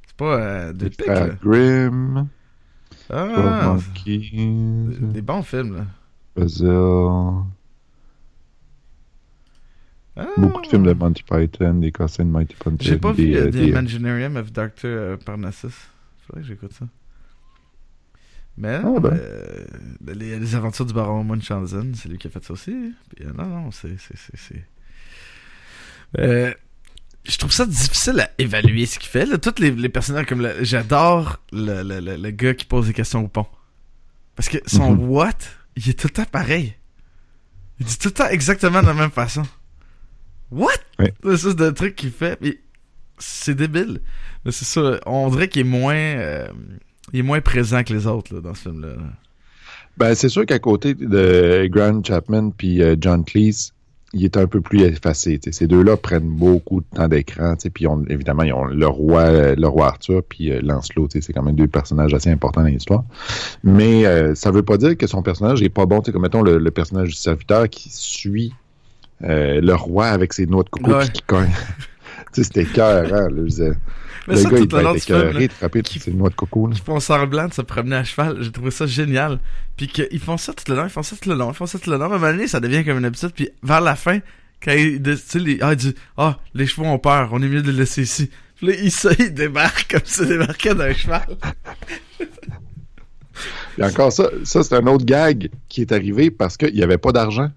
C'est 0.06 0.16
pas 0.16 0.36
euh, 0.36 0.72
de 0.72 0.90
là. 1.06 1.28
Grimm, 1.42 2.28
Ah, 3.08 3.76
des 4.02 5.22
bons 5.22 5.42
films, 5.42 5.76
là. 5.76 5.86
Puzzle. 6.34 7.44
Ah. 10.14 10.26
Beaucoup 10.36 10.60
de 10.60 10.66
films 10.66 10.84
de 10.84 10.92
Monty 10.92 11.22
Python, 11.22 11.74
des 11.74 11.90
cossins 11.90 12.24
de 12.24 12.30
Monty 12.30 12.54
Python. 12.54 12.76
J'ai 12.80 12.98
pas 12.98 13.12
des, 13.14 13.24
vu 13.26 13.34
euh, 13.36 13.40
euh, 13.44 13.46
The 13.48 13.50
des- 13.52 13.68
Imaginarium 13.68 14.36
of 14.36 14.52
Dr. 14.52 14.70
euh, 14.84 15.16
Parnassus. 15.16 15.68
Faudrait 16.26 16.42
que 16.42 16.48
j'écoute 16.48 16.72
ça. 16.74 16.86
Mais 18.58 18.80
Ah, 18.84 19.00
ben. 19.00 19.14
euh, 19.14 19.64
les, 20.14 20.38
les 20.38 20.54
aventures 20.54 20.84
du 20.84 20.92
baron 20.92 21.24
Munchausen, 21.24 21.94
c'est 21.94 22.10
lui 22.10 22.18
qui 22.18 22.26
a 22.26 22.30
fait 22.30 22.44
ça 22.44 22.52
aussi. 22.52 22.92
Puis, 23.14 23.24
euh, 23.26 23.32
non, 23.32 23.46
non, 23.46 23.70
c'est... 23.70 23.96
c'est, 23.98 24.16
c'est, 24.16 24.36
c'est... 24.36 24.64
Euh, 26.18 26.52
je 27.24 27.38
trouve 27.38 27.52
ça 27.52 27.64
difficile 27.64 28.20
à 28.20 28.30
évaluer 28.36 28.84
ce 28.84 28.98
qu'il 28.98 29.08
fait. 29.08 29.24
Là. 29.24 29.38
Tous 29.38 29.58
les, 29.62 29.70
les 29.70 29.88
personnages 29.88 30.26
comme 30.26 30.42
le- 30.42 30.62
j'adore 30.62 31.40
le, 31.52 31.82
le, 31.82 32.00
le, 32.00 32.16
le 32.16 32.30
gars 32.32 32.52
qui 32.52 32.66
pose 32.66 32.88
des 32.88 32.92
questions 32.92 33.24
au 33.24 33.28
pont. 33.28 33.46
Parce 34.36 34.50
que 34.50 34.58
son 34.66 34.92
Mhm. 34.94 35.08
what, 35.08 35.32
il 35.76 35.88
est 35.88 35.98
tout 35.98 36.08
le 36.08 36.12
temps 36.12 36.24
pareil. 36.30 36.74
Il 37.80 37.86
dit 37.86 37.98
tout 37.98 38.08
le 38.08 38.14
temps 38.14 38.28
exactement 38.28 38.82
de 38.82 38.86
la 38.86 38.94
même 38.94 39.10
façon. 39.10 39.42
What? 40.50 40.70
Ouais. 40.98 41.12
C'est 41.24 41.36
ça, 41.36 41.54
de 41.54 41.70
truc 41.70 41.96
qu'il 41.96 42.10
fait. 42.10 42.38
c'est 43.18 43.54
débile. 43.54 44.00
Mais 44.44 44.52
c'est 44.52 44.64
ça. 44.64 45.00
On 45.06 45.28
dirait 45.30 45.48
qu'il 45.48 45.62
est 45.62 45.70
moins, 45.70 45.94
euh, 45.94 46.46
il 47.12 47.20
est 47.20 47.24
moins 47.24 47.40
présent 47.40 47.82
que 47.82 47.92
les 47.92 48.06
autres 48.06 48.34
là, 48.34 48.40
dans 48.40 48.54
ce 48.54 48.62
film-là. 48.62 48.94
Ben, 49.96 50.14
c'est 50.14 50.28
sûr 50.28 50.46
qu'à 50.46 50.58
côté 50.58 50.94
de 50.94 51.68
Grant 51.70 52.02
Chapman 52.02 52.50
puis 52.50 52.82
euh, 52.82 52.96
John 52.98 53.24
Cleese, 53.24 53.72
il 54.14 54.24
est 54.24 54.36
un 54.36 54.46
peu 54.46 54.60
plus 54.60 54.82
effacé. 54.82 55.40
Ces 55.50 55.66
deux-là 55.66 55.96
prennent 55.96 56.28
beaucoup 56.28 56.80
de 56.80 56.86
temps 56.96 57.08
d'écran. 57.08 57.54
Puis 57.72 57.86
on- 57.86 58.04
évidemment, 58.08 58.42
ils 58.42 58.52
ont 58.52 58.64
le 58.64 58.86
roi, 58.86 59.20
euh, 59.22 59.54
le 59.56 59.66
roi 59.68 59.86
Arthur 59.88 60.22
puis 60.28 60.52
euh, 60.52 60.60
Lancelot. 60.62 61.08
C'est 61.10 61.32
quand 61.32 61.42
même 61.42 61.56
deux 61.56 61.66
personnages 61.66 62.12
assez 62.12 62.30
importants 62.30 62.60
dans 62.62 62.68
l'histoire. 62.68 63.04
Mais 63.64 64.04
euh, 64.06 64.34
ça 64.34 64.50
veut 64.50 64.62
pas 64.62 64.76
dire 64.76 64.96
que 64.96 65.06
son 65.06 65.22
personnage 65.22 65.62
est 65.62 65.68
pas 65.70 65.86
bon. 65.86 66.00
tu 66.00 66.06
sais, 66.06 66.12
Comme 66.12 66.22
mettons 66.22 66.42
le, 66.42 66.58
le 66.58 66.70
personnage 66.70 67.08
du 67.08 67.14
serviteur 67.14 67.68
qui 67.68 67.88
suit 67.90 68.52
euh, 69.24 69.60
le 69.60 69.74
roi 69.74 70.06
avec 70.08 70.32
ses 70.32 70.46
noix 70.46 70.62
de 70.64 70.68
coco 70.68 70.90
Ouais. 70.92 71.00
puis 71.04 71.10
qui 71.12 71.22
cogne. 71.22 71.48
Tu 72.32 72.42
sais, 72.42 72.44
C'était 72.44 72.64
cœur, 72.64 73.12
hein, 73.12 73.28
là, 73.30 73.42
disais. 73.42 73.72
Mais 74.28 74.34
le 74.34 74.40
ça, 74.40 74.50
gars, 74.50 74.58
il 74.58 74.68
tout 74.68 74.76
le 74.76 74.82
long 74.82 74.88
devait 74.92 74.98
être 74.98 75.10
écœuré 75.10 75.48
de 75.48 75.52
frapper 75.52 75.82
qui- 75.82 75.94
toutes 75.94 76.02
ses 76.04 76.12
noix 76.12 76.30
de 76.30 76.34
coco. 76.34 76.66
là. 76.68 76.74
qui 76.74 77.00
semblant 77.00 77.48
de 77.48 77.52
se 77.54 77.62
promener 77.62 77.96
à 77.96 78.04
cheval. 78.04 78.38
J'ai 78.40 78.52
trouvé 78.52 78.70
ça 78.70 78.86
génial. 78.86 79.40
Puis 79.76 79.88
qu'ils 79.88 80.20
font 80.20 80.36
ça 80.36 80.52
tout 80.52 80.64
le 80.70 80.76
long, 80.76 80.84
ils 80.84 80.90
font 80.90 81.02
ça 81.02 81.16
tout 81.20 81.28
le 81.28 81.34
long, 81.34 81.50
ils 81.50 81.56
font 81.56 81.66
ça 81.66 81.78
tout 81.78 81.90
le 81.90 81.96
long. 81.96 82.04
À 82.04 82.06
un 82.06 82.10
moment 82.18 82.30
donné, 82.30 82.46
ça 82.46 82.60
devient 82.60 82.84
comme 82.84 82.98
une 82.98 83.04
habitude. 83.04 83.32
Puis 83.34 83.50
vers 83.62 83.80
la 83.80 83.96
fin, 83.96 84.20
quand 84.62 84.72
il, 84.72 85.02
tu 85.02 85.16
sais, 85.16 85.38
les, 85.40 85.58
ah, 85.60 85.72
il 85.72 85.76
dit, 85.76 85.94
ah, 86.16 86.38
les 86.54 86.66
chevaux 86.66 86.86
ont 86.86 86.98
peur, 86.98 87.30
on 87.32 87.42
est 87.42 87.48
mieux 87.48 87.62
de 87.62 87.70
les 87.72 87.78
laisser 87.78 88.02
ici. 88.02 88.30
Puis 88.56 88.68
là, 88.68 88.74
il, 88.80 88.92
se- 88.92 89.08
il 89.22 89.34
débarque 89.34 89.90
comme 89.90 90.00
s'il 90.04 90.28
débarquait 90.28 90.74
d'un 90.74 90.92
cheval. 90.94 91.26
Et 93.78 93.82
encore 93.84 94.12
ça, 94.12 94.28
ça 94.44 94.62
c'est 94.62 94.74
un 94.76 94.86
autre 94.86 95.04
gag 95.04 95.50
qui 95.68 95.80
est 95.80 95.90
arrivé 95.92 96.30
parce 96.30 96.56
qu'il 96.56 96.74
n'y 96.74 96.82
avait 96.82 96.98
pas 96.98 97.12
d'argent 97.12 97.50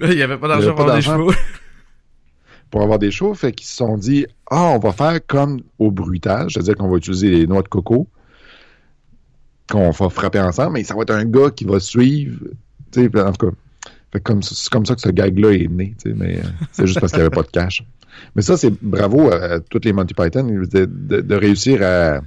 il 0.00 0.14
y 0.14 0.22
avait 0.22 0.38
pas 0.38 0.46
Il 0.46 0.50
d'argent 0.50 0.74
pour 0.74 0.86
les 0.90 1.02
chevaux. 1.02 1.32
Pour 2.72 2.82
avoir 2.82 2.98
des 2.98 3.10
shows, 3.10 3.34
fait 3.34 3.52
qu'ils 3.52 3.66
se 3.68 3.76
sont 3.76 3.96
dit 3.98 4.26
Ah, 4.50 4.70
on 4.74 4.78
va 4.78 4.92
faire 4.92 5.20
comme 5.26 5.60
au 5.78 5.90
bruitage, 5.92 6.54
c'est-à-dire 6.54 6.74
qu'on 6.74 6.88
va 6.88 6.96
utiliser 6.96 7.28
les 7.30 7.46
noix 7.46 7.62
de 7.62 7.68
coco, 7.68 8.08
qu'on 9.70 9.90
va 9.90 10.08
frapper 10.08 10.40
ensemble, 10.40 10.72
mais 10.72 10.84
ça 10.84 10.94
va 10.94 11.02
être 11.02 11.10
un 11.14 11.24
gars 11.26 11.50
qui 11.50 11.64
va 11.64 11.78
suivre. 11.78 12.40
En 12.96 13.32
tout 13.32 13.50
cas, 14.10 14.18
comme, 14.20 14.42
c'est 14.42 14.68
comme 14.70 14.84
ça 14.86 14.94
que 14.94 15.00
ce 15.02 15.10
gag-là 15.10 15.52
est 15.52 15.68
né, 15.68 15.94
mais 16.16 16.38
euh, 16.38 16.42
c'est 16.72 16.86
juste 16.86 16.98
parce 17.00 17.12
qu'il 17.12 17.20
n'y 17.20 17.26
avait 17.26 17.34
pas 17.34 17.42
de 17.42 17.48
cash. 17.50 17.84
Mais 18.34 18.42
ça, 18.42 18.56
c'est 18.56 18.72
bravo 18.82 19.30
à, 19.30 19.36
à 19.36 19.60
tous 19.60 19.80
les 19.84 19.92
Monty 19.92 20.14
Python 20.14 20.44
de, 20.44 21.34
réussir 21.34 21.80
à, 21.82 22.20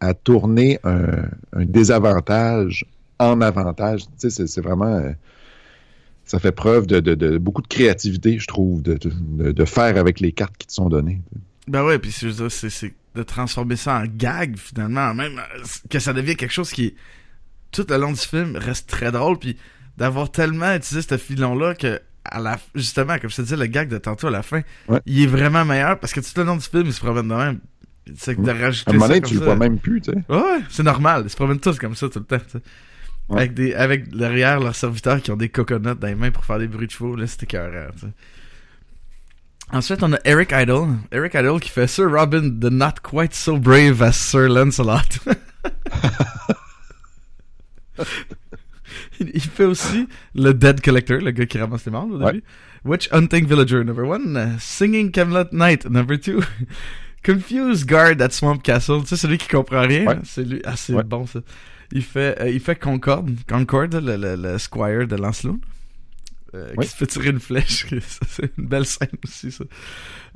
à 0.00 0.14
tourner 0.14 0.78
un, 0.84 1.24
désavantage 1.64 2.84
en 3.18 3.40
avantage. 3.40 4.04
C'est- 4.16 4.30
c'est 4.46 4.60
vraiment. 4.60 4.96
euh, 4.96 5.12
ça 6.26 6.38
fait 6.38 6.52
preuve 6.52 6.86
de, 6.86 7.00
de- 7.00 7.14
de 7.14 7.38
beaucoup 7.38 7.62
de 7.62 7.66
créativité, 7.68 8.38
je 8.38 8.46
trouve, 8.46 8.82
de, 8.82 9.64
faire 9.64 9.96
avec 9.96 10.20
les 10.20 10.32
cartes 10.32 10.56
qui 10.58 10.66
te 10.66 10.72
sont 10.72 10.88
données. 10.88 11.22
Ben 11.68 11.84
ouais, 11.84 11.98
puis 11.98 12.12
c'est, 12.12 12.94
de 13.14 13.22
transformer 13.22 13.76
ça 13.76 13.98
en 14.00 14.04
gag, 14.06 14.56
finalement, 14.58 15.14
même 15.14 15.38
euh, 15.38 15.62
que 15.88 15.98
ça 15.98 16.12
devient 16.12 16.36
quelque 16.36 16.52
chose 16.52 16.70
qui, 16.70 16.94
tout 17.72 17.86
le 17.88 17.96
long 17.96 18.12
du 18.12 18.18
film, 18.20 18.56
reste 18.56 18.88
très 18.90 19.10
drôle, 19.10 19.38
puis 19.38 19.56
d'avoir 19.96 20.30
tellement 20.30 20.74
utilisé 20.74 21.06
ce 21.08 21.16
filon-là 21.16 21.74
que, 21.74 22.00
à 22.24 22.40
la, 22.40 22.58
justement, 22.74 23.18
comme 23.18 23.30
je 23.30 23.36
te 23.36 23.42
disais, 23.42 23.56
le 23.56 23.66
gag 23.66 23.88
de 23.88 23.98
tantôt 23.98 24.26
à 24.26 24.30
la 24.30 24.42
fin, 24.42 24.60
Ouais. 24.88 25.00
il 25.06 25.22
est 25.22 25.26
vraiment 25.26 25.64
meilleur, 25.64 25.98
parce 25.98 26.12
que 26.12 26.20
tout 26.20 26.26
le 26.36 26.44
long 26.44 26.56
du 26.56 26.64
film, 26.66 26.84
il 26.86 26.92
se 26.92 27.00
promène 27.00 27.28
de 27.28 27.34
même. 27.34 27.58
C'est 28.16 28.36
que 28.36 28.42
de 28.42 28.50
À 28.50 28.54
rajouter 28.54 28.90
un 28.90 28.94
moment 28.94 29.08
donné, 29.08 29.20
tu 29.20 29.34
le 29.34 29.40
vois 29.40 29.56
même 29.56 29.78
plus, 29.78 30.00
tu 30.00 30.12
sais. 30.12 30.18
Ouais, 30.28 30.36
ouais, 30.36 30.60
c'est 30.68 30.84
normal. 30.84 31.22
Ils 31.26 31.30
se 31.30 31.34
promènent 31.36 31.58
tous 31.58 31.76
comme 31.78 31.96
ça 31.96 32.08
tout 32.08 32.20
le 32.20 32.24
temps. 32.24 32.38
tu 32.38 32.58
sais. 32.58 32.62
Ouais. 33.28 33.38
Avec, 33.38 33.54
des, 33.54 33.74
avec 33.74 34.08
derrière 34.14 34.60
leurs 34.60 34.76
serviteurs 34.76 35.20
qui 35.20 35.32
ont 35.32 35.36
des 35.36 35.48
coconuts 35.48 35.96
dans 35.96 36.06
les 36.06 36.14
mains 36.14 36.30
pour 36.30 36.44
faire 36.44 36.60
des 36.60 36.68
bruits 36.68 36.86
de 36.86 36.92
chevaux. 36.92 37.16
Là, 37.16 37.26
c'était 37.26 37.46
sais. 37.56 37.90
Ensuite, 39.72 40.00
on 40.04 40.12
a 40.12 40.18
Eric 40.24 40.50
Idle. 40.52 40.94
Eric 41.10 41.34
Idle 41.34 41.58
qui 41.58 41.70
fait 41.70 41.88
Sir 41.88 42.08
Robin 42.08 42.48
the 42.60 42.70
not 42.70 43.00
quite 43.02 43.34
so 43.34 43.58
brave 43.58 44.00
as 44.00 44.12
Sir 44.16 44.48
Lancelot. 44.48 45.00
il, 49.18 49.40
fait 49.40 49.64
aussi 49.64 50.06
le 50.34 50.52
Dead 50.52 50.80
Collector, 50.80 51.18
le 51.18 51.30
gars 51.32 51.46
qui 51.46 51.58
ramasse 51.58 51.84
les 51.86 51.92
morts 51.92 52.06
au 52.08 52.18
Ouais. 52.18 52.32
début. 52.34 52.44
Witch 52.84 53.08
Hunting 53.12 53.46
Villager, 53.46 53.82
number 53.82 54.06
one. 54.06 54.56
Singing 54.60 55.10
Camelot 55.10 55.46
Knight, 55.50 55.86
number 55.90 56.20
two. 56.20 56.40
Confused 57.24 57.88
Guard 57.88 58.22
at 58.22 58.30
Swamp 58.30 58.62
Castle. 58.62 59.00
Tu 59.02 59.08
sais, 59.08 59.16
celui 59.16 59.38
qui 59.38 59.48
comprend 59.48 59.80
rien. 59.80 60.06
Ouais. 60.06 60.18
C'est 60.22 60.44
lui. 60.44 60.62
Ah, 60.64 60.76
c'est 60.76 60.92
Ouais. 60.94 61.02
bon, 61.02 61.26
ça. 61.26 61.40
Il 61.92 62.02
fait, 62.02 62.40
euh, 62.40 62.48
il 62.50 62.60
fait 62.60 62.76
Concorde. 62.78 63.30
Concorde, 63.48 63.94
le, 63.94 64.16
le, 64.16 64.36
le 64.36 64.58
squire 64.58 65.06
de 65.06 65.16
Lancelot. 65.16 65.58
Euh, 66.54 66.72
Oui. 66.76 66.84
Qui 66.84 66.90
se 66.92 66.96
fait 66.96 67.06
tirer 67.06 67.30
une 67.30 67.40
flèche. 67.40 67.86
C'est 68.28 68.50
une 68.58 68.66
belle 68.66 68.86
scène 68.86 69.08
aussi, 69.24 69.52
ça. 69.52 69.64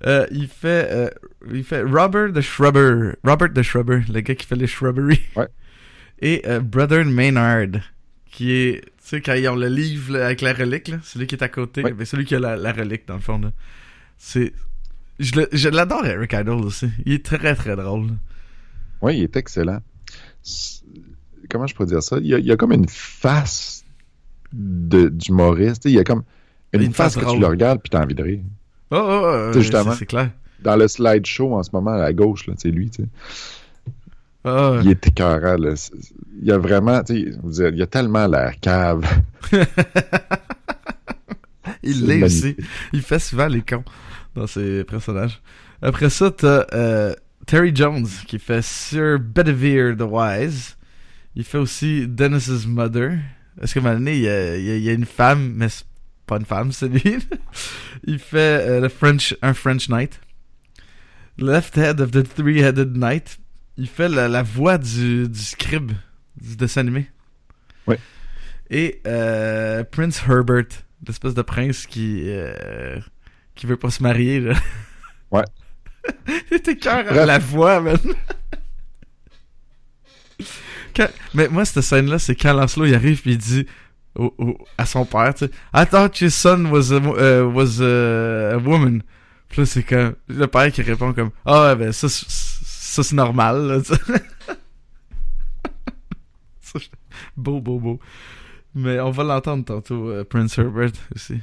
Euh, 0.07 0.27
il 0.31 0.49
fait, 0.49 0.89
euh, 0.91 1.09
il 1.53 1.65
fait 1.65 1.83
Robert 1.83 2.33
the 2.33 2.41
Shrubber. 2.41 3.15
Robert 3.25 3.53
the 3.53 3.63
Shrubber, 3.63 4.01
le 4.13 4.21
gars 4.21 4.35
qui 4.35 4.47
fait 4.47 4.57
les 4.57 4.67
shrubberies. 4.67 5.21
Ouais. 5.37 5.49
Et 6.23 6.43
euh, 6.47 6.61
Brother 6.61 7.05
Maynard, 7.07 7.81
qui 8.31 8.53
est, 8.53 8.83
tu 8.85 8.91
sais, 9.01 9.21
quand 9.23 9.35
ils 9.35 9.49
ont 9.49 9.57
le 9.57 9.69
livre 9.69 10.13
là, 10.19 10.27
avec 10.27 10.43
la 10.43 10.53
relique, 10.53 10.89
là, 10.89 10.99
celui 11.03 11.27
qui 11.27 11.35
est 11.35 11.43
à 11.43 11.49
côté, 11.49 11.83
Ouais. 11.83 11.95
mais 11.97 12.05
celui 12.05 12.25
qui 12.27 12.35
a 12.35 12.41
la, 12.41 12.57
la 12.57 12.73
relique 12.73 13.07
dans 13.09 13.15
le 13.15 13.21
fond. 13.21 13.39
Là. 13.39 13.53
C'est, 14.19 14.53
je 15.19 15.69
l'adore 15.69 16.05
Eric 16.07 16.33
Idle 16.35 16.51
aussi. 16.51 16.91
Il 17.07 17.15
est 17.15 17.25
très 17.25 17.55
très 17.55 17.75
drôle. 17.77 18.09
Oui, 19.01 19.17
il 19.19 19.23
est 19.25 19.37
excellent. 19.37 19.81
Comment 21.51 21.67
je 21.67 21.75
pourrais 21.75 21.89
dire 21.89 22.03
ça? 22.03 22.17
Il 22.19 22.27
y 22.27 22.35
a, 22.35 22.39
il 22.39 22.47
y 22.47 22.53
a 22.53 22.57
comme 22.57 22.73
une 22.73 22.89
face 22.89 23.85
de- 24.53 25.09
d'humoriste. 25.09 25.85
Il 25.85 25.93
y 25.93 25.99
a 25.99 26.05
comme 26.05 26.23
une, 26.73 26.83
Une 26.83 26.93
face 26.95 27.15
face 27.15 27.25
que 27.25 27.31
tu 27.31 27.39
le 27.41 27.47
regardes 27.47 27.81
puis 27.83 27.91
t'as 27.91 28.03
envie 28.03 28.15
de 28.15 28.23
rire. 28.23 28.41
Oh, 28.93 28.97
oh, 28.99 29.49
oh, 29.49 29.53
justement. 29.53 29.93
c'est- 29.93 30.07
clair. 30.07 30.31
Dans 30.63 30.77
le 30.77 30.89
slideshow 30.89 31.55
en 31.55 31.63
ce 31.63 31.71
moment 31.73 31.93
à 31.93 32.13
gauche, 32.13 32.47
là, 32.47 32.55
c'est 32.59 32.71
lui. 32.71 32.91
tu 32.91 33.03
sais. 33.03 33.09
Ouais. 34.45 34.81
Il 34.85 34.91
est 34.91 35.07
écœurant. 35.07 35.57
Là. 35.57 35.75
Il 36.41 36.47
y 36.49 36.53
a 36.53 36.59
vraiment, 36.59 37.03
tu 37.03 37.33
sais, 37.53 37.69
il 37.71 37.77
y 37.77 37.83
a 37.83 37.87
tellement 37.87 38.27
la 38.27 38.53
cave. 38.53 39.05
Il 41.83 42.07
l'est 42.07 42.23
aussi. 42.23 42.57
Il 42.93 43.03
fait 43.03 43.19
souvent 43.19 43.47
les 43.47 43.63
cons 43.63 43.85
dans 44.35 44.47
ses 44.47 44.85
personnages. 44.85 45.41
Après 45.83 46.11
ça, 46.11 46.31
t'as 46.31 46.67
euh, 46.75 47.15
Terry 47.47 47.75
Jones 47.75 48.07
qui 48.27 48.39
fait 48.39 48.63
Sir 48.63 49.19
Bedivere 49.19 49.97
the 49.97 50.03
Wise. 50.03 50.77
Il 51.35 51.45
fait 51.45 51.59
aussi 51.59 52.07
Dennis's 52.09 52.67
Mother. 52.67 53.19
Est-ce 53.61 53.79
moment 53.79 53.95
donné, 53.95 54.17
il 54.17 54.23
y 54.23 54.29
a, 54.29 54.57
il 54.57 54.65
y 54.65 54.71
a- 54.71 54.77
il 54.77 54.83
y 54.83 54.89
a 54.89 54.93
une 54.93 55.07
femme, 55.07 55.53
mais 55.57 55.69
c'est 55.69 55.85
pas 56.27 56.37
une 56.39 56.45
femme, 56.45 56.73
c'est 56.73 56.89
lui. 56.89 57.19
il 58.05 58.19
fait 58.19 58.39
euh, 58.69 58.81
le 58.81 58.89
French, 58.89 59.37
un 59.43 59.55
French 59.55 59.89
Knight. 59.89 60.21
Left 61.39 61.77
Head 61.79 62.01
of 62.01 62.11
the 62.11 62.23
Three-Headed 62.23 62.97
Knight. 62.97 63.39
Il 63.77 63.89
fait 63.89 64.09
la, 64.09 64.29
la 64.29 64.43
voix 64.43 64.77
du, 64.79 65.29
du 65.29 65.39
scribe 65.41 65.93
du 66.41 66.57
dessin 66.57 66.83
animé. 66.83 67.09
Ouais. 67.87 67.99
Et 68.69 69.01
euh, 69.07 69.83
Prince 69.85 70.23
Herbert, 70.29 70.67
l'espèce 71.07 71.35
de 71.35 71.43
prince 71.43 71.87
qui 71.87 72.25
euh, 72.27 72.99
qui 73.55 73.67
veut 73.67 73.77
pas 73.77 73.91
se 73.91 74.03
marier 74.03 74.41
là. 74.41 74.55
Ouais. 75.31 75.45
Il 76.51 76.57
était 76.57 76.77
cœur 76.77 77.11
à 77.11 77.27
la 77.27 77.39
voix, 77.39 77.81
man. 77.81 77.97
Quand- 81.01 81.13
Mais 81.35 81.49
moi, 81.49 81.65
cette 81.65 81.83
scène-là, 81.83 82.19
c'est 82.19 82.35
quand 82.35 82.53
Lancelot 82.53 82.87
il 82.87 82.95
arrive 82.95 83.21
puis 83.23 83.33
il 83.33 83.39
dit 83.39 83.67
au- 84.17 84.35
au- 84.39 84.59
à 84.77 84.85
son 84.87 85.05
père, 85.05 85.33
tu 85.35 85.47
sais, 85.47 85.51
I 85.75 85.87
thought 85.87 86.21
your 86.21 86.31
son 86.31 86.67
was 86.67 86.93
a, 86.93 86.97
euh, 87.01 87.45
was 87.45 87.81
a, 87.81 88.55
a 88.55 88.59
woman. 88.59 89.03
Puis 89.49 89.63
là, 89.63 89.67
c'est 89.67 89.83
comme 89.83 90.15
le 90.29 90.47
père 90.47 90.71
qui 90.73 90.83
répond 90.83 91.13
comme 91.13 91.31
Ah 91.47 91.69
ouais, 91.69 91.77
ben 91.77 91.93
ça, 91.93 92.09
c'est- 92.09 92.27
ça 92.29 93.03
c'est 93.03 93.17
normal. 93.17 93.67
Là, 93.67 93.81
tu 93.81 93.95
sais. 93.95 94.01
Ça, 96.61 96.79
je- 96.79 96.89
beau, 97.37 97.61
beau, 97.61 97.79
beau. 97.81 97.99
Mais 98.75 99.01
on 99.01 99.11
va 99.11 99.25
l'entendre 99.25 99.65
tantôt, 99.65 100.09
euh, 100.11 100.25
Prince 100.25 100.57
Herbert 100.59 100.93
aussi. 101.15 101.39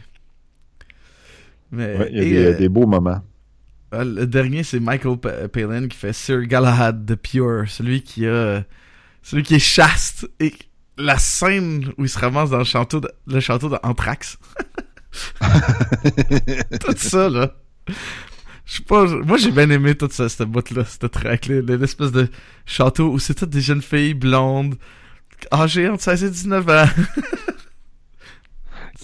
Mais, 1.71 1.97
Ouais, 1.97 2.09
il 2.11 2.17
y 2.17 2.19
a 2.19 2.23
et, 2.23 2.29
des, 2.29 2.45
euh, 2.45 2.57
des 2.57 2.69
beaux 2.69 2.85
moments. 2.87 3.21
euh, 3.93 4.03
le 4.05 4.25
dernier, 4.25 4.63
c'est 4.63 4.79
Michael 4.79 5.17
Pa- 5.17 5.47
Palin 5.49 5.87
qui 5.89 5.97
fait 5.97 6.13
Sir 6.13 6.43
Galahad 6.47 7.05
the 7.05 7.15
Pure, 7.15 7.65
celui 7.67 8.01
qui 8.03 8.25
a, 8.25 8.63
celui 9.27 9.43
qui 9.43 9.55
est 9.55 9.59
chaste 9.59 10.29
et 10.39 10.53
la 10.97 11.17
scène 11.17 11.91
où 11.97 12.05
il 12.05 12.09
se 12.09 12.17
ramasse 12.17 12.49
dans 12.49 12.59
le 12.59 12.63
château, 12.63 13.01
de, 13.01 13.11
le 13.27 13.41
château 13.41 13.67
d'Anthrax. 13.67 14.37
tout 16.79 16.95
ça 16.95 17.27
là. 17.27 17.53
Je 18.65 18.77
sais 18.77 18.83
pas, 18.83 19.05
moi 19.05 19.35
j'ai 19.35 19.51
bien 19.51 19.69
aimé 19.69 19.95
tout 19.95 20.07
ça, 20.09 20.29
cette 20.29 20.47
boîte 20.47 20.71
là, 20.71 20.85
cette 20.85 21.11
track 21.11 21.47
l'espèce 21.47 22.13
de 22.13 22.29
château 22.65 23.11
où 23.11 23.19
c'est 23.19 23.33
toutes 23.33 23.49
des 23.49 23.59
jeunes 23.59 23.81
filles 23.81 24.13
blondes, 24.13 24.75
âgées 25.51 25.89
entre 25.89 26.03
16 26.03 26.23
et 26.23 26.29
19 26.29 26.69
ans. 26.69 26.85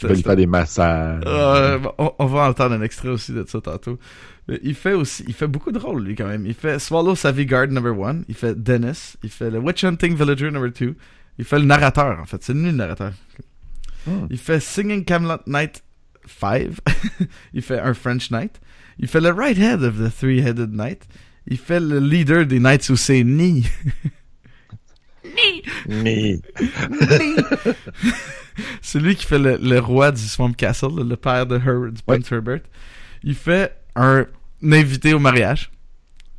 Va 0.02 0.14
lui 0.14 0.22
faire 0.24 0.36
des 0.38 0.48
massages. 0.48 1.22
Euh, 1.26 1.80
on, 1.98 2.14
on 2.18 2.26
va 2.28 2.48
entendre 2.48 2.76
un 2.76 2.82
extrait 2.82 3.10
aussi 3.10 3.34
de 3.34 3.44
ça 3.46 3.60
tantôt. 3.60 4.00
Il 4.62 4.76
fait 4.76 4.94
aussi, 4.94 5.24
il 5.28 5.34
fait 5.34 5.48
beaucoup 5.48 5.72
de 5.72 5.80
rôles 5.80 6.04
lui 6.04 6.16
quand 6.16 6.28
même. 6.28 6.46
Il 6.46 6.54
fait 6.54 6.78
Swallow 6.80 7.16
Savvy 7.16 7.46
Guard 7.46 7.68
number 7.68 7.98
one, 7.98 8.26
il 8.28 8.36
fait 8.36 8.62
Dennis, 8.62 9.16
il 9.24 9.30
fait 9.30 9.50
le 9.50 9.60
Witch 9.60 9.84
Hunting 9.86 10.16
Villager 10.18 10.52
number 10.52 10.72
two, 10.74 10.96
il 11.38 11.46
fait 11.46 11.60
le 11.60 11.66
narrateur 11.66 12.20
en 12.20 12.26
fait, 12.26 12.44
c'est 12.44 12.54
lui 12.54 12.66
le 12.66 12.72
narrateur. 12.74 13.14
Hmm. 14.06 14.28
Il 14.30 14.38
fait 14.38 14.60
Singing 14.60 15.06
Camelot 15.06 15.38
Knight 15.48 15.82
5, 16.42 16.72
il 17.54 17.62
fait 17.62 17.80
un 17.80 17.94
French 17.94 18.32
Knight, 18.32 18.60
il 19.00 19.08
fait 19.08 19.22
le 19.22 19.30
Right 19.30 19.58
Head 19.58 19.82
of 19.82 19.98
the 19.98 20.14
Three-Headed 20.14 20.74
Knight, 20.74 21.08
il 21.48 21.58
fait 21.58 21.80
le 21.80 22.00
leader 22.00 22.46
des 22.46 22.60
Knights 22.60 22.90
who 22.90 22.98
say 22.98 23.24
ni. 23.24 23.66
Mais- 25.88 26.40
C'est 28.82 29.00
lui 29.00 29.16
qui 29.16 29.26
fait 29.26 29.40
le, 29.40 29.58
le 29.58 29.80
roi 29.80 30.12
du 30.12 30.22
Swamp 30.22 30.52
Castle, 30.54 30.96
le, 30.98 31.04
le 31.04 31.16
père 31.16 31.46
de 31.48 31.56
Her- 31.58 31.92
du 31.92 32.02
Ouais. 32.08 32.18
Prince 32.20 32.32
Herbert. 32.32 32.60
Il 33.24 33.36
fait 33.36 33.74
un, 33.96 34.26
invité 34.64 35.14
au 35.14 35.20
mariage. 35.20 35.72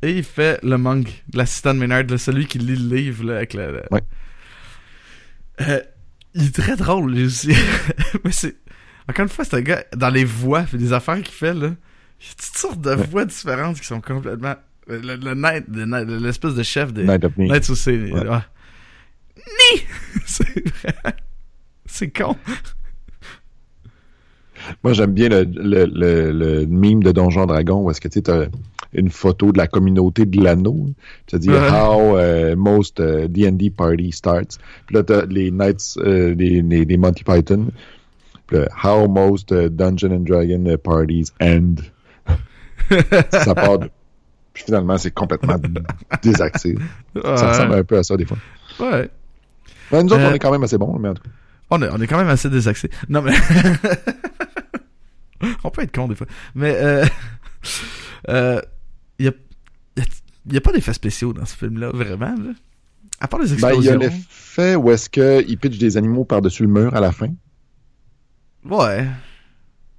Et 0.01 0.11
il 0.17 0.23
fait 0.23 0.59
le 0.63 0.77
monk, 0.77 1.23
l'assistant 1.33 1.73
de 1.73 1.79
Maynard, 1.79 2.03
là, 2.03 2.17
celui 2.17 2.45
qui 2.45 2.59
lit 2.59 2.75
le 2.75 2.95
livre 2.95 3.23
là, 3.25 3.37
avec 3.37 3.53
le. 3.53 3.81
Ouais. 3.91 4.01
Euh, 5.61 5.81
il 6.33 6.47
est 6.47 6.55
très 6.55 6.75
drôle, 6.75 7.13
lui 7.13 7.25
aussi. 7.25 7.53
Mais 8.23 8.31
c'est. 8.31 8.55
Encore 9.09 9.23
une 9.23 9.29
fois, 9.29 9.45
c'est 9.45 9.55
un 9.55 9.61
gars, 9.61 9.83
dans 9.95 10.09
les 10.09 10.25
voix, 10.25 10.65
fait 10.65 10.77
des 10.77 10.91
affaires 10.93 11.15
qu'il 11.21 11.33
fait, 11.33 11.53
là. 11.53 11.67
Il 12.19 12.27
y 12.27 12.29
a 12.29 12.33
toutes 12.37 12.57
sortes 12.57 12.81
de 12.81 12.89
Ouais. 12.91 13.07
voix 13.07 13.25
différentes 13.25 13.79
qui 13.79 13.85
sont 13.85 14.01
complètement. 14.01 14.55
Le, 14.87 14.99
le, 14.99 15.33
knight- 15.33 15.65
le 15.71 15.85
knight- 15.85 16.07
l'espèce 16.07 16.53
de 16.53 16.63
chef 16.63 16.93
des. 16.93 17.03
Night 17.03 17.23
of 17.23 17.35
Me. 17.37 17.47
Knights 17.47 17.73
say. 17.73 17.97
Ouais. 18.11 18.21
Ni! 19.37 19.81
c'est 20.25 20.69
vrai. 20.83 21.15
C'est 21.85 22.09
con. 22.11 22.37
Moi, 24.83 24.93
j'aime 24.93 25.11
bien 25.11 25.29
le, 25.29 25.43
le, 25.43 25.85
le, 25.85 26.31
le 26.31 26.65
mime 26.65 27.03
de 27.03 27.11
Donjon 27.11 27.45
Dragon 27.45 27.81
où 27.83 27.91
est-ce 27.91 28.01
que 28.01 28.07
tu 28.07 28.21
as 28.31 28.45
une 28.93 29.09
photo 29.09 29.51
de 29.51 29.57
la 29.57 29.67
communauté 29.67 30.25
de 30.25 30.41
l'anneau. 30.43 30.87
Ça 31.29 31.37
dit 31.37 31.49
Ouais. 31.49 31.69
How 31.69 32.17
euh, 32.17 32.55
most 32.55 32.99
euh, 32.99 33.27
D&D 33.27 33.69
party 33.71 34.11
starts. 34.11 34.57
Puis 34.87 34.95
là, 34.95 35.03
t'as 35.03 35.25
les 35.25 35.51
Knights, 35.51 35.97
euh, 35.97 36.33
les, 36.35 36.61
les, 36.61 36.85
les 36.85 36.97
Monty 36.97 37.23
Python. 37.23 37.67
Puis 38.47 38.57
là, 38.57 38.67
How 38.83 39.07
most 39.07 39.51
euh, 39.51 39.69
Dungeon 39.69 40.11
and 40.11 40.19
Dragon 40.21 40.65
euh, 40.67 40.77
parties 40.77 41.31
end. 41.41 41.75
ça 43.31 43.55
part 43.55 43.79
de... 43.79 43.89
Puis 44.53 44.63
finalement, 44.63 44.97
c'est 44.97 45.11
complètement 45.11 45.57
désaxé. 46.23 46.75
Ça 47.21 47.49
ressemble 47.49 47.73
un 47.73 47.83
peu 47.83 47.97
à 47.97 48.03
ça 48.03 48.15
des 48.15 48.25
fois. 48.25 48.37
Ouais. 48.79 49.09
Ouais, 49.91 50.03
nous 50.03 50.13
autres, 50.13 50.21
Euh, 50.21 50.29
on 50.31 50.33
est 50.33 50.39
quand 50.39 50.51
même 50.51 50.63
assez 50.63 50.77
bons, 50.77 50.97
mais 50.97 51.09
en 51.09 51.13
tout 51.13 51.23
cas. 51.23 51.29
On 51.71 51.81
est, 51.81 51.89
on 51.91 51.99
est 51.99 52.07
quand 52.07 52.17
même 52.17 52.29
assez 52.29 52.49
désaxé. 52.49 52.89
Non, 53.09 53.21
mais. 53.21 53.33
on 55.63 55.69
peut 55.69 55.81
être 55.83 55.95
con 55.95 56.07
des 56.07 56.15
fois. 56.15 56.27
Mais, 56.55 56.75
euh. 56.75 57.05
euh. 58.29 58.61
Il 59.19 59.25
y 59.25 59.29
a. 59.29 59.31
Y 59.97 60.01
a- 60.01 60.05
il 60.47 60.53
y 60.53 60.57
a 60.57 60.61
pas 60.61 60.71
d'effets 60.71 60.93
spéciaux 60.93 61.33
dans 61.33 61.45
ce 61.45 61.55
film-là, 61.55 61.89
vraiment, 61.91 62.35
là. 62.35 62.51
À 63.19 63.27
part 63.27 63.39
les 63.39 63.47
Ben, 63.47 63.53
il 63.55 63.61
y 63.61 63.87
explosions. 63.87 63.93
a 63.93 63.97
l'effet 63.97 64.75
où 64.75 64.91
est-ce 64.91 65.09
qu'ils 65.09 65.57
pitchent 65.57 65.77
des 65.79 65.97
animaux 65.97 66.25
par-dessus 66.25 66.63
le 66.63 66.69
mur 66.69 66.93
à 66.95 66.99
la 66.99 67.11
fin. 67.11 67.29
Ouais. 68.65 69.07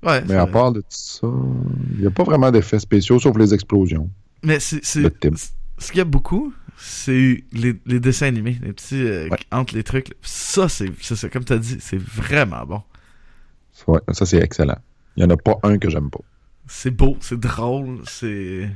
Ouais. 0.03 0.23
Mais 0.29 0.35
à 0.35 0.43
vrai. 0.45 0.51
part 0.53 0.73
de 0.73 0.83
ça, 0.89 1.27
il 1.95 2.01
n'y 2.01 2.07
a 2.07 2.11
pas 2.11 2.25
vraiment 2.25 2.51
d'effets 2.51 2.79
spéciaux 2.79 3.19
sauf 3.19 3.37
les 3.39 3.55
explosions. 3.55 4.11
Mais 4.45 4.61
c'est. 4.61 4.85
ce 4.85 5.01
qu'il 5.89 5.97
y 5.99 6.01
a 6.01 6.05
beaucoup, 6.05 6.53
c'est 6.77 7.43
les, 7.53 7.81
les 7.87 8.01
dessins 8.01 8.27
animés, 8.27 8.59
les 8.63 8.73
petits 8.73 9.03
euh, 9.03 9.29
Ouais. 9.31 9.39
entre 9.51 9.75
les 9.75 9.83
trucs. 9.83 10.15
Ça, 10.23 10.69
c'est, 10.69 10.91
comme 11.33 11.45
t'as 11.45 11.59
dit, 11.59 11.79
c'est 11.81 11.99
vraiment 12.01 12.65
bon. 12.67 12.83
Ouais, 13.89 14.01
ça, 14.13 14.27
c'est 14.27 14.39
excellent. 14.39 14.79
Il 15.17 15.25
n'y 15.25 15.31
en 15.31 15.35
a 15.35 15.37
pas 15.37 15.59
un 15.63 15.79
que 15.79 15.89
j'aime 15.89 16.11
pas. 16.11 16.21
C'est 16.67 16.91
beau, 16.91 17.17
c'est 17.21 17.39
drôle, 17.39 18.01
c'est. 18.07 18.71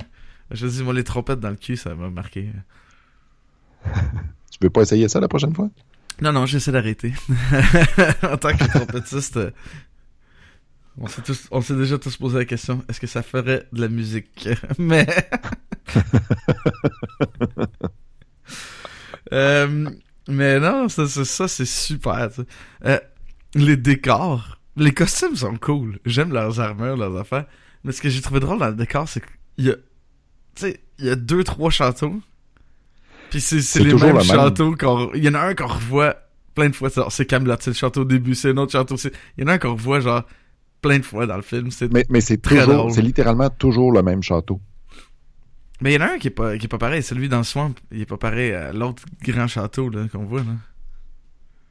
Je 0.49 0.67
dis, 0.67 0.83
moi, 0.83 0.93
les 0.93 1.03
trompettes 1.03 1.39
dans 1.39 1.49
le 1.49 1.55
cul, 1.55 1.77
ça 1.77 1.95
m'a 1.95 2.09
marqué. 2.09 2.49
Tu 4.51 4.57
veux 4.61 4.69
pas 4.69 4.81
essayer 4.81 5.07
ça 5.07 5.19
la 5.19 5.27
prochaine 5.27 5.55
fois? 5.55 5.69
Non, 6.21 6.33
non, 6.33 6.45
j'essaie 6.45 6.71
d'arrêter. 6.71 7.13
en 8.21 8.37
tant 8.37 8.55
que 8.55 8.65
trompettiste, 8.65 9.39
on 10.97 11.07
s'est 11.07 11.21
tous, 11.21 11.47
on 11.51 11.61
s'est 11.61 11.75
déjà 11.75 11.97
tous 11.97 12.15
posé 12.17 12.37
la 12.37 12.45
question, 12.45 12.83
est-ce 12.89 12.99
que 12.99 13.07
ça 13.07 13.23
ferait 13.23 13.67
de 13.71 13.81
la 13.81 13.87
musique? 13.87 14.49
Mais... 14.77 15.07
Euh, 19.33 19.89
mais 20.27 20.59
non, 20.59 20.89
ça, 20.89 21.07
ça, 21.07 21.23
ça, 21.23 21.47
c'est 21.47 21.65
super. 21.65 22.29
Euh, 22.85 22.99
les 23.55 23.77
décors, 23.77 24.59
les 24.81 24.93
costumes 24.93 25.35
sont 25.35 25.55
cool. 25.57 25.99
J'aime 26.05 26.33
leurs 26.33 26.59
armures, 26.59 26.97
leurs 26.97 27.15
affaires. 27.17 27.45
Mais 27.83 27.91
ce 27.91 28.01
que 28.01 28.09
j'ai 28.09 28.21
trouvé 28.21 28.39
drôle 28.39 28.59
dans 28.59 28.69
le 28.69 28.75
décor, 28.75 29.07
c'est 29.07 29.21
qu'il 29.55 29.65
y 29.65 29.69
a, 29.69 29.75
tu 29.75 29.81
sais, 30.55 30.79
il 30.99 31.05
y 31.05 31.09
a 31.09 31.15
deux, 31.15 31.43
trois 31.43 31.69
châteaux. 31.69 32.19
Puis 33.29 33.41
c'est, 33.41 33.79
les 33.79 33.93
mêmes 33.93 34.21
châteaux 34.21 34.75
qu'on, 34.75 35.11
il 35.13 35.23
y 35.23 35.29
en 35.29 35.35
a 35.35 35.39
un 35.39 35.55
qu'on 35.55 35.67
revoit 35.67 36.15
plein 36.53 36.69
de 36.69 36.75
fois. 36.75 36.89
C'est, 37.09 37.25
Camelot, 37.25 37.55
c'est 37.59 37.71
le 37.71 37.75
château 37.75 38.01
au 38.01 38.05
début, 38.05 38.35
c'est 38.35 38.49
un 38.49 38.57
autre 38.57 38.73
château. 38.73 38.95
Il 39.37 39.41
y 39.41 39.43
en 39.43 39.47
a 39.47 39.53
un 39.53 39.57
qu'on 39.57 39.73
revoit 39.73 39.99
genre 39.99 40.23
plein 40.81 40.99
de 40.99 41.05
fois 41.05 41.25
dans 41.25 41.37
le 41.37 41.41
film. 41.41 41.69
Mais, 41.91 42.05
mais 42.09 42.21
c'est 42.21 42.41
Très 42.41 42.59
toujours, 42.59 42.73
drôle. 42.73 42.91
c'est 42.91 43.01
littéralement 43.01 43.49
toujours 43.49 43.91
le 43.91 44.03
même 44.03 44.21
château. 44.21 44.59
Mais 45.79 45.93
il 45.93 45.95
y 45.95 46.03
en 46.03 46.07
a 46.07 46.13
un 46.13 46.17
qui 46.17 46.27
est 46.27 46.31
pas, 46.31 46.57
qui 46.57 46.65
est 46.65 46.69
pas 46.69 46.77
pareil. 46.77 47.01
Celui 47.01 47.29
dans 47.29 47.39
le 47.39 47.43
swamp, 47.43 47.73
il 47.91 48.01
est 48.01 48.05
pas 48.05 48.17
pareil 48.17 48.51
à 48.51 48.73
l'autre 48.73 49.03
grand 49.23 49.47
château 49.47 49.89
qu'on 50.11 50.25
voit. 50.25 50.41
Là. 50.41 50.53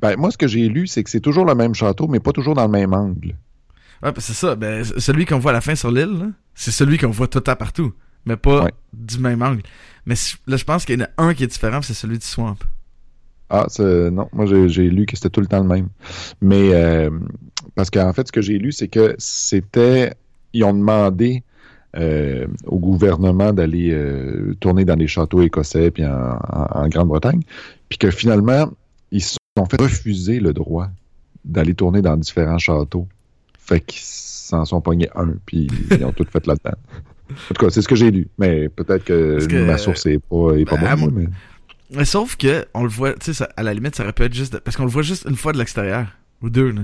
Ben, 0.01 0.16
moi, 0.18 0.30
ce 0.30 0.38
que 0.38 0.46
j'ai 0.46 0.68
lu, 0.68 0.86
c'est 0.86 1.03
que 1.05 1.11
c'est 1.11 1.20
toujours 1.20 1.44
le 1.44 1.55
même 1.55 1.74
château, 1.74 2.09
mais 2.09 2.20
pas 2.20 2.32
toujours 2.32 2.55
dans 2.55 2.64
le 2.64 2.70
même 2.70 2.92
angle. 2.94 3.36
Ouais, 4.03 4.12
ben, 4.12 4.20
c'est 4.20 4.32
ça. 4.32 4.55
Ben, 4.55 4.82
celui 4.84 5.26
qu'on 5.26 5.38
voit 5.38 5.51
à 5.51 5.55
la 5.55 5.61
fin 5.61 5.74
sur 5.74 5.90
l'île, 5.90 6.32
c'est 6.55 6.70
celui 6.70 6.96
qu'on 6.98 7.11
voit 7.11 7.28
tout 7.28 7.38
le 7.38 7.44
temps 7.44 7.57
partout. 7.57 7.92
Mais 8.26 8.36
pas 8.36 8.64
Ouais. 8.64 8.72
du 8.92 9.18
même 9.18 9.42
angle. 9.42 9.62
Mais 10.07 10.14
là, 10.46 10.57
je 10.57 10.64
pense 10.64 10.84
qu'il 10.84 10.98
y 10.98 11.03
en 11.03 11.07
a 11.07 11.09
un 11.22 11.34
qui 11.34 11.44
est 11.44 11.46
différent, 11.46 11.80
c'est 11.82 11.94
celui 11.94 12.18
du 12.18 12.26
swamp. 12.26 12.57
Ah, 13.48 13.66
c'est- 13.68 14.11
non, 14.11 14.28
moi 14.32 14.46
j'ai 14.46 14.88
lu 14.90 15.07
que 15.07 15.16
c'était 15.16 15.30
tout 15.30 15.40
le 15.40 15.46
temps 15.46 15.61
le 15.61 15.66
même. 15.68 15.88
Mais 16.40 16.72
euh, 16.72 17.11
parce 17.74 17.90
qu'en 17.90 18.12
fait, 18.12 18.26
ce 18.28 18.32
que 18.32 18.40
j'ai 18.42 18.59
lu, 18.59 18.72
c'est 18.72 18.88
que 18.88 19.14
c'était. 19.18 20.12
Ils 20.53 20.64
ont 20.64 20.72
demandé 20.74 21.42
euh, 21.96 22.46
au 22.66 22.78
gouvernement 22.78 23.53
d'aller 23.53 23.90
euh, 23.92 24.55
tourner 24.61 24.84
dans 24.84 24.96
des 24.96 25.09
châteaux 25.09 25.42
écossais 25.42 25.90
puis 25.90 26.07
en, 26.07 26.12
en- 26.12 26.82
en 26.84 26.88
Grande-Bretagne, 26.88 27.40
puis 27.88 27.98
que 27.98 28.11
finalement, 28.12 28.70
ils 29.11 29.22
se 29.22 29.38
sont 29.61 29.67
fait 29.71 29.81
refuser 29.83 30.41
le 30.41 30.53
droit 30.53 30.89
d'aller 31.45 31.75
tourner 31.75 32.03
dans 32.03 32.17
différents 32.17 32.59
châteaux. 32.59 33.07
Fait 33.59 33.81
qu'ils 33.81 34.01
s'en 34.03 34.65
sont 34.65 34.81
pognés 34.81 35.09
un, 35.15 35.35
puis 35.47 35.69
ils 35.91 36.05
ont 36.05 36.13
tout 36.17 36.27
fait 36.31 36.47
là-dedans. 36.47 36.77
En 37.31 37.55
tout 37.55 37.65
cas, 37.67 37.71
c'est 37.71 37.83
ce 37.83 37.89
que 37.89 37.95
j'ai 37.95 38.11
lu. 38.11 38.29
Mais 38.39 38.69
peut-être 38.69 39.05
que, 39.05 39.65
ma 39.65 39.79
source 39.79 40.07
est 40.07 40.19
pas, 40.19 40.55
est 40.57 40.65
pas 40.65 40.77
Ben, 40.77 40.97
bonne. 40.97 41.15
mais- 41.15 41.29
Mais 41.97 42.05
sauf 42.05 42.37
que, 42.37 42.67
on 42.75 42.83
le 42.85 42.89
voit, 42.89 43.13
tu 43.15 43.33
sais, 43.35 43.45
à 43.57 43.63
la 43.63 43.73
limite, 43.75 43.95
ça 43.97 44.03
aurait 44.05 44.13
pu 44.13 44.23
être 44.25 44.35
juste. 44.35 44.53
de- 44.55 44.59
parce 44.59 44.77
qu'on 44.77 44.85
le 44.85 44.91
voit 44.91 45.03
juste 45.03 45.27
une 45.29 45.37
fois 45.37 45.53
de 45.53 45.59
l'extérieur. 45.59 46.07
Ou 46.43 46.51
deux, 46.51 46.71
là. 46.71 46.83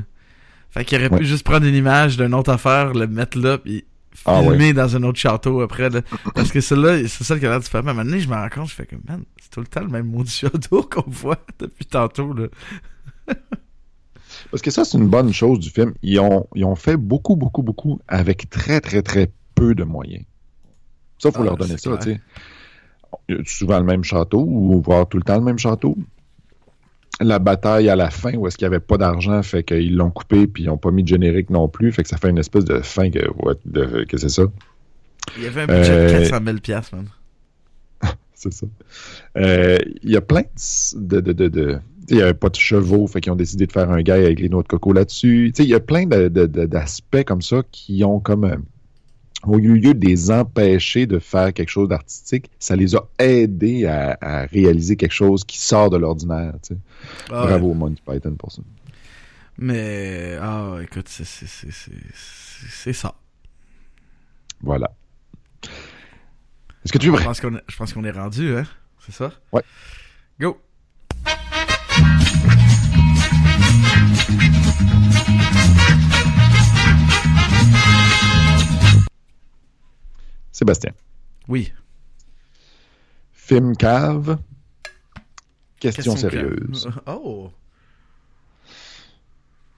Fait 0.70 0.84
qu'il 0.84 0.98
aurait 0.98 1.10
Ouais. 1.10 1.18
pu 1.18 1.24
juste 1.24 1.44
prendre 1.44 1.64
une 1.66 1.74
image 1.74 2.16
d'une 2.16 2.34
autre 2.34 2.50
affaire, 2.52 2.92
le 2.92 3.06
mettre 3.06 3.38
là, 3.38 3.56
puis 3.58 3.84
Ah, 4.24 4.40
filmer 4.42 4.72
dans 4.72 4.96
un 4.96 5.02
autre 5.02 5.18
château 5.18 5.60
après. 5.60 5.90
Là. 5.90 6.00
Parce 6.34 6.50
que 6.50 6.60
celle-là, 6.60 7.06
c'est 7.08 7.24
ça 7.24 7.38
qui 7.38 7.46
a 7.46 7.50
l'air 7.50 7.60
différent. 7.60 7.82
Mais 7.84 7.90
à 7.90 7.92
un 7.92 7.94
moment 7.96 8.10
donné, 8.10 8.20
je 8.20 8.28
me 8.28 8.34
rends 8.34 8.48
compte, 8.48 8.68
je 8.68 8.74
fais 8.74 8.86
que, 8.86 8.96
man, 9.06 9.24
c'est 9.40 9.50
tout 9.50 9.60
le 9.60 9.66
temps 9.66 9.82
le 9.82 9.88
même 9.88 10.06
maudit 10.06 10.30
château 10.30 10.82
qu'on 10.90 11.08
voit 11.10 11.38
depuis 11.58 11.86
tantôt, 11.86 12.32
là. 12.32 12.46
Parce 14.50 14.62
que 14.62 14.70
ça, 14.70 14.84
c'est 14.84 14.98
une 14.98 15.08
bonne 15.08 15.32
chose 15.32 15.58
du 15.58 15.70
film. 15.70 15.94
Ils 16.02 16.20
ont, 16.20 16.46
ils 16.54 16.64
ont 16.64 16.76
fait 16.76 16.96
beaucoup, 16.96 17.36
beaucoup, 17.36 17.62
beaucoup 17.62 18.00
avec 18.06 18.48
très, 18.50 18.80
très, 18.80 19.02
très 19.02 19.30
peu 19.54 19.74
de 19.74 19.84
moyens. 19.84 20.24
Ça, 21.18 21.30
il 21.30 21.32
faut 21.32 21.42
Ah, 21.42 21.44
leur 21.44 21.56
donner 21.56 21.78
ça, 21.78 21.98
souvent 23.44 23.78
le 23.78 23.84
même 23.84 24.04
château, 24.04 24.44
ou 24.46 24.80
voire 24.80 25.08
tout 25.08 25.16
le 25.16 25.22
temps 25.22 25.36
le 25.36 25.44
même 25.44 25.58
château? 25.58 25.96
La 27.20 27.38
bataille 27.38 27.88
à 27.88 27.96
la 27.96 28.10
fin, 28.10 28.34
où 28.34 28.46
est-ce 28.46 28.58
qu'il 28.58 28.68
n'y 28.68 28.74
avait 28.74 28.84
pas 28.84 28.98
d'argent, 28.98 29.42
fait 29.42 29.62
qu'ils 29.64 29.96
l'ont 29.96 30.10
coupé, 30.10 30.46
puis 30.46 30.64
ils 30.64 30.66
n'ont 30.66 30.76
pas 30.76 30.90
mis 30.90 31.02
de 31.02 31.08
générique 31.08 31.48
non 31.50 31.66
plus, 31.68 31.90
fait 31.92 32.02
que 32.02 32.08
ça 32.10 32.18
fait 32.18 32.28
une 32.28 32.36
espèce 32.38 32.64
de 32.66 32.80
fin 32.80 33.10
que, 33.10 33.26
what, 33.38 33.54
de- 33.64 34.04
que 34.04 34.18
c'est 34.18 34.28
ça. 34.28 34.42
Il 35.38 35.44
y 35.44 35.46
avait 35.46 35.62
un 35.62 35.66
budget 35.66 35.90
Euh, 35.92 36.06
de 36.06 36.28
400 36.28 36.44
000 36.44 36.58
piastres, 36.58 36.94
man. 36.94 37.06
C'est 38.34 38.52
ça. 38.52 38.66
Euh, 39.38 39.78
Il 40.02 40.10
y 40.10 40.16
a 40.16 40.20
plein 40.20 40.42
de. 40.94 41.20
de, 41.20 41.80
il 42.08 42.16
n'y 42.16 42.22
avait 42.22 42.34
pas 42.34 42.50
de 42.50 42.56
chevaux, 42.56 43.06
fait 43.06 43.20
qu'ils 43.22 43.32
ont 43.32 43.36
décidé 43.36 43.66
de 43.66 43.72
faire 43.72 43.90
un 43.90 44.02
gars 44.02 44.14
avec 44.16 44.38
les 44.38 44.48
noix 44.50 44.62
de 44.62 44.68
coco 44.68 44.92
là-dessus. 44.92 45.52
Il 45.58 45.64
y 45.64 45.74
a 45.74 45.80
plein 45.80 46.04
d'aspects 46.06 47.24
comme 47.24 47.40
ça 47.42 47.62
qui 47.72 48.04
ont 48.04 48.20
comme. 48.20 48.62
Au 49.46 49.58
lieu 49.58 49.94
de 49.94 50.06
les 50.06 50.30
empêcher 50.30 51.06
de 51.06 51.18
faire 51.18 51.52
quelque 51.52 51.68
chose 51.70 51.88
d'artistique, 51.88 52.50
ça 52.58 52.76
les 52.76 52.94
a 52.96 53.06
aidés 53.18 53.86
à, 53.86 54.16
à 54.20 54.46
réaliser 54.46 54.96
quelque 54.96 55.12
chose 55.12 55.44
qui 55.44 55.58
sort 55.58 55.90
de 55.90 55.96
l'ordinaire. 55.96 56.54
tu 56.62 56.74
sais. 56.74 56.80
Ah, 57.30 57.42
ouais. 57.42 57.48
Bravo 57.50 57.74
Monty 57.74 58.02
Python 58.04 58.34
pour 58.34 58.52
ça. 58.52 58.62
Mais, 59.58 60.36
ah, 60.40 60.76
écoute, 60.82 61.08
c'est, 61.08 62.92
ça. 62.92 63.14
Voilà. 64.60 64.90
Est-ce 66.84 66.92
que 66.92 66.98
tu 66.98 67.06
es 67.08 67.10
Je 67.10 67.14
prêt? 67.16 67.24
pense 67.24 67.40
qu'on 67.40 67.56
est, 67.56 67.62
je 67.68 67.76
pense 67.76 67.92
qu'on 67.92 68.04
est 68.04 68.10
rendu, 68.10 68.56
hein? 68.56 68.64
C'est 69.04 69.12
ça? 69.12 69.32
Ouais. 69.52 69.62
Go! 70.40 70.58
Sébastien. 80.66 80.92
Oui. 81.46 81.72
Film 83.32 83.76
cave. 83.76 84.38
Question, 85.78 86.14
que- 86.14 86.18
sérieuse. 86.20 86.88
Oh! 87.06 87.52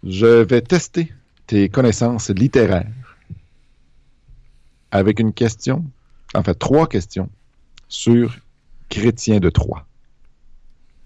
Je 0.03 0.43
vais 0.45 0.63
tester 0.63 1.13
tes 1.47 1.69
connaissances 1.69 2.31
littéraires 2.31 2.87
avec 4.91 5.21
une 5.21 5.35
question, 5.35 5.85
en 6.35 6.43
fait 6.43 6.55
trois 6.55 6.87
questions 6.89 7.29
sur 7.89 8.35
Chrétien 8.89 9.41
de 9.41 9.51
Troyes. 9.51 9.85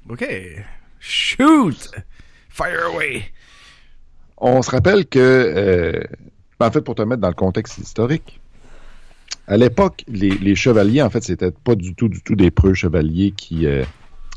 OK. 0.09 0.25
Shoot! 1.01 1.91
Fire 2.51 2.87
away! 2.93 3.25
On 4.37 4.63
se 4.63 4.71
rappelle 4.71 5.07
que, 5.07 5.19
euh, 5.19 6.05
en 6.61 6.71
fait, 6.71 6.83
pour 6.83 6.95
te 6.95 7.03
mettre 7.03 7.23
dans 7.23 7.29
le 7.29 7.35
contexte 7.35 7.79
historique, 7.79 8.41
à 9.47 9.57
l'époque, 9.57 10.05
les, 10.09 10.31
les 10.31 10.55
chevaliers, 10.55 11.03
en 11.03 11.11
fait, 11.11 11.23
c'était 11.23 11.51
pas 11.51 11.75
du 11.75 11.95
tout, 11.95 12.09
du 12.09 12.23
tout 12.23 12.37
des 12.37 12.51
preux 12.51 12.75
chevaliers 12.75 13.33
qui, 13.33 13.67
euh, 13.67 13.85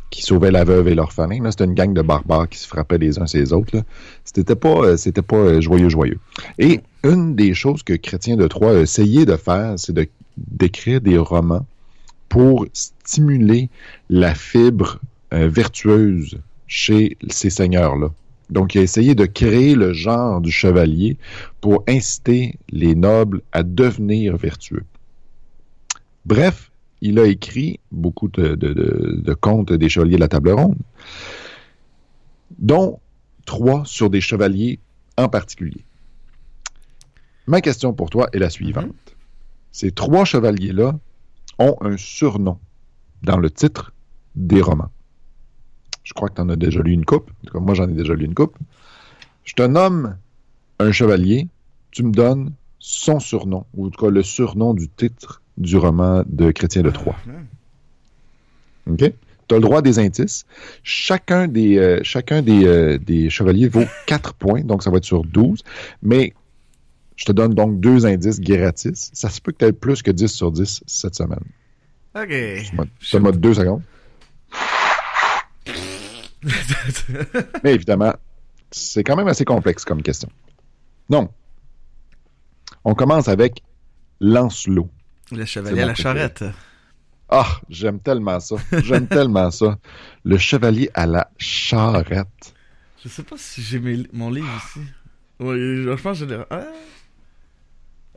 qui 0.10 0.22
sauvaient 0.22 0.52
la 0.52 0.64
veuve 0.64 0.88
et 0.88 0.96
l'orphelin. 0.96 1.50
C'était 1.52 1.66
une 1.66 1.74
gang 1.74 1.94
de 1.94 2.02
barbares 2.02 2.48
qui 2.50 2.58
se 2.58 2.68
frappaient 2.68 2.98
les 2.98 3.20
uns 3.20 3.26
les 3.34 3.54
autres. 3.54 3.84
C'était 4.24 4.56
pas, 4.56 4.70
euh, 4.70 4.98
c'était 4.98 5.22
pas 5.22 5.36
euh, 5.36 5.62
joyeux, 5.62 5.90
joyeux. 5.90 6.20
Et 6.58 6.80
une 7.04 7.36
des 7.36 7.54
choses 7.54 7.84
que 7.84 7.94
Chrétien 7.94 8.38
de 8.38 8.48
Troyes 8.48 8.78
a 8.78 8.80
essayé 8.80 9.26
de 9.26 9.36
faire, 9.36 9.74
c'est 9.78 9.94
de 9.94 10.08
d'écrire 10.38 11.00
des 11.00 11.18
romans 11.18 11.66
pour 12.28 12.66
stimuler 12.74 13.70
la 14.10 14.36
fibre 14.36 15.00
euh, 15.34 15.48
vertueuse 15.48 16.40
chez 16.68 17.18
ces 17.30 17.50
seigneurs-là. 17.50 18.12
Donc, 18.50 18.76
il 18.76 18.80
a 18.80 18.82
essayé 18.82 19.16
de 19.16 19.26
créer 19.26 19.76
le 19.76 19.94
genre 19.94 20.42
du 20.42 20.52
chevalier 20.52 21.18
pour 21.62 21.84
inciter 21.88 22.58
les 22.70 22.96
nobles 22.96 23.42
à 23.54 23.64
devenir 23.64 24.38
vertueux. 24.38 24.84
Bref, 26.26 26.72
il 27.02 27.20
a 27.20 27.26
écrit 27.28 27.80
beaucoup 27.92 28.28
de, 28.30 28.56
de- 28.56 28.74
de- 28.74 29.22
de 29.24 29.34
contes 29.34 29.72
des 29.74 29.90
chevaliers 29.90 30.16
de 30.16 30.22
la 30.22 30.28
table 30.28 30.52
ronde, 30.52 30.78
dont 32.58 33.00
trois 33.46 33.84
sur 33.86 34.10
des 34.10 34.22
chevaliers 34.22 34.80
en 35.18 35.30
particulier. 35.30 35.86
Ma 37.48 37.62
question 37.62 37.94
pour 37.94 38.10
toi 38.10 38.28
est 38.34 38.40
la 38.40 38.50
suivante. 38.50 38.96
Ces 39.72 39.92
trois 39.92 40.26
chevaliers-là 40.26 40.98
ont 41.60 41.76
un 41.82 41.96
surnom 41.98 42.58
dans 43.22 43.38
le 43.38 43.52
titre 43.52 43.94
des 44.36 44.62
romans. 44.62 44.92
Je 46.04 46.14
crois 46.14 46.30
que 46.30 46.36
tu 46.36 46.42
en 46.42 46.50
as 46.50 46.56
déjà 46.56 46.82
lu 46.82 46.92
une 46.92 47.06
coupe. 47.06 47.30
En 47.30 47.48
tout 47.48 47.54
cas, 47.54 47.60
moi, 47.60 47.74
j'en 47.76 47.88
ai 47.90 47.94
déjà 47.94 48.14
lu 48.14 48.26
une 48.26 48.34
coupe. 48.34 48.58
Je 49.44 49.54
te 49.54 49.62
nomme 49.64 50.18
un 50.80 50.92
chevalier, 50.92 51.48
tu 51.92 52.04
me 52.04 52.12
donnes 52.12 52.54
son 52.80 53.20
surnom, 53.20 53.66
ou 53.74 53.88
en 53.88 53.90
tout 53.90 54.06
cas 54.06 54.12
le 54.12 54.24
surnom 54.24 54.74
du 54.74 54.90
titre 54.90 55.42
du 55.58 55.78
roman 55.78 56.24
de 56.28 56.52
Chrétien 56.52 56.82
de 56.82 56.90
Troyes. 56.90 57.18
OK? 58.90 59.00
Tu 59.48 59.54
as 59.54 59.58
le 59.58 59.62
droit 59.62 59.82
des 59.82 60.00
indices. 60.00 60.46
Chacun 60.84 61.48
des, 61.48 61.78
euh, 61.78 62.00
chacun 62.04 62.42
des, 62.42 62.66
euh, 62.66 62.98
des 62.98 63.30
chevaliers 63.30 63.68
vaut 63.68 63.86
4 64.08 64.34
points, 64.34 64.62
donc 64.62 64.84
ça 64.84 64.90
va 64.90 64.98
être 64.98 65.06
sur 65.06 65.24
12. 65.24 65.64
Mais 66.02 66.34
je 67.16 67.26
te 67.26 67.32
donne 67.32 67.54
donc 67.54 67.80
deux 67.80 68.06
indices 68.06 68.40
gratis. 68.42 69.12
Ça 69.14 69.30
se 69.30 69.40
peut 69.40 69.52
que 69.52 69.58
tu 69.60 69.66
aies 69.66 69.72
plus 69.72 70.02
que 70.02 70.12
10 70.12 70.28
sur 70.28 70.52
10 70.52 70.84
cette 70.86 71.16
semaine. 71.16 71.44
Ok. 72.16 72.34
Ça 73.02 73.20
m'a 73.20 73.32
deux 73.32 73.54
secondes. 73.54 73.82
Mais 77.64 77.74
évidemment, 77.74 78.14
c'est 78.72 79.04
quand 79.04 79.16
même 79.16 79.28
assez 79.28 79.46
complexe 79.46 79.86
comme 79.86 80.02
question. 80.02 80.30
Donc, 81.10 81.32
on 82.84 82.94
commence 82.96 83.28
avec 83.28 83.64
Lancelot. 84.20 84.90
Le 85.32 85.46
chevalier 85.46 85.82
à 85.82 85.86
la 85.88 85.96
charrette. 85.96 86.44
Ah, 87.30 87.48
j'aime 87.70 88.00
tellement 88.00 88.40
ça. 88.40 88.56
J'aime 88.84 89.08
tellement 89.08 89.50
ça. 89.52 89.78
Le 90.24 90.38
chevalier 90.38 90.90
à 90.94 91.06
la 91.08 91.30
charrette. 91.38 92.54
Je 93.04 93.10
sais 93.10 93.24
pas 93.24 93.36
si 93.38 93.62
j'ai 93.62 93.80
mes- 93.80 94.08
mon 94.14 94.30
livre 94.30 94.48
ici. 94.68 94.86
Oui, 95.40 95.58
je 95.84 95.90
pense 96.02 96.20
que 96.20 96.26
je 96.26 96.30
l'ai. 96.34 96.42
Ah. 96.50 96.64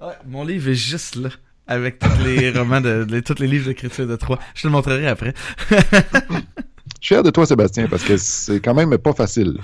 Ouais, 0.01 0.13
mon 0.27 0.45
livre 0.45 0.69
est 0.69 0.75
juste 0.75 1.17
là. 1.17 1.31
Avec 1.67 1.99
tous 1.99 2.23
les 2.25 2.51
romans 2.59 2.81
de, 2.81 3.21
tous 3.21 3.41
les 3.41 3.47
livres 3.49 3.67
d'écriture 3.67 4.07
de 4.07 4.17
Troyes. 4.17 4.39
Je 4.55 4.63
te 4.63 4.67
le 4.69 4.73
montrerai 4.73 5.07
après. 5.07 5.35
Je 5.71 5.77
suis 5.77 7.15
fier 7.15 7.23
de 7.23 7.31
toi, 7.31 7.47
Sébastien, 7.47 7.87
parce 7.89 8.05
que 8.05 8.17
c'est 8.17 8.61
quand 8.61 8.75
même 8.75 8.97
pas 8.99 9.13
facile. 9.13 9.59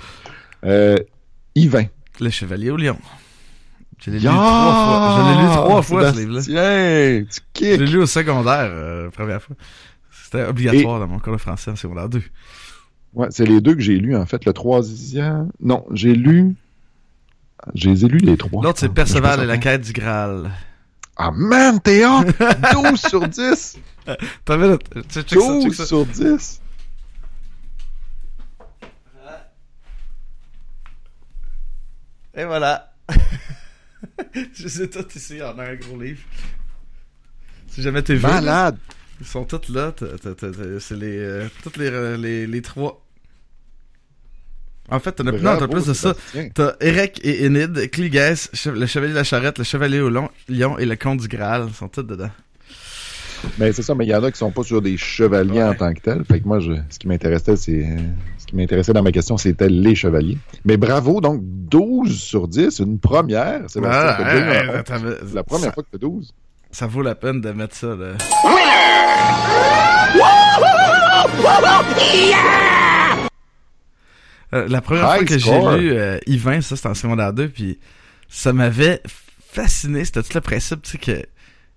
Euh, 0.63 0.97
Yvain. 1.55 1.85
Le 2.19 2.29
chevalier 2.29 2.69
au 2.71 2.77
lion. 2.77 2.97
Je 3.99 4.11
l'ai 4.11 4.19
lu 4.19 4.25
trois 4.25 4.33
fois. 4.33 5.17
Je 5.17 5.29
l'ai 5.29 5.41
lu 5.41 5.47
trois 5.51 5.81
fois, 5.81 6.13
ce 6.13 6.17
livre-là. 6.19 6.41
Tu 6.41 6.51
Je 6.51 6.55
l'ai 6.55 7.27
kicks. 7.53 7.79
lu 7.79 7.97
au 7.99 8.05
secondaire, 8.05 8.69
euh, 8.71 9.09
première 9.09 9.41
fois. 9.41 9.55
C'était 10.23 10.43
obligatoire 10.45 10.99
dans 10.99 11.07
mon 11.07 11.19
cours 11.19 11.33
de 11.33 11.37
français 11.37 11.71
en 11.71 11.75
secondaire 11.75 12.09
2. 12.09 12.21
Ouais, 13.13 13.27
c'est 13.29 13.45
les 13.45 13.61
deux 13.61 13.73
que 13.75 13.81
j'ai 13.81 13.97
lus, 13.97 14.15
en 14.15 14.25
fait. 14.25 14.43
Le 14.45 14.53
troisième. 14.53 15.49
Non, 15.61 15.85
j'ai 15.91 16.13
lu. 16.13 16.55
J'ai 17.73 17.93
lus 17.95 18.17
les 18.17 18.37
trois. 18.37 18.61
L'autre, 18.63 18.79
c'est. 18.79 18.89
Perceval 18.89 19.41
et 19.41 19.45
la 19.45 19.57
quête 19.57 19.81
du 19.81 19.93
Graal. 19.93 20.51
Ah, 21.17 21.31
man, 21.33 21.79
t'es 21.79 22.05
hot! 22.05 22.25
12 22.73 22.99
sur 22.99 23.25
10! 23.25 23.77
T'as 24.45 24.57
vu, 24.57 24.77
tu 25.07 25.21
check 25.21 25.39
ça, 25.39 25.47
check 25.61 25.63
12 25.63 25.73
ça. 25.77 25.85
sur 25.85 26.05
10! 26.05 26.61
Et 32.35 32.43
voilà. 32.43 32.91
Je 34.53 34.67
sais 34.67 34.89
tout 34.89 35.05
ici, 35.15 35.39
on 35.41 35.59
a 35.59 35.63
un 35.65 35.75
gros 35.75 35.99
livre. 35.99 36.21
Si 37.67 37.81
jamais 37.81 38.01
t'es 38.01 38.15
vu, 38.15 38.21
Malade! 38.21 38.77
ils 39.19 39.25
sont 39.27 39.43
tous 39.45 39.69
là. 39.69 39.93
C'est 40.79 40.95
les, 40.95 41.17
euh, 41.19 41.47
toutes 41.63 41.77
les, 41.77 41.87
euh, 41.89 42.17
les, 42.17 42.47
les 42.47 42.61
trois. 42.61 43.01
En 44.89 44.99
fait, 44.99 45.13
t'en 45.13 45.25
as, 45.27 45.31
non, 45.31 45.39
Bravo, 45.41 45.67
plus 45.67 45.85
de 45.87 45.93
ça. 45.93 46.15
T'as 46.53 46.75
Eric 46.79 47.19
et 47.23 47.45
Enid, 47.47 47.89
Cligès, 47.89 48.49
che- 48.53 48.67
le 48.69 48.85
chevalier 48.85 49.13
de 49.13 49.17
la 49.17 49.23
charrette, 49.23 49.57
le 49.57 49.63
chevalier 49.63 49.99
au 49.99 50.09
long- 50.09 50.29
lion 50.47 50.77
et 50.77 50.85
le 50.85 50.95
comte 50.95 51.21
du 51.21 51.27
Graal. 51.27 51.65
Ils 51.69 51.73
sont 51.73 51.87
tous 51.89 52.03
dedans. 52.03 52.29
Mais 53.57 53.71
c'est 53.71 53.81
ça, 53.81 53.95
mais 53.95 54.05
il 54.05 54.09
y 54.09 54.15
en 54.15 54.23
a 54.23 54.31
qui 54.31 54.37
sont 54.37 54.51
pas 54.51 54.63
sur 54.63 54.81
des 54.81 54.97
chevaliers 54.97 55.63
en 55.63 55.73
tant 55.73 55.93
que 55.93 55.99
tels. 55.99 56.23
Fait 56.25 56.39
que 56.39 56.47
moi, 56.47 56.59
je, 56.59 56.73
ce 56.89 56.99
qui 56.99 57.07
m'intéressait, 57.07 57.55
c'est. 57.55 57.87
Ce 58.37 58.45
qui 58.45 58.55
m'intéressait 58.55 58.93
dans 58.93 59.01
ma 59.01 59.11
question, 59.11 59.37
c'était 59.37 59.69
les 59.69 59.95
chevaliers. 59.95 60.37
Mais 60.65 60.77
bravo, 60.77 61.19
donc 61.19 61.39
12 61.41 62.15
sur 62.15 62.47
10, 62.47 62.77
une 62.79 62.99
première. 62.99 63.61
Ah, 63.83 64.19
attends, 64.75 64.97
c'est 65.25 65.33
la 65.33 65.43
première 65.43 65.69
ça, 65.69 65.71
fois 65.73 65.83
que 65.83 65.89
t'as 65.91 65.97
12. 65.97 66.31
ça 66.69 66.85
vaut 66.85 67.01
la 67.01 67.15
peine 67.15 67.41
de 67.41 67.51
mettre 67.51 67.75
ça, 67.75 67.95
là. 67.95 68.13
Euh, 74.53 74.67
la 74.69 74.81
première 74.81 75.05
High 75.05 75.17
fois 75.17 75.25
que 75.25 75.37
j'ai 75.39 75.59
lu 75.79 75.91
euh, 75.93 76.19
Yvain, 76.27 76.61
ça 76.61 76.75
c'était 76.75 76.89
en 76.89 76.93
secondaire 76.93 77.33
2, 77.33 77.49
puis 77.49 77.79
ça 78.29 78.53
m'avait 78.53 79.01
fasciné. 79.51 80.05
C'était 80.05 80.21
tout 80.21 80.35
le 80.35 80.41
principe, 80.41 80.83
tu 80.83 80.91
sais, 80.91 80.97
que 80.97 81.25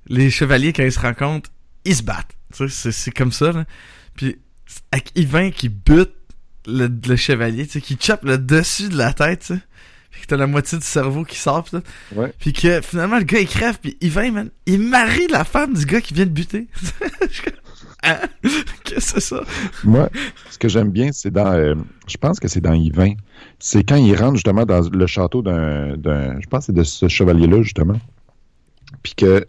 les 0.09 0.31
chevaliers, 0.31 0.73
quand 0.73 0.83
ils 0.83 0.93
se 0.93 1.01
rencontrent, 1.01 1.51
ils 1.89 1.97
se 1.97 2.03
battent. 2.03 2.37
Tu 2.55 2.69
sais, 2.69 2.93
c'est- 2.93 3.11
comme 3.11 3.33
ça, 3.33 3.53
là. 3.53 3.65
Puis 4.17 4.37
avec 4.93 5.11
Yvain 5.17 5.51
qui 5.51 5.69
bute 5.69 6.13
le, 6.67 6.89
le 7.07 7.17
chevalier, 7.17 7.67
tu 7.67 7.73
sais, 7.75 7.81
qui 7.81 7.97
chope 8.01 8.23
le 8.25 8.39
dessus 8.39 8.89
de 8.89 8.97
la 8.97 9.13
tête, 9.13 9.41
tu 9.41 9.55
sais. 9.55 9.61
Puis 10.11 10.23
que 10.23 10.27
t'as 10.27 10.37
la 10.37 10.47
moitié 10.47 10.79
du 10.79 10.85
cerveau 10.85 11.25
qui 11.25 11.37
sort, 11.37 11.65
pis. 11.65 11.77
Ouais. 12.15 12.33
Puis 12.39 12.53
que 12.53 12.81
finalement, 12.81 13.19
le 13.19 13.25
gars, 13.25 13.41
il 13.41 13.47
crève, 13.49 13.79
puis 13.81 13.97
Yvain, 14.01 14.31
man, 14.33 14.51
il 14.67 14.81
marie 14.81 15.27
la 15.29 15.45
femme 15.45 15.75
du 15.75 15.85
gars 15.85 16.01
qui 16.01 16.15
vient 16.15 16.25
de 16.25 16.31
buter. 16.31 16.67
Comme, 17.45 17.53
hein? 18.03 18.19
Qu'est-ce 18.85 19.15
que 19.15 19.21
c'est 19.21 19.21
ça? 19.21 19.43
Moi, 19.85 20.09
ce 20.51 20.59
que 20.59 20.69
j'aime 20.69 20.91
bien, 20.91 21.11
c'est 21.13 21.31
dans. 21.31 21.53
euh, 21.53 21.75
je 22.09 22.17
pense 22.17 22.41
que 22.41 22.49
c'est 22.49 22.61
dans 22.63 22.73
Yvain. 22.73 23.13
C'est 23.59 23.85
quand 23.85 23.97
il 23.97 24.15
rentre 24.17 24.35
justement 24.37 24.65
dans 24.65 24.81
le 24.91 25.07
château 25.07 25.43
d'un. 25.43 25.97
d'un- 25.97 26.41
je 26.41 26.47
pense 26.49 26.61
que 26.61 26.67
c'est 26.67 26.73
de 26.73 26.85
ce 26.85 27.07
chevalier-là, 27.09 27.63
justement. 27.63 28.01
Puis 29.03 29.15
que. 29.15 29.47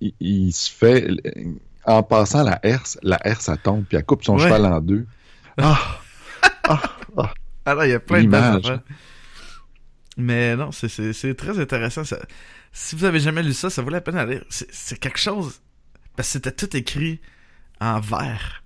Il, 0.00 0.12
il 0.20 0.52
se 0.52 0.70
fait. 0.70 1.08
En 1.84 2.02
passant 2.02 2.42
la 2.42 2.58
herse, 2.64 2.98
la 3.02 3.18
herse, 3.24 3.48
elle 3.48 3.58
tombe, 3.58 3.84
puis 3.84 3.96
elle 3.96 4.04
coupe 4.04 4.24
son 4.24 4.36
Ouais. 4.36 4.42
cheval 4.44 4.66
en 4.66 4.80
deux. 4.80 5.06
Ah! 5.56 6.00
Ah 6.64 6.82
là, 7.74 7.86
il 7.86 7.90
y 7.90 7.94
a 7.94 8.00
plein 8.00 8.24
de. 8.24 8.80
Mais 10.16 10.56
non, 10.56 10.72
c'est- 10.72 11.34
très 11.34 11.58
intéressant. 11.58 12.04
Ça. 12.04 12.18
Si 12.72 12.96
vous 12.96 13.04
avez 13.04 13.20
jamais 13.20 13.42
lu 13.42 13.52
ça, 13.52 13.70
ça 13.70 13.82
vaut 13.82 13.90
la 13.90 14.00
peine 14.00 14.16
à 14.16 14.24
lire. 14.26 14.44
C'est 14.50 14.98
quelque 14.98 15.18
chose. 15.18 15.60
Parce 16.16 16.28
que 16.28 16.32
c'était 16.32 16.52
tout 16.52 16.74
écrit 16.76 17.20
en 17.80 18.00
vers. 18.00 18.62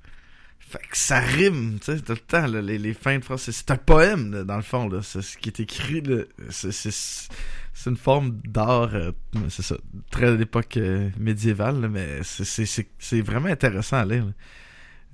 Fait 0.60 0.78
que 0.78 0.96
ça 0.96 1.18
rime, 1.18 1.78
tu 1.80 1.86
sais, 1.96 2.00
tout 2.00 2.12
le 2.12 2.18
temps, 2.18 2.46
là, 2.46 2.62
les, 2.62 2.78
les 2.78 2.94
fins 2.94 3.18
de 3.18 3.24
phrases. 3.24 3.40
C'est- 3.42 3.52
C'est 3.52 3.70
un 3.72 3.76
poème, 3.76 4.32
là, 4.32 4.44
dans 4.44 4.56
le 4.56 4.62
fond, 4.62 4.88
là. 4.88 5.00
C'est 5.02 5.20
ce 5.22 5.36
qui 5.36 5.48
est 5.48 5.58
écrit, 5.60 6.00
là. 6.00 6.22
C'est- 6.50 7.28
C'est 7.72 7.90
une 7.90 7.96
forme 7.96 8.40
d'art, 8.46 8.90
euh, 8.94 9.12
c'est 9.48 9.62
ça, 9.62 9.76
très 10.10 10.36
d'époque 10.36 10.76
euh, 10.76 11.08
médiévale, 11.18 11.80
là, 11.80 11.88
mais 11.88 12.20
c'est- 12.22 13.20
vraiment 13.22 13.48
intéressant 13.48 13.96
à 13.98 14.04
lire. 14.04 14.26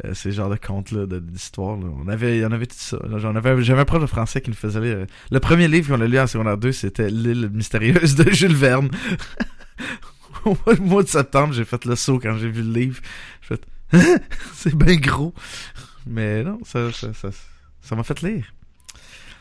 Euh, 0.04 0.12
ces 0.12 0.30
genres 0.32 0.50
de 0.50 0.56
contes-là, 0.56 1.06
d'histoires. 1.06 1.78
On 1.78 2.06
avait, 2.08 2.44
on 2.44 2.52
avait 2.52 2.66
tout 2.66 2.74
ça. 2.76 2.98
J'en 3.16 3.34
avais, 3.34 3.62
j'avais 3.62 3.80
un 3.80 3.84
prof 3.86 4.00
de 4.02 4.06
français 4.06 4.42
qui 4.42 4.50
nous 4.50 4.56
faisait 4.56 4.80
lire. 4.80 5.06
Le 5.30 5.40
premier 5.40 5.68
livre 5.68 5.94
qu'on 5.94 6.02
a 6.02 6.06
lu 6.06 6.18
en 6.18 6.26
secondaire 6.26 6.58
2, 6.58 6.70
c'était 6.72 7.08
L'île 7.08 7.48
mystérieuse 7.50 8.14
de 8.14 8.30
Jules 8.30 8.54
Verne. 8.54 8.90
Au 10.44 10.56
mois 10.80 11.02
de 11.02 11.08
septembre, 11.08 11.54
j'ai 11.54 11.64
fait 11.64 11.84
le 11.86 11.96
saut 11.96 12.18
quand 12.20 12.36
j'ai 12.36 12.50
vu 12.50 12.62
le 12.62 12.72
livre. 12.72 13.00
J'ai 13.42 13.56
fait, 13.56 13.62
Hein? 13.92 14.16
c'est 14.52 14.74
bien 14.74 14.96
gros. 14.96 15.32
Mais 16.06 16.42
non, 16.42 16.58
ça, 16.64 16.90
ça, 16.92 17.12
ça, 17.14 17.28
ça 17.80 17.96
m'a 17.96 18.02
fait 18.02 18.20
lire. 18.20 18.44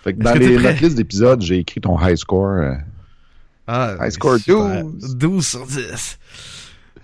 Fait 0.03 0.13
que 0.13 0.20
dans 0.22 0.34
que 0.34 0.38
les, 0.39 0.57
notre 0.57 0.82
liste 0.84 0.95
d'épisodes, 0.97 1.41
j'ai 1.41 1.57
écrit 1.57 1.82
ton 1.82 1.99
high 1.99 2.16
score. 2.16 2.76
Ah, 3.68 4.09
super. 4.11 4.38
12. 4.45 5.16
12 5.16 5.47
sur 5.47 5.66
10. 5.66 6.20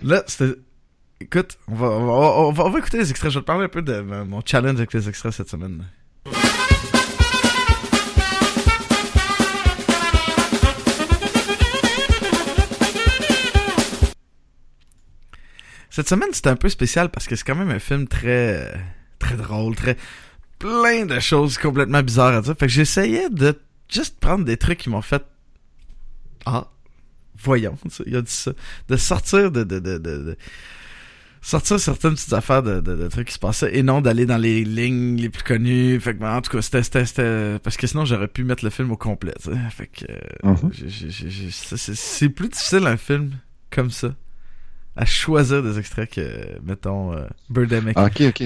Là, 0.02 0.22
c'était. 0.26 0.54
Écoute, 1.20 1.58
on 1.68 1.74
va, 1.74 1.86
on, 1.86 2.06
va, 2.06 2.12
on, 2.12 2.52
va, 2.52 2.64
on 2.64 2.70
va 2.70 2.78
écouter 2.80 2.98
les 2.98 3.10
extraits. 3.10 3.30
Je 3.30 3.38
vais 3.38 3.42
te 3.42 3.46
parler 3.46 3.64
un 3.66 3.68
peu 3.68 3.82
de 3.82 3.92
euh, 3.92 4.24
mon 4.24 4.42
challenge 4.44 4.76
avec 4.76 4.92
les 4.92 5.08
extraits 5.08 5.32
cette 5.32 5.48
semaine. 5.48 5.84
Cette 15.90 16.08
semaine, 16.08 16.30
c'était 16.32 16.48
un 16.48 16.56
peu 16.56 16.70
spécial 16.70 17.10
parce 17.10 17.26
que 17.26 17.36
c'est 17.36 17.44
quand 17.44 17.54
même 17.54 17.70
un 17.70 17.78
film 17.78 18.08
très, 18.08 18.72
très 19.18 19.36
drôle, 19.36 19.76
très 19.76 19.96
plein 20.58 21.04
de 21.04 21.20
choses 21.20 21.58
complètement 21.58 22.02
bizarres 22.02 22.34
à 22.34 22.40
dire. 22.40 22.54
Fait 22.58 22.66
que 22.66 22.72
j'essayais 22.72 23.28
de 23.28 23.58
juste 23.88 24.18
prendre 24.18 24.44
des 24.44 24.56
trucs 24.56 24.78
qui 24.78 24.88
m'ont 24.90 25.02
fait 25.02 25.22
ah, 26.46 26.68
voyons, 27.38 27.76
il 28.06 28.16
a 28.16 28.22
dit 28.22 28.30
ça. 28.30 28.52
De 28.88 28.96
sortir 28.96 29.50
de, 29.50 29.64
de, 29.64 29.78
de, 29.78 30.36
sortir 31.40 31.80
certaines 31.80 32.14
petites 32.14 32.32
affaires 32.32 32.62
de, 32.62 32.80
de, 32.80 32.96
de 32.96 33.08
trucs 33.08 33.28
qui 33.28 33.34
se 33.34 33.38
passaient 33.38 33.76
et 33.76 33.82
non 33.82 34.00
d'aller 34.00 34.26
dans 34.26 34.36
les 34.36 34.64
lignes 34.64 35.16
les 35.16 35.28
plus 35.28 35.42
connues. 35.42 36.00
Fait 36.00 36.14
que, 36.14 36.20
ben, 36.20 36.36
en 36.36 36.40
tout 36.40 36.50
cas, 36.50 36.62
c'était, 36.62 37.58
parce 37.58 37.76
que 37.76 37.86
sinon 37.86 38.04
j'aurais 38.04 38.28
pu 38.28 38.44
mettre 38.44 38.64
le 38.64 38.70
film 38.70 38.90
au 38.92 38.96
complet. 38.96 39.34
Fait 39.70 39.88
que, 39.88 40.06
c'est, 41.76 42.28
plus 42.28 42.48
difficile 42.48 42.86
un 42.86 42.96
film 42.96 43.32
comme 43.70 43.90
ça 43.90 44.14
à 44.94 45.04
choisir 45.04 45.62
des 45.62 45.78
extraits 45.78 46.10
que, 46.10 46.60
mettons, 46.62 47.14
euh, 47.14 47.26
Birdemic. 47.48 47.94
Ah, 47.96 48.06
ok, 48.06 48.22
ok. 48.28 48.44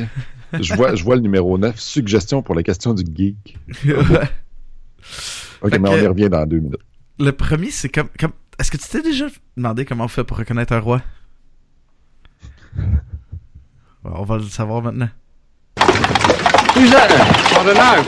je, 0.61 0.75
vois, 0.75 0.95
je 0.95 1.03
vois 1.03 1.17
le 1.17 1.23
numéro 1.23 1.59
9. 1.59 1.79
Suggestion 1.79 2.41
pour 2.41 2.55
la 2.55 2.63
question 2.63 2.95
du 2.95 3.05
geek. 3.15 3.59
Ok, 5.63 5.79
mais 5.79 5.89
on 5.89 5.97
y 5.97 6.07
revient 6.07 6.29
dans 6.29 6.45
deux 6.47 6.59
minutes. 6.59 6.81
Le 7.19 7.33
premier, 7.33 7.71
c'est 7.71 7.89
comme, 7.89 8.09
comme, 8.19 8.33
est-ce 8.59 8.71
que 8.71 8.77
tu 8.77 8.89
t'es 8.89 9.01
déjà 9.01 9.27
demandé 9.57 9.87
comment 9.87 10.05
on 10.05 10.09
fait 10.09 10.25
pour 10.25 10.37
reconnaître 10.37 10.75
un 10.75 10.81
roi? 10.81 11.01
On 14.05 14.25
va 14.25 14.37
le 14.37 14.43
savoir 14.45 14.83
maintenant. 14.83 15.09
Who's 16.77 16.91
that 16.91 17.09
then? 17.09 17.27
I 17.27 17.65
don't 17.65 17.75
know. 17.75 18.05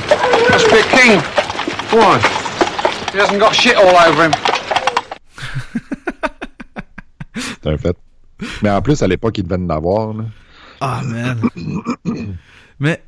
Must 0.51 0.69
be 0.71 0.77
a 0.77 0.83
king. 0.95 1.21
Why? 1.91 2.19
He 3.13 3.19
hasn't 3.19 3.41
got 3.41 3.55
shit 3.55 3.75
all 3.77 3.97
over 3.97 4.27
him. 4.27 4.33
C'est 7.35 7.67
un 7.67 7.79
fait. 7.79 7.97
Mais 8.63 8.71
en 8.71 8.83
plus, 8.83 9.03
à 9.03 9.09
l'époque, 9.09 9.39
il 9.39 9.45
devait 9.45 9.57
en 9.57 9.71
avoir. 9.71 10.13
là. 10.13 10.25
Ah, 10.81 11.01
man. 11.03 11.41
Mais, 12.79 13.03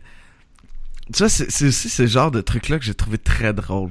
tu 1.12 1.18
vois, 1.18 1.28
c'est 1.28 1.50
c'est 1.50 1.66
aussi 1.66 1.88
ce 1.88 2.06
genre 2.06 2.30
de 2.30 2.40
truc-là 2.40 2.78
que 2.78 2.84
j'ai 2.84 2.94
trouvé 2.94 3.18
très 3.18 3.52
drôle 3.52 3.90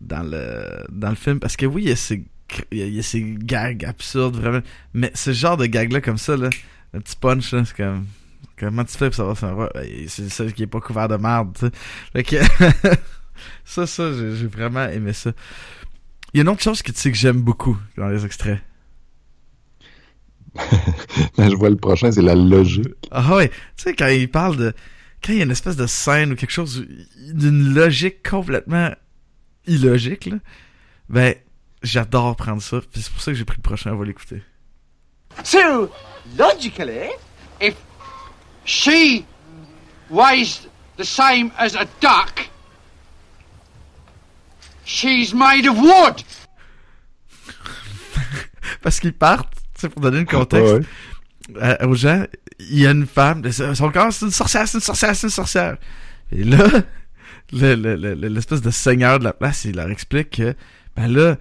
dans 0.00 0.22
le, 0.22 0.84
dans 0.90 1.10
le 1.10 1.16
film. 1.16 1.40
Parce 1.40 1.56
que 1.56 1.66
oui, 1.66 1.82
il 1.84 1.88
y 1.88 1.92
a 1.92 1.96
ces, 1.96 2.24
il 2.70 2.94
y 2.94 2.98
a, 2.98 3.02
ces 3.02 3.22
gags 3.22 3.84
absurdes, 3.84 4.36
vraiment. 4.36 4.60
Mais 4.94 5.10
ce 5.14 5.32
genre 5.32 5.56
de 5.56 5.66
gags-là, 5.66 6.00
comme 6.00 6.18
ça, 6.18 6.36
là, 6.36 6.50
un 6.94 7.00
petit 7.00 7.16
punch, 7.16 7.52
là, 7.52 7.64
c'est 7.64 7.76
comme. 7.76 8.06
Comment 8.58 8.84
tu 8.84 8.96
fais 8.96 9.06
pour 9.06 9.14
savoir 9.14 9.38
si 9.38 9.44
un 9.44 9.52
roi. 9.52 9.70
Ben, 9.74 9.86
C'est 10.08 10.28
ça 10.28 10.44
qui 10.50 10.64
est 10.64 10.66
pas 10.66 10.80
couvert 10.80 11.08
de 11.08 11.16
merde, 11.16 11.56
tu 11.58 11.66
sais. 11.66 11.72
Fait 12.12 12.24
que. 12.24 12.36
ça, 13.64 13.86
ça, 13.86 14.12
j'ai 14.12 14.34
j'ai 14.34 14.46
vraiment 14.46 14.86
aimé 14.88 15.12
ça. 15.12 15.32
Il 16.32 16.38
y 16.38 16.40
a 16.40 16.42
une 16.42 16.48
autre 16.48 16.62
chose 16.62 16.82
que 16.82 16.92
tu 16.92 16.98
sais 16.98 17.10
que 17.10 17.16
j'aime 17.16 17.40
beaucoup 17.40 17.78
dans 17.96 18.08
les 18.08 18.24
extraits. 18.24 18.60
je 21.38 21.56
vois 21.56 21.70
le 21.70 21.76
prochain, 21.76 22.10
c'est 22.10 22.22
la 22.22 22.34
logique. 22.34 22.88
Ah 23.10 23.36
ouais, 23.36 23.48
tu 23.48 23.54
sais, 23.76 23.94
quand 23.94 24.08
il 24.08 24.28
parle 24.28 24.56
de. 24.56 24.72
Quand 25.22 25.32
il 25.32 25.38
y 25.38 25.40
a 25.40 25.44
une 25.44 25.50
espèce 25.50 25.76
de 25.76 25.86
scène 25.86 26.32
ou 26.32 26.36
quelque 26.36 26.52
chose 26.52 26.86
d'une 27.32 27.74
logique 27.74 28.28
complètement 28.28 28.90
illogique, 29.68 30.26
là, 30.26 30.36
ben, 31.08 31.34
j'adore 31.82 32.34
prendre 32.36 32.60
ça. 32.62 32.80
puis 32.80 33.00
C'est 33.02 33.12
pour 33.12 33.20
ça 33.22 33.30
que 33.32 33.38
j'ai 33.38 33.44
pris 33.44 33.56
le 33.58 33.62
prochain, 33.62 33.92
on 33.92 33.96
va 33.96 34.04
l'écouter. 34.04 34.42
So, 35.44 35.90
logically, 36.36 37.10
if 37.60 37.74
she 38.64 39.24
weighs 40.10 40.66
the 40.96 41.04
same 41.04 41.50
as 41.58 41.76
a 41.76 41.84
duck, 42.00 42.48
she's 44.84 45.32
made 45.34 45.66
of 45.66 45.78
wood. 45.78 46.22
Parce 48.82 49.00
qu'ils 49.00 49.12
partent, 49.12 49.52
tu 49.74 49.82
sais, 49.82 49.88
pour 49.88 50.00
donner 50.02 50.20
le 50.20 50.24
contexte 50.26 50.74
Ouais. 50.74 51.60
à- 51.62 51.86
aux 51.86 51.94
gens, 51.94 52.24
il 52.58 52.80
y 52.80 52.86
a 52.86 52.90
une 52.90 53.06
femme, 53.06 53.42
son 53.52 53.90
corps, 53.90 54.12
c'est 54.12 54.24
une 54.26 54.30
sorcière, 54.32 54.66
c'est 54.66 54.78
une 54.78 54.82
sorcière, 54.82 55.14
c'est 55.14 55.26
une 55.26 55.32
sorcière. 55.32 55.76
Et 56.32 56.44
là, 56.44 56.66
le- 57.52 57.74
le- 57.74 57.96
le- 57.96 58.14
le- 58.14 58.28
l'espèce 58.28 58.60
de 58.62 58.70
seigneur 58.70 59.18
de 59.18 59.24
la 59.24 59.32
place, 59.32 59.64
il 59.64 59.76
leur 59.76 59.90
explique 59.90 60.30
que, 60.30 60.54
ben 60.96 61.08
là, 61.08 61.36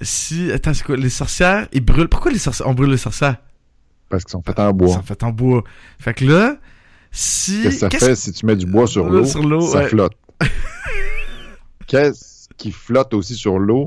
si, 0.00 0.50
attends, 0.52 0.74
c'est 0.74 0.84
quoi, 0.84 0.96
les 0.96 1.08
sorcières, 1.10 1.68
ils 1.72 1.84
brûlent, 1.84 2.08
pourquoi 2.08 2.30
les 2.30 2.38
sorcières, 2.38 2.68
on 2.68 2.74
brûle 2.74 2.90
les 2.90 2.96
sorcières? 2.96 3.36
Parce 4.08 4.24
qu'ils 4.24 4.32
sont 4.32 4.42
faits 4.42 4.58
en 4.58 4.70
Ils 4.70 4.74
bois. 4.76 4.94
sont 4.94 5.02
faits 5.02 5.22
en 5.22 5.30
bois. 5.30 5.64
Fait 5.98 6.14
que 6.14 6.24
là, 6.24 6.56
si... 7.10 7.62
Qu'est-ce 7.62 7.86
que 7.86 7.98
ça 7.98 8.06
fait 8.06 8.16
si 8.16 8.32
tu 8.32 8.46
mets 8.46 8.56
du 8.56 8.66
bois 8.66 8.86
sur 8.86 9.08
l'eau? 9.08 9.24
sur 9.24 9.42
l'eau, 9.42 9.60
ça 9.60 9.78
ouais. 9.78 9.88
flotte. 9.88 10.14
Qu'est-ce 11.86 12.48
qui 12.56 12.70
flotte 12.72 13.14
aussi 13.14 13.34
sur 13.34 13.58
l'eau? 13.58 13.86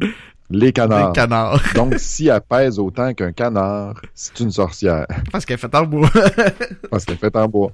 Les 0.49 0.73
canards. 0.73 1.07
Les 1.09 1.13
canards. 1.13 1.61
Donc, 1.75 1.95
si 1.97 2.27
elle 2.27 2.41
pèse 2.41 2.77
autant 2.79 3.13
qu'un 3.13 3.31
canard, 3.31 4.01
c'est 4.13 4.39
une 4.41 4.51
sorcière. 4.51 5.05
Parce 5.31 5.45
qu'elle 5.45 5.55
est 5.55 5.57
faite 5.59 5.75
en 5.75 5.85
bois. 5.85 6.09
Parce 6.91 7.05
qu'elle 7.05 7.15
est 7.15 7.19
faite 7.19 7.35
en 7.35 7.47
bois. 7.47 7.71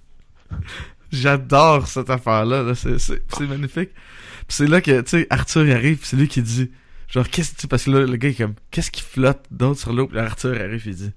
J'adore 1.11 1.87
cette 1.87 2.09
affaire-là. 2.09 2.63
là. 2.63 2.75
C'est, 2.75 3.21
magnifique. 3.41 3.91
Puis 3.93 4.55
c'est 4.55 4.67
là 4.67 4.81
que, 4.81 5.01
tu 5.01 5.09
sais, 5.09 5.27
Arthur 5.29 5.65
il 5.65 5.71
arrive, 5.71 5.99
c'est 6.03 6.17
lui 6.17 6.27
qui 6.27 6.41
dit, 6.41 6.71
genre, 7.07 7.27
qu'est-ce 7.29 7.53
que 7.53 7.61
tu 7.61 7.67
parce 7.67 7.85
que 7.85 7.91
là, 7.91 8.05
le 8.05 8.15
gars, 8.15 8.29
est 8.29 8.35
comme, 8.35 8.55
qu'est-ce 8.71 8.91
qui 8.91 9.01
flotte 9.01 9.45
d'autre 9.51 9.79
sur 9.79 9.93
l'eau? 9.93 10.07
Puis 10.07 10.19
Arthur 10.19 10.59
arrive, 10.59 10.83
il 10.85 10.95
dit, 10.95 11.11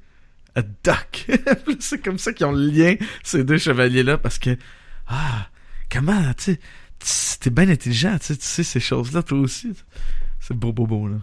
a 0.54 0.62
duck. 0.62 1.26
C'est 1.80 2.02
comme 2.02 2.18
ça 2.18 2.32
qu'ils 2.32 2.46
ont 2.46 2.52
le 2.52 2.66
lien, 2.66 2.96
ces 3.22 3.44
deux 3.44 3.58
chevaliers-là, 3.58 4.18
parce 4.18 4.38
que, 4.38 4.56
ah, 5.06 5.48
comment, 5.90 6.34
tu 6.34 6.58
sais, 6.98 7.38
t'es 7.40 7.50
bien 7.50 7.68
intelligent, 7.68 8.18
tu 8.18 8.26
sais, 8.26 8.36
tu 8.36 8.44
sais 8.44 8.62
ces 8.62 8.80
choses-là, 8.80 9.22
toi 9.22 9.38
aussi. 9.38 9.72
C'est 10.40 10.54
beau, 10.54 10.72
beau, 10.72 10.86
beau, 10.86 11.08
là. 11.08 11.18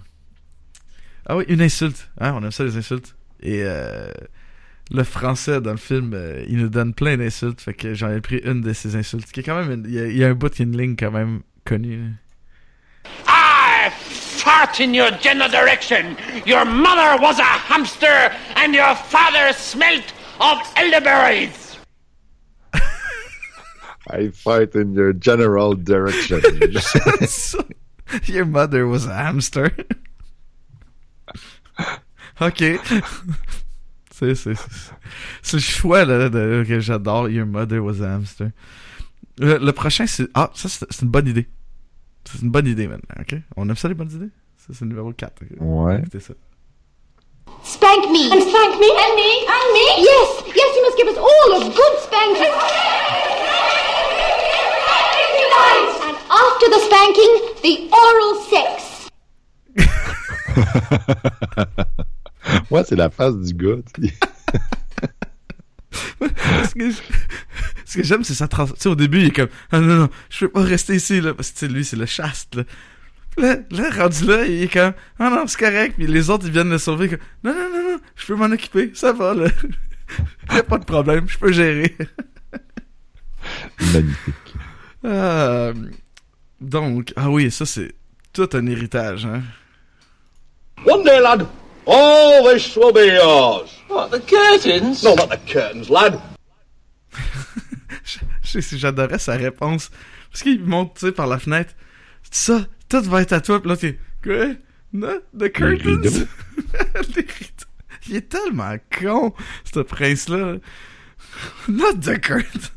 Ah 1.25 1.35
oui, 1.35 1.43
une 1.49 1.61
insulte. 1.61 2.09
Hein, 2.19 2.33
on 2.35 2.43
aime 2.43 2.51
ça, 2.51 2.63
les 2.63 2.77
insultes. 2.77 3.15
Et, 3.41 3.61
euh, 3.63 4.09
le 4.91 5.03
français 5.03 5.59
dans 5.61 5.71
le 5.71 5.77
film, 5.77 6.13
euh, 6.13 6.43
il 6.47 6.57
nous 6.57 6.69
donne 6.69 6.93
plein 6.93 7.17
d'insultes, 7.17 7.61
fait 7.61 7.73
que 7.73 7.93
j'en 7.93 8.09
ai 8.11 8.21
pris 8.21 8.37
une 8.37 8.61
de 8.61 8.73
ces 8.73 8.95
insultes, 8.95 9.31
qui 9.31 9.41
est 9.41 9.43
quand 9.43 9.59
même, 9.59 9.71
une- 9.71 9.85
il 9.85 9.93
y, 9.93 9.99
a- 9.99 10.07
il 10.07 10.17
y 10.17 10.23
a 10.23 10.29
un 10.29 10.33
bout 10.33 10.49
qui 10.53 10.61
est 10.61 10.65
une 10.65 10.77
ligne 10.77 10.95
quand 10.95 11.11
même 11.11 11.41
connue. 11.65 11.97
là. 11.97 12.05
I 13.27 13.89
fart 13.91 14.79
in 14.79 14.93
your 14.93 15.11
general 15.21 15.49
direction. 15.49 16.15
Your 16.45 16.65
mother 16.65 17.21
was 17.21 17.39
a 17.39 17.43
hamster, 17.43 18.31
and 18.55 18.73
your 18.73 18.95
father 18.95 19.53
smelt 19.53 20.13
of 20.39 20.57
elderberries. 20.75 21.77
I 24.09 24.29
fight 24.29 24.75
in 24.75 24.93
your 24.93 25.13
general 25.13 25.75
direction. 25.75 26.41
Your 28.27 28.45
mother 28.45 28.87
was 28.87 29.05
a 29.05 29.13
hamster. 29.13 29.69
ok. 32.39 32.79
C'est, 34.17 34.33
c'est, 34.33 34.55
c'est, 34.55 34.93
c'est 35.43 35.57
le 35.57 35.61
choix 35.61 36.03
là, 36.03 36.27
de, 36.29 36.65
que 36.67 36.79
j'adore. 36.79 37.29
Your 37.29 37.45
mother 37.45 37.83
was 37.83 38.01
a 38.01 38.15
hamster. 38.15 38.49
Le, 39.37 39.59
le 39.59 39.71
prochain, 39.73 40.07
c'est. 40.07 40.27
Ah, 40.33 40.49
ça, 40.55 40.67
c'est, 40.69 41.03
une 41.03 41.09
bonne 41.09 41.27
idée. 41.27 41.47
C'est 42.25 42.41
une 42.41 42.49
bonne 42.49 42.65
idée 42.65 42.87
maintenant, 42.87 43.15
ok? 43.19 43.35
On 43.55 43.69
aime 43.69 43.75
ça 43.75 43.87
les 43.87 43.93
bonnes 43.93 44.11
idées? 44.11 44.31
Ça, 44.57 44.73
c'est 44.73 44.81
le 44.81 44.87
numéro 44.87 45.13
4. 45.13 45.43
ok? 45.43 45.49
Ouais. 45.59 45.99
Écoutez 45.99 46.19
ça. 46.19 46.33
Spank 47.63 48.09
me. 48.09 48.33
And 48.33 48.41
spank 48.41 48.79
me? 48.79 48.89
And 48.89 49.13
me? 49.15 49.45
And 49.53 49.73
me? 49.75 49.85
Yes. 50.01 50.41
Yes, 50.47 50.75
you 50.75 50.81
must 50.83 50.97
give 50.97 51.07
us 51.09 51.17
all 51.17 51.53
a 51.53 51.69
good 51.69 51.99
spanking. 52.01 52.53
And 56.07 56.17
after 56.33 56.67
the 56.73 56.79
spanking, 56.89 57.33
the 57.61 57.87
oral 57.93 58.33
sex. 58.49 59.09
Moi, 62.71 62.83
c'est 62.83 62.95
la 62.95 63.09
face 63.09 63.35
du 63.37 63.53
gars. 63.53 63.77
ce 66.21 66.73
que, 66.73 66.91
ce 67.85 67.97
que 67.97 68.03
j'aime, 68.03 68.23
c'est 68.23 68.33
sa 68.33 68.47
trans... 68.47 68.67
Tu 68.67 68.73
sais, 68.77 68.89
au 68.89 68.95
début, 68.95 69.19
il 69.19 69.27
est 69.27 69.35
comme, 69.35 69.49
ah 69.71 69.79
non, 69.79 69.95
non, 69.95 70.09
je 70.29 70.45
peux 70.45 70.51
pas 70.51 70.63
rester 70.63 70.95
ici, 70.95 71.21
là, 71.21 71.33
parce 71.33 71.51
que, 71.51 71.65
lui, 71.65 71.85
c'est 71.85 71.95
le 71.95 72.05
chaste, 72.05 72.55
là. 72.55 72.63
Là, 73.37 73.55
là, 73.69 73.91
rendu 73.91 74.25
là, 74.25 74.45
il 74.45 74.63
est 74.63 74.73
comme, 74.73 74.93
ah 75.19 75.29
non, 75.29 75.45
c'est 75.45 75.59
correct, 75.59 75.93
puis 75.95 76.07
les 76.07 76.29
autres, 76.29 76.47
ils 76.47 76.51
viennent 76.51 76.71
le 76.71 76.79
sauver, 76.79 77.09
comme, 77.09 77.19
non, 77.43 77.53
non, 77.53 77.69
non, 77.71 77.91
non, 77.91 77.99
je 78.15 78.25
peux 78.25 78.35
m'en 78.35 78.45
occuper, 78.45 78.91
ça 78.95 79.13
va, 79.13 79.33
là. 79.33 79.47
y 80.53 80.57
a 80.57 80.63
pas 80.63 80.77
de 80.77 80.85
problème, 80.85 81.27
je 81.27 81.37
peux 81.37 81.51
gérer. 81.51 81.95
Magnifique. 83.93 84.33
Euh, 85.05 85.73
donc, 86.59 87.13
ah 87.15 87.29
oui, 87.29 87.51
ça, 87.51 87.65
c'est 87.65 87.93
tout 88.33 88.49
un 88.53 88.65
héritage, 88.65 89.25
hein. 89.25 89.43
One 90.85 91.03
day, 91.03 91.19
lad, 91.19 91.47
all 91.87 92.43
this 92.43 92.75
will 92.75 92.91
be 92.91 93.07
yours. 93.07 93.73
What, 93.87 94.11
the 94.11 94.19
curtains? 94.19 95.03
No, 95.03 95.15
not 95.15 95.29
the 95.29 95.37
curtains, 95.37 95.89
lad. 95.89 96.19
Je 98.43 98.59
sais, 98.61 98.77
J'adorais 98.77 99.19
sa 99.19 99.35
réponse. 99.35 99.89
Parce 100.31 100.43
qu'il 100.43 100.63
monte, 100.63 100.95
tu 100.95 101.07
sais, 101.07 101.11
par 101.11 101.27
la 101.27 101.39
fenêtre. 101.39 101.73
Ça, 102.29 102.65
tout 102.89 103.01
va 103.01 103.21
être 103.21 103.33
à 103.33 103.41
toi. 103.41 103.61
Puis 103.61 103.69
là, 103.69 103.77
t'es, 103.77 103.99
quoi? 104.23 104.55
Non? 104.93 105.19
The 105.37 105.51
curtains? 105.51 105.83
rideaux. 105.83 106.27
Les 107.15 107.21
rideaux. 107.21 107.65
Il 108.07 108.15
est 108.15 108.29
tellement 108.29 108.77
con, 108.99 109.33
ce 109.73 109.79
prince-là. 109.79 110.57
Not 111.67 111.95
the 112.01 112.19
curtains. 112.19 112.71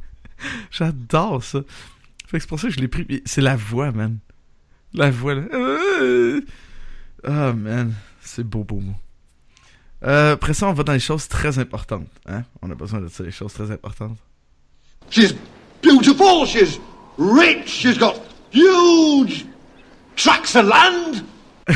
J'adore 0.70 1.42
ça. 1.42 1.60
Fait 2.26 2.36
que 2.36 2.42
c'est 2.42 2.48
pour 2.48 2.60
ça 2.60 2.68
que 2.68 2.74
je 2.74 2.80
l'ai 2.80 2.88
pris. 2.88 3.22
C'est 3.24 3.40
la 3.40 3.56
voix, 3.56 3.92
man. 3.92 4.18
La 4.92 5.10
voix, 5.10 5.34
là. 5.34 5.44
Ah, 7.24 7.52
man. 7.52 7.94
C'est 8.28 8.44
beau, 8.44 8.62
beau, 8.62 8.76
beau. 8.76 8.92
Euh, 10.04 10.34
après 10.34 10.52
ça, 10.52 10.68
on 10.68 10.74
va 10.74 10.82
dans 10.82 10.92
les 10.92 11.00
choses 11.00 11.28
très 11.28 11.58
importantes. 11.58 12.06
Hein? 12.26 12.44
On 12.60 12.70
a 12.70 12.74
besoin 12.74 13.00
de 13.00 13.08
ça, 13.08 13.24
les 13.24 13.30
choses 13.30 13.54
très 13.54 13.70
importantes. 13.70 14.18
She's 15.10 15.34
beautiful, 15.82 16.44
she's 16.46 16.78
rich, 17.16 17.66
she's 17.66 17.98
got 17.98 18.20
huge 18.52 19.46
tracts 20.14 20.54
of 20.56 20.66
land. 20.66 21.24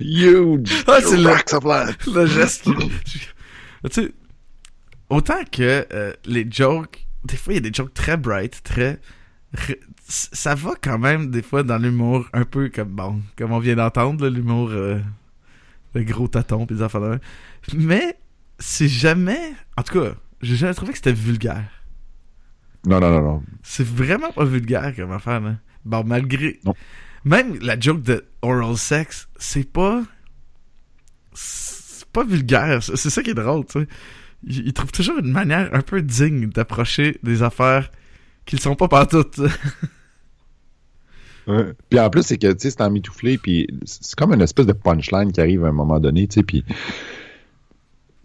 Huge! 0.00 0.84
Ah, 0.88 0.98
c'est 1.00 1.16
le- 1.16 1.22
tracts 1.22 1.52
of 1.54 1.64
land. 1.64 1.92
le 2.12 2.26
geste. 2.26 2.64
tu 2.64 3.90
sais, 3.92 4.12
autant 5.08 5.44
que 5.50 5.86
euh, 5.92 6.12
les 6.24 6.44
jokes, 6.50 7.06
des 7.24 7.36
fois 7.36 7.52
il 7.52 7.56
y 7.56 7.58
a 7.58 7.70
des 7.70 7.72
jokes 7.72 7.94
très 7.94 8.16
bright, 8.16 8.60
très. 8.64 9.00
Ça 10.06 10.54
va 10.54 10.72
quand 10.82 10.98
même 10.98 11.30
des 11.30 11.40
fois 11.42 11.62
dans 11.62 11.78
l'humour 11.78 12.28
un 12.34 12.44
peu 12.44 12.68
comme 12.68 12.90
bon, 12.90 13.22
comme 13.36 13.52
on 13.52 13.58
vient 13.58 13.76
d'entendre, 13.76 14.28
l'humour 14.28 14.68
euh, 14.70 15.00
le 15.94 16.04
gros 16.04 16.28
tâton 16.28 16.66
pis 16.66 16.74
des 16.74 16.82
affaires. 16.82 17.18
Mais 17.74 18.18
c'est 18.58 18.88
jamais, 18.88 19.54
en 19.78 19.82
tout 19.82 20.00
cas, 20.00 20.14
j'ai 20.42 20.56
jamais 20.56 20.74
trouvé 20.74 20.92
que 20.92 20.98
c'était 20.98 21.12
vulgaire. 21.12 21.70
Non, 22.86 23.00
non, 23.00 23.10
non, 23.10 23.22
non. 23.22 23.42
C'est 23.62 23.86
vraiment 23.86 24.30
pas 24.30 24.44
vulgaire 24.44 24.94
comme 24.94 25.12
affaire, 25.12 25.40
là. 25.40 25.56
Bon, 25.84 26.04
malgré. 26.04 26.60
Non. 26.64 26.74
Même 27.24 27.58
la 27.60 27.80
joke 27.80 28.02
de 28.02 28.26
oral 28.42 28.76
sex, 28.76 29.28
c'est 29.38 29.70
pas. 29.70 30.02
C'est 31.32 32.06
pas 32.08 32.24
vulgaire. 32.24 32.82
C'est 32.82 33.10
ça 33.10 33.22
qui 33.22 33.30
est 33.30 33.34
drôle, 33.34 33.64
tu 33.64 33.80
sais. 33.80 33.88
Il, 34.46 34.66
il 34.66 34.72
trouve 34.74 34.92
toujours 34.92 35.18
une 35.18 35.32
manière 35.32 35.74
un 35.74 35.80
peu 35.80 36.02
digne 36.02 36.50
d'approcher 36.50 37.18
des 37.22 37.42
affaires 37.42 37.90
qui 38.46 38.56
ne 38.56 38.60
sont 38.60 38.76
pas 38.76 38.88
partout. 38.88 39.24
Ouais. 41.46 41.74
Puis 41.90 42.00
en 42.00 42.08
plus, 42.08 42.22
c'est 42.22 42.38
que, 42.38 42.54
c'est 42.58 42.80
en 42.80 42.90
mitouflé, 42.90 43.36
puis 43.36 43.68
c'est 43.84 44.14
comme 44.14 44.32
une 44.32 44.40
espèce 44.40 44.64
de 44.64 44.72
punchline 44.72 45.30
qui 45.30 45.42
arrive 45.42 45.62
à 45.66 45.68
un 45.68 45.72
moment 45.72 46.00
donné, 46.00 46.26
tu 46.26 46.36
sais, 46.36 46.42
puis 46.42 46.64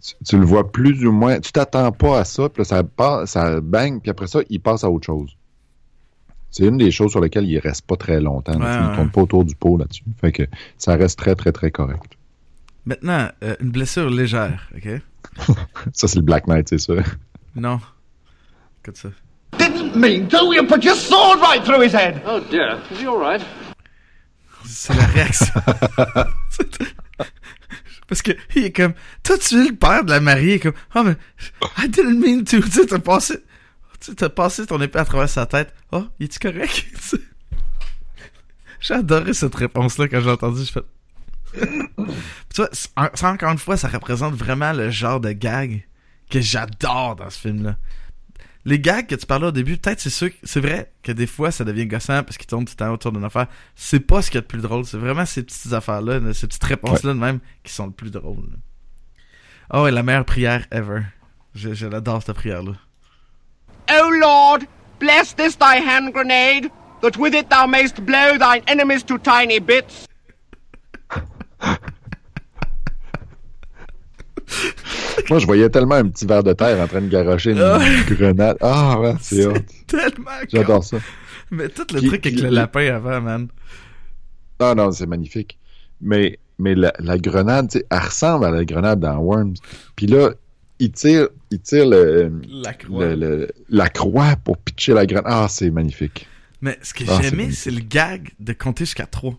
tu, 0.02 0.14
tu 0.24 0.38
le 0.38 0.46
vois 0.46 0.72
plus 0.72 1.06
ou 1.06 1.12
moins, 1.12 1.38
tu 1.38 1.52
t'attends 1.52 1.92
pas 1.92 2.20
à 2.20 2.24
ça, 2.24 2.48
puis 2.48 2.62
là, 2.62 2.64
ça, 2.64 2.82
part, 2.82 3.28
ça 3.28 3.60
bang, 3.60 4.00
puis 4.00 4.10
après 4.10 4.26
ça, 4.26 4.40
il 4.48 4.58
passe 4.60 4.84
à 4.84 4.90
autre 4.90 5.04
chose. 5.04 5.36
C'est 6.50 6.66
une 6.66 6.78
des 6.78 6.90
choses 6.90 7.12
sur 7.12 7.20
lesquelles 7.20 7.48
il 7.48 7.58
reste 7.58 7.86
pas 7.86 7.96
très 7.96 8.20
longtemps. 8.20 8.58
Ouais, 8.58 8.66
il 8.66 8.88
ouais. 8.88 8.94
tourne 8.96 9.10
pas 9.10 9.20
autour 9.20 9.44
du 9.44 9.54
pot 9.54 9.76
là-dessus. 9.76 10.02
Fait 10.20 10.32
que 10.32 10.42
ça 10.78 10.96
reste 10.96 11.18
très, 11.18 11.34
très, 11.34 11.52
très 11.52 11.70
correct. 11.70 12.16
Maintenant, 12.86 13.28
euh, 13.44 13.54
une 13.60 13.70
blessure 13.70 14.10
légère, 14.10 14.68
ok? 14.74 15.00
Ça, 15.92 16.08
c'est 16.08 16.16
le 16.16 16.22
Black 16.22 16.48
Knight, 16.48 16.68
c'est 16.68 16.78
sûr. 16.78 17.02
Non. 17.54 17.78
Écoute 18.82 18.96
ça. 18.96 19.10
Didn't 19.90 20.00
mean 20.00 20.28
to. 20.28 20.52
You 20.54 20.66
put 20.66 20.84
your 20.84 20.94
sword 20.94 21.40
right 21.40 21.64
through 21.64 21.80
his 21.80 21.92
head. 21.92 22.22
Oh 22.24 22.38
dear, 22.38 22.80
is 22.92 23.00
he 23.00 23.06
all 23.08 23.18
right? 23.18 23.44
C'est 24.64 24.94
la 24.94 25.06
réaction. 25.06 25.52
Parce 28.06 28.22
que 28.22 28.32
il 28.54 28.66
est 28.66 28.72
comme, 28.72 28.94
toi 29.22 29.36
tu 29.38 29.60
es 29.60 29.68
le 29.68 29.74
père 29.74 30.04
de 30.04 30.10
la 30.10 30.20
mariée, 30.20 30.60
comme, 30.60 30.74
oh 30.94 31.02
mais, 31.02 31.16
I 31.76 31.88
didn't 31.88 32.20
mean 32.20 32.44
to, 32.44 32.60
tu 32.60 32.70
sais, 32.70 32.86
t'as 32.86 32.98
passé, 32.98 33.38
tu 34.00 34.14
t'as 34.14 34.28
passé 34.28 34.66
ton 34.66 34.80
épée 34.80 34.98
à 34.98 35.04
travers 35.04 35.28
sa 35.28 35.46
tête. 35.46 35.74
Oh, 35.92 36.06
il 36.18 36.24
est-tu 36.24 36.38
correct? 36.38 36.86
Tu 36.94 37.00
sais. 37.00 37.18
J'ai 38.80 38.94
adoré 38.94 39.34
cette 39.34 39.54
réponse-là 39.54 40.08
quand 40.08 40.20
j'ai 40.20 40.30
entendu, 40.30 40.64
je 40.64 40.72
fais. 40.72 40.82
tu 42.54 42.62
vois, 42.62 42.70
ça, 42.72 43.28
encore 43.30 43.50
une 43.52 43.58
fois, 43.58 43.76
ça 43.76 43.88
représente 43.88 44.34
vraiment 44.34 44.72
le 44.72 44.90
genre 44.90 45.20
de 45.20 45.32
gag 45.32 45.86
que 46.30 46.40
j'adore 46.40 47.16
dans 47.16 47.28
ce 47.28 47.38
film-là. 47.38 47.76
Les 48.66 48.78
gags 48.78 49.06
que 49.06 49.14
tu 49.14 49.24
parlais 49.24 49.46
au 49.46 49.52
début, 49.52 49.78
peut-être 49.78 50.00
c'est 50.00 50.10
sûr, 50.10 50.28
c'est 50.42 50.60
vrai 50.60 50.92
que 51.02 51.12
des 51.12 51.26
fois 51.26 51.50
ça 51.50 51.64
devient 51.64 51.86
gossant 51.86 52.22
parce 52.22 52.36
qu'ils 52.36 52.46
tournent 52.46 52.66
tout 52.66 52.74
le 52.78 52.84
temps 52.84 52.92
autour 52.92 53.12
d'une 53.12 53.24
affaire. 53.24 53.46
C'est 53.74 54.00
pas 54.00 54.20
ce 54.20 54.30
qu'il 54.30 54.36
y 54.36 54.38
a 54.38 54.42
de 54.42 54.46
plus 54.46 54.60
drôle. 54.60 54.84
C'est 54.84 54.98
vraiment 54.98 55.24
ces 55.24 55.42
petites 55.42 55.72
affaires-là, 55.72 56.20
là, 56.20 56.34
ces 56.34 56.46
petites 56.46 56.64
réponses-là 56.64 57.14
de 57.14 57.18
même 57.18 57.40
qui 57.64 57.72
sont 57.72 57.86
le 57.86 57.92
plus 57.92 58.10
drôles. 58.10 58.50
Oh, 59.72 59.86
et 59.86 59.90
la 59.90 60.02
meilleure 60.02 60.26
prière 60.26 60.66
ever. 60.70 61.00
Je, 61.54 61.72
je 61.72 61.86
l'adore 61.86 62.22
cette 62.22 62.36
prière-là. 62.36 62.72
O 63.90 64.10
Lord, 64.10 64.60
bless 64.98 65.34
this 65.34 65.56
thy 65.56 65.78
hand 65.78 66.12
grenade, 66.12 66.70
that 67.00 67.18
with 67.18 67.34
it 67.34 67.48
thou 67.48 67.66
mayst 67.66 68.04
blow 68.04 68.36
thine 68.38 68.62
enemies 68.66 69.02
to 69.04 69.16
tiny 69.18 69.58
bits. 69.58 70.06
Moi, 75.28 75.38
je 75.38 75.46
voyais 75.46 75.68
tellement 75.68 75.96
un 75.96 76.08
petit 76.08 76.24
verre 76.26 76.42
de 76.42 76.52
terre 76.52 76.80
en 76.80 76.86
train 76.88 77.00
de 77.00 77.08
garocher 77.08 77.50
une 77.52 78.14
grenade. 78.16 78.56
Ah, 78.60 78.98
ouais, 79.00 79.14
c'est. 79.20 79.46
Tellement. 79.86 80.30
J'adore 80.52 80.84
ça. 80.84 80.98
Mais 81.50 81.68
tout 81.68 81.86
le 81.92 82.00
truc 82.00 82.24
avec 82.26 82.40
le 82.40 82.48
lapin 82.48 82.94
avant, 82.94 83.20
man. 83.20 83.48
Non, 84.60 84.74
non, 84.74 84.92
c'est 84.92 85.06
magnifique. 85.06 85.58
Mais, 86.00 86.38
mais 86.58 86.74
la, 86.74 86.92
la 86.98 87.18
grenade, 87.18 87.70
elle 87.90 87.98
ressemble 87.98 88.44
à 88.46 88.50
la 88.50 88.64
grenade 88.64 89.00
dans 89.00 89.16
Worms. 89.18 89.54
Puis 89.96 90.06
là, 90.06 90.30
il 90.78 90.92
tire, 90.92 91.28
il 91.50 91.60
tire 91.60 91.86
le, 91.86 92.32
La 92.48 92.72
croix. 92.74 93.06
le- 93.08 93.14
le- 93.16 93.48
la 93.68 93.88
croix 93.88 94.36
pour 94.44 94.58
pitcher 94.58 94.94
la 94.94 95.06
grenade. 95.06 95.24
Ah, 95.26 95.46
c'est 95.48 95.70
magnifique. 95.70 96.26
Mais 96.62 96.78
ce 96.82 96.92
que 96.94 97.04
Ah, 97.08 97.16
j'ai 97.16 97.22
c'est 97.22 97.28
aimé, 97.28 97.36
magnifique. 97.44 97.58
c'est 97.58 97.70
le 97.70 97.80
gag 97.80 98.30
de 98.38 98.52
compter 98.52 98.84
jusqu'à 98.84 99.06
3. 99.06 99.34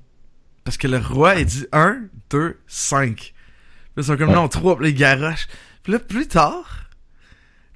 Parce 0.64 0.78
que 0.78 0.88
le 0.88 0.98
roi, 0.98 1.36
il 1.36 1.46
dit 1.46 1.66
1, 1.72 2.02
2, 2.30 2.58
5. 2.68 3.16
Puis 3.16 3.34
là, 3.96 4.02
ils 4.02 4.04
sont 4.04 4.18
comme 4.18 4.30
Ouais. 4.30 4.36
non, 4.36 4.48
3, 4.48 4.76
puis 4.78 4.86
là, 4.86 4.90
il 4.90 4.96
garoche. 4.96 5.48
Puis 5.84 5.94
là, 5.94 6.00
plus 6.00 6.28
tard, 6.28 6.90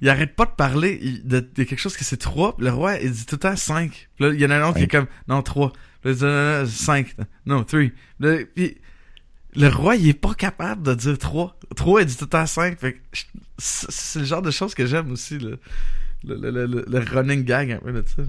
il 0.00 0.08
arrête 0.08 0.34
pas 0.36 0.44
de 0.44 0.50
parler 0.50 0.98
il- 1.02 1.26
de, 1.26 1.40
de 1.40 1.64
quelque 1.64 1.78
chose 1.78 1.96
que 1.96 2.04
c'est 2.04 2.16
3. 2.18 2.56
le 2.58 2.70
roi, 2.70 2.96
il 3.00 3.10
dit 3.12 3.26
tout 3.26 3.36
le 3.36 3.40
temps 3.40 3.56
5. 3.56 4.08
Puis 4.16 4.24
là, 4.24 4.32
il 4.32 4.40
y 4.40 4.44
en 4.46 4.50
a 4.50 4.56
un 4.56 4.68
autre 4.68 4.78
qui 4.78 4.84
est 4.84 4.88
comme 4.88 5.06
non, 5.28 5.42
3. 5.42 5.72
Puis 5.72 5.80
là, 6.04 6.10
il 6.12 6.16
dit 6.16 6.24
non, 6.24 6.30
non, 6.30 6.58
non, 6.60 6.66
5. 6.66 7.16
Non, 7.46 7.64
3. 7.64 7.80
Puis 8.54 8.78
le 9.54 9.68
roi, 9.68 9.96
il 9.96 10.08
est 10.08 10.12
pas 10.12 10.34
capable 10.34 10.82
de 10.82 10.94
dire 10.94 11.16
3. 11.18 11.58
3, 11.74 12.02
il 12.02 12.06
dit 12.06 12.16
tout 12.16 12.24
le 12.26 12.30
temps 12.30 12.46
5. 12.46 12.78
Fait 12.78 13.00
c'est 13.58 14.18
le 14.20 14.24
genre 14.26 14.42
de 14.42 14.50
choses 14.50 14.74
que 14.74 14.84
j'aime 14.86 15.10
aussi, 15.12 15.38
le, 15.38 15.58
le, 16.24 16.50
le, 16.50 16.66
le- 16.66 17.04
running 17.10 17.42
gag 17.44 17.72
un 17.72 17.78
peu 17.78 17.92
de 17.92 18.04
ça. 18.06 18.22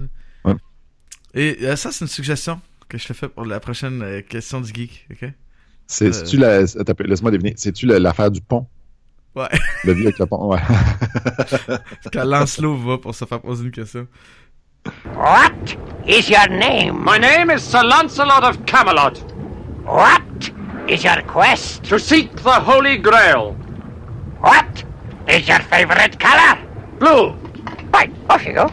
Ouais. 0.44 0.54
Et 1.34 1.58
euh, 1.66 1.76
ça, 1.76 1.92
c'est 1.92 2.04
une 2.04 2.08
suggestion 2.10 2.60
que 2.88 2.96
je 2.96 3.06
te 3.06 3.12
fais 3.12 3.28
pour 3.28 3.44
la 3.44 3.60
prochaine 3.60 4.00
euh, 4.02 4.22
question 4.22 4.62
du 4.62 4.72
geek, 4.72 5.06
ok? 5.12 5.30
C'est, 5.86 6.06
Euh. 6.06 6.12
c'est-tu 6.12 6.38
la, 6.38 6.60
laisse-moi 6.60 7.30
deviner. 7.30 7.52
C'est-tu 7.58 7.84
la- 7.84 7.98
l'affaire 7.98 8.30
du 8.30 8.40
pont? 8.40 8.66
Ouais. 9.38 9.58
Le 9.84 9.92
vieux 9.92 10.08
avec 10.08 10.32
ouais. 10.32 10.58
Quand 12.12 12.24
Lancelot 12.24 12.76
va 12.76 12.98
pour 12.98 13.14
se 13.14 13.24
faire 13.24 13.40
poser 13.40 13.64
une 13.64 13.70
question. 13.70 14.06
What 15.14 15.76
is 16.06 16.28
your 16.30 16.48
name? 16.48 17.04
My 17.04 17.18
name 17.20 17.50
is 17.50 17.60
Sir 17.62 17.82
Lancelot 17.84 18.42
of 18.42 18.64
Camelot, 18.66 19.22
What 19.84 20.50
is 20.88 21.04
your 21.04 21.22
quest? 21.32 21.84
to 21.84 21.98
seek 21.98 22.34
the 22.36 22.60
Holy 22.60 22.96
Grail. 22.98 23.54
What 24.40 24.84
is 25.28 25.46
your 25.48 25.60
favorite 25.70 26.18
color? 26.18 26.58
Blue. 26.98 27.34
Right, 27.92 28.10
off 28.28 28.44
you 28.44 28.54
go. 28.54 28.66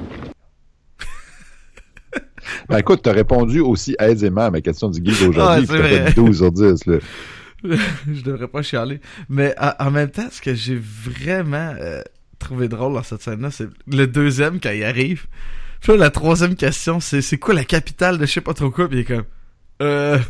Ben 2.69 2.77
écoute, 2.79 3.01
t'as 3.03 3.11
répondu 3.13 3.59
aussi 3.59 3.95
aisément 3.99 4.45
à 4.45 4.51
ma 4.51 4.61
question 4.61 4.89
du 4.89 5.01
Ah, 5.37 5.59
aujourd'hui. 5.59 5.67
fait 5.67 6.13
12 6.15 6.37
sur 6.37 6.51
10, 6.51 6.85
là. 6.87 6.97
je 8.13 8.21
devrais 8.21 8.47
pas 8.47 8.61
chialer. 8.61 8.99
Mais 9.29 9.55
en, 9.79 9.91
même 9.91 10.09
temps, 10.09 10.27
ce 10.31 10.41
que 10.41 10.53
j'ai 10.53 10.77
vraiment 10.77 11.75
euh, 11.79 12.01
trouvé 12.39 12.67
drôle 12.67 12.93
dans 12.93 13.03
cette 13.03 13.21
scène-là, 13.21 13.51
c'est 13.51 13.67
le 13.87 14.07
deuxième 14.07 14.59
quand 14.59 14.71
il 14.71 14.83
arrive. 14.83 15.25
Puis 15.81 15.91
là, 15.91 15.97
la 15.97 16.09
troisième 16.09 16.55
question, 16.55 16.99
c'est 16.99 17.21
c'est 17.21 17.37
quoi 17.37 17.53
la 17.53 17.65
capitale 17.65 18.17
de 18.17 18.25
je 18.25 18.31
sais 18.31 18.41
pas 18.41 18.53
trop 18.53 18.71
quoi? 18.71 18.87
Puis 18.87 18.97
il 18.97 19.01
est 19.01 19.05
comme... 19.05 19.25
Euh... 19.81 20.19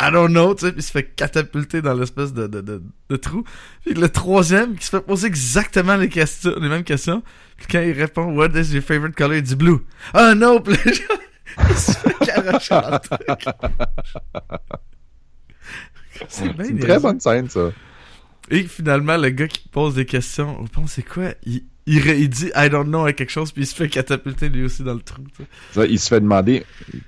I 0.00 0.12
don't 0.12 0.30
know, 0.30 0.54
tu 0.54 0.64
sais, 0.64 0.72
puis 0.72 0.80
il 0.80 0.84
se 0.84 0.92
fait 0.92 1.02
catapulter 1.02 1.82
dans 1.82 1.92
l'espèce 1.92 2.32
de, 2.32 2.46
de, 2.46 2.60
de, 2.60 3.16
trou. 3.16 3.42
Puis 3.84 3.94
le 3.94 4.08
troisième, 4.08 4.76
qui 4.76 4.84
se 4.84 4.90
fait 4.90 5.00
poser 5.00 5.26
exactement 5.26 5.96
les 5.96 6.08
questions, 6.08 6.54
les 6.60 6.68
mêmes 6.68 6.84
questions. 6.84 7.20
Puis 7.56 7.66
quand 7.68 7.80
il 7.80 7.92
répond, 7.92 8.32
what 8.32 8.50
is 8.50 8.72
your 8.72 8.84
favorite 8.84 9.16
color? 9.16 9.34
Il 9.34 9.42
dit 9.42 9.56
blue. 9.56 9.78
Ah 10.14 10.36
non! 10.36 10.60
Puis 10.60 10.76
il 11.68 11.76
se 11.76 11.92
fait. 11.92 12.14
C'est 16.28 16.46
une 16.68 16.78
très 16.78 16.98
bonne 16.98 17.20
scène, 17.20 17.48
ça. 17.48 17.70
Et 18.50 18.62
finalement, 18.62 19.16
le 19.16 19.28
gars 19.30 19.48
qui 19.48 19.68
pose 19.68 19.94
des 19.94 20.06
questions, 20.06 20.56
on 20.60 20.66
pense 20.66 20.92
c'est 20.92 21.02
quoi? 21.02 21.34
Il, 21.44 21.62
il, 21.86 22.28
dit 22.30 22.50
I 22.56 22.68
don't 22.70 22.86
know 22.86 23.04
à 23.04 23.12
quelque 23.12 23.30
chose, 23.30 23.52
puis 23.52 23.62
il 23.62 23.66
se 23.66 23.74
fait 23.74 23.88
catapulter 23.88 24.48
lui 24.48 24.64
aussi 24.64 24.82
dans 24.82 24.94
le 24.94 25.00
trou. 25.00 25.22
Ça, 25.72 25.84
il 25.86 25.98
se 25.98 26.08
fait 26.08 26.20
demander, 26.20 26.64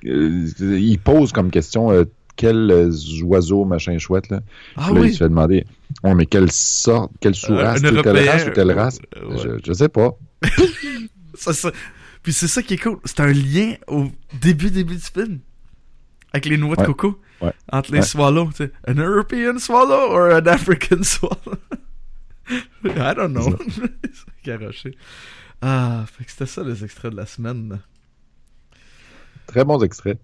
euh, 0.06 0.46
il 0.60 0.98
pose 0.98 1.32
comme 1.32 1.50
question 1.50 1.90
euh, 1.92 2.04
quel 2.36 2.70
euh, 2.70 2.90
oiseau 3.24 3.64
machin 3.64 3.96
chouette 3.98 4.28
là. 4.30 4.40
Ah 4.76 4.88
Puis 4.92 5.00
là, 5.00 5.06
il 5.06 5.12
se 5.12 5.18
fait 5.18 5.28
demander, 5.28 5.64
oh, 6.02 6.14
mais 6.14 6.26
quelle 6.26 6.50
sorte, 6.52 7.10
quelle 7.20 7.34
sous-race, 7.34 7.80
sais, 7.80 8.02
telle 8.02 8.28
race 8.28 8.46
ou 8.46 8.50
telle 8.50 8.72
race? 8.72 8.98
euh, 9.16 9.28
ouais. 9.28 9.36
Je, 9.42 9.48
je 9.66 9.72
sais 9.72 9.88
pas. 9.88 10.12
Ça, 11.34 11.52
ça- 11.54 11.72
Puis 12.22 12.32
c'est 12.34 12.48
ça 12.48 12.62
qui 12.62 12.74
est 12.74 12.78
cool. 12.82 12.98
C'est 13.06 13.20
un 13.20 13.32
lien 13.32 13.74
au 13.86 14.08
début, 14.42 14.70
début 14.70 14.96
du 14.96 15.00
film. 15.00 15.38
Avec 16.34 16.46
les 16.46 16.58
noix 16.58 16.76
de 16.76 16.80
Ouais. 16.82 16.86
coco. 16.86 17.18
Ouais. 17.40 17.52
Entre 17.72 17.92
les 17.92 17.98
Ouais. 18.00 18.04
swallows, 18.04 18.50
tu 18.50 18.64
sais. 18.64 18.72
An 18.88 18.96
European 18.96 19.58
swallow 19.58 20.10
or 20.10 20.30
an 20.32 20.46
African 20.46 21.02
swallow? 21.02 21.56
I 22.50 23.14
don't 23.14 23.32
know. 23.32 23.56
garoché. 24.44 24.96
Ah, 25.62 26.06
fait 26.10 26.24
que 26.24 26.30
c'était 26.30 26.46
ça 26.46 26.62
les 26.64 26.82
extraits 26.84 27.12
de 27.12 27.16
la 27.18 27.26
semaine. 27.26 27.80
Très 29.46 29.62
bons 29.62 29.82
extraits. 29.82 30.18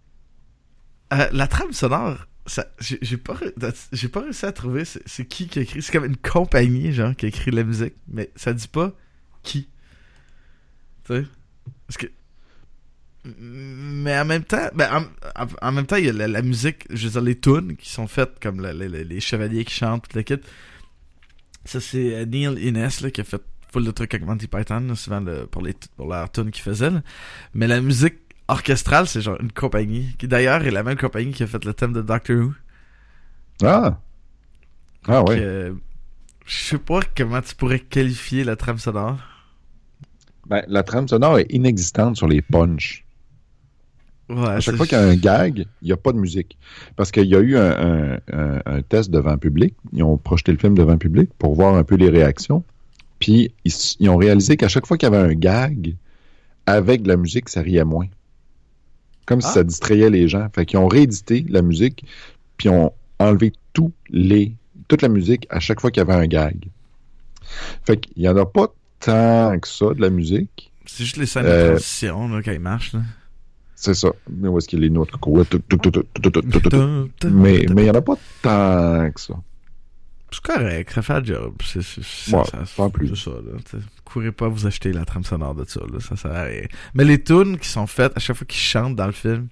Euh, 1.13 1.29
la 1.31 1.47
trame 1.47 1.73
sonore, 1.75 2.27
j'ai 2.81 3.17
pas, 3.19 3.37
j'ai 3.93 4.09
pas 4.09 4.21
réussi 4.23 4.47
à 4.47 4.53
trouver 4.53 4.87
c'est 4.87 5.03
c'est 5.07 5.27
qui 5.27 5.47
qui 5.47 5.59
a 5.59 5.63
écrit. 5.63 5.83
C'est 5.83 5.93
comme 5.93 6.07
une 6.07 6.17
compagnie, 6.17 6.93
genre, 6.95 7.15
qui 7.15 7.27
a 7.27 7.29
écrit 7.29 7.51
la 7.51 7.65
musique, 7.65 7.95
mais 8.09 8.31
ça 8.35 8.55
dit 8.55 8.67
pas 8.69 8.93
qui. 9.43 9.69
Tu 11.05 11.15
sais? 11.17 11.27
Parce 11.87 11.99
que. 11.99 12.07
Mais 13.39 14.19
en 14.19 14.25
même 14.25 14.45
temps, 14.45 14.69
ben, 14.75 15.09
en, 15.63 15.73
même 15.73 15.87
temps, 15.87 15.97
il 15.97 16.07
y 16.07 16.09
a 16.09 16.13
la, 16.13 16.29
la 16.29 16.43
musique, 16.43 16.85
je 16.91 17.05
veux 17.07 17.13
dire, 17.13 17.21
les 17.23 17.39
tunes 17.41 17.77
qui 17.77 17.91
sont 17.91 18.07
faites, 18.07 18.39
comme 18.41 18.61
la- 18.61 18.73
les 18.73 19.21
chevaliers 19.21 19.65
qui 19.65 19.75
chantent, 19.75 20.03
toute 20.05 20.15
la 20.15 20.23
kit. 20.23 20.39
Ça, 21.65 21.81
c'est 21.81 22.15
euh, 22.15 22.25
Neil 22.27 22.69
Innes, 22.69 22.89
là, 23.03 23.11
qui 23.11 23.21
a 23.21 23.25
fait 23.25 23.43
full 23.73 23.85
de 23.85 23.91
trucs 23.91 24.15
avec 24.15 24.27
Monty 24.27 24.47
Python, 24.47 24.81
là, 24.81 24.95
souvent 24.95 25.21
le- 25.21 25.47
pour, 25.47 25.63
les, 25.63 25.75
pour 25.97 26.09
leur 26.09 26.31
tune 26.31 26.51
qu'ils 26.53 26.63
faisaient, 26.63 26.91
là. 26.91 27.03
Mais 27.55 27.67
la 27.67 27.81
musique 27.81 28.15
orchestrale, 28.49 29.09
c'est 29.09 29.21
genre 29.23 29.41
une 29.41 29.51
compagnie, 29.51 30.15
qui 30.19 30.29
d'ailleurs 30.29 30.65
est 30.65 30.71
la 30.71 30.85
même 30.85 30.97
compagnie 30.97 31.33
qui 31.33 31.43
a 31.43 31.47
fait 31.49 31.65
le 31.65 31.75
thème 31.75 31.93
de 31.93 32.03
Doctor 32.03 32.37
Who. 32.37 32.55
Ah! 33.65 33.99
Ah 35.09 35.19
Donc, 35.19 35.31
oui. 35.31 35.37
euh, 35.41 35.73
je 36.47 36.57
sais 36.57 36.79
pas 36.79 37.01
comment 37.17 37.41
tu 37.43 37.55
pourrais 37.57 37.81
qualifier 37.81 38.45
la 38.45 38.55
trame 38.55 38.79
sonore. 38.79 39.19
Ben, 40.47 40.63
la 40.69 40.85
trame 40.85 41.09
sonore 41.09 41.41
est 41.41 41.47
inexistante 41.51 42.17
sur 42.17 42.29
les 42.29 42.43
punchs. 42.43 43.05
Ouais, 44.29 44.49
À 44.49 44.61
chaque 44.61 44.75
fois 44.77 44.87
qu'il 44.87 44.99
y 44.99 45.01
a 45.01 45.05
un 45.05 45.15
gag, 45.15 45.67
il 45.83 45.87
n'y 45.87 45.93
a 45.93 45.97
pas 45.97 46.13
de 46.13 46.19
musique. 46.19 46.59
Parce 46.97 47.13
qu'il 47.13 47.27
y 47.27 47.37
a 47.37 47.41
eu 47.41 47.57
un, 47.57 47.71
un- 48.15 48.19
un- 48.33 48.63
un 48.67 48.83
test 48.83 49.11
devant 49.11 49.39
public. 49.39 49.75
Ils 49.93 50.03
ont 50.03 50.17
projeté 50.17 50.51
le 50.53 50.59
film 50.59 50.75
devant 50.75 50.99
public 50.99 51.31
pour 51.39 51.55
voir 51.55 51.75
un 51.77 51.85
peu 51.85 51.95
les 51.95 52.09
réactions. 52.09 52.65
Puis, 53.21 53.53
ils, 53.65 54.09
ont 54.11 54.17
réalisé 54.17 54.57
qu'à 54.57 54.69
chaque 54.69 54.87
fois 54.87 54.99
qu'il 54.99 55.11
y 55.11 55.15
avait 55.15 55.25
un 55.31 55.35
gag, 55.35 55.95
avec 56.67 57.03
de 57.03 57.09
la 57.09 57.17
musique, 57.17 57.49
ça 57.49 57.63
riait 57.63 57.85
moins. 57.85 58.09
Comme 59.27 59.41
si 59.41 59.49
Ah. 59.51 59.55
ça 59.55 59.65
distrayait 59.65 60.11
les 60.11 60.29
gens. 60.29 60.49
Fait 60.55 60.67
qu'ils 60.67 60.79
ont 60.79 60.89
réédité 60.89 61.47
la 61.49 61.63
musique, 61.63 62.05
puis 62.57 62.69
ont 62.69 62.93
enlevé 63.21 63.53
tous 63.73 63.93
les, 64.11 64.55
toute 64.89 65.03
la 65.03 65.09
musique 65.09 65.47
à 65.51 65.61
chaque 65.61 65.81
fois 65.81 65.91
qu'il 65.93 66.01
y 66.01 66.07
avait 66.11 66.21
un 66.21 66.27
gag. 66.27 66.57
Fait 67.85 67.97
qu'il 67.99 68.21
n'y 68.23 68.29
en 68.29 68.37
a 68.37 68.45
pas 68.47 68.69
tant 69.01 69.57
que 69.61 69.69
ça 69.69 69.95
de 69.95 70.01
la 70.01 70.11
musique. 70.11 70.73
C'est 70.85 71.05
juste 71.05 71.17
les 71.17 71.27
scènes 71.27 71.47
Euh, 71.47 71.65
de 71.65 71.71
transition, 71.71 72.29
là, 72.29 72.43
quand 72.45 72.53
ils 72.53 72.61
marchent, 72.61 72.93
là. 72.93 73.01
C'est 73.77 73.95
ça. 73.95 74.09
Mais 74.31 74.49
Où 74.49 74.59
est-ce 74.59 74.67
qu'il 74.69 74.81
tout, 74.91 75.91
tout. 76.71 77.29
Mais 77.31 77.59
il 77.63 77.75
n'y 77.75 77.91
en 77.91 77.95
a 77.95 78.01
pas 78.03 78.17
tant 78.43 79.11
que 79.13 79.21
ça. 79.21 79.35
C'est 80.33 80.43
correct, 80.43 80.91
ça 80.93 81.03
fait 81.03 81.13
un 81.13 81.25
job. 81.25 81.55
C'est 81.65 81.79
Ouais, 82.35 82.43
ça- 82.67 82.91
plus. 82.91 83.15
ça, 83.15 83.31
là. 83.31 83.79
Courez 84.05 84.33
pas 84.33 84.49
vous 84.49 84.67
acheter 84.67 84.93
la 84.93 85.05
trame 85.05 85.23
sonore 85.25 85.55
de 85.55 85.65
ça, 85.65 85.81
là. 85.93 86.01
Ça 86.01 86.17
sert 86.17 86.33
à 86.33 86.43
rien. 86.43 86.67
Mais 86.95 87.05
les 87.05 87.23
tunes 87.23 87.59
qui 87.59 87.69
sont 87.69 87.87
faites 87.87 88.17
à 88.17 88.21
chaque 88.21 88.37
fois 88.37 88.47
qu'ils 88.47 88.59
chantent 88.61 88.97
dans 88.97 89.07
le 89.07 89.13
film, 89.13 89.49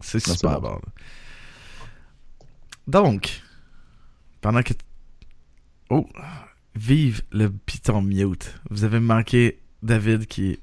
c'est 0.00 0.20
super 0.20 0.60
bon. 0.60 0.70
bon. 0.70 0.80
Donc, 2.86 3.42
pendant 4.40 4.62
que. 4.62 4.74
Oh! 5.90 6.06
Vive 6.74 7.22
le 7.32 7.50
piton 7.50 8.00
mute. 8.00 8.54
Vous 8.70 8.84
avez 8.84 9.00
manqué 9.00 9.58
David 9.82 10.26
qui 10.26 10.58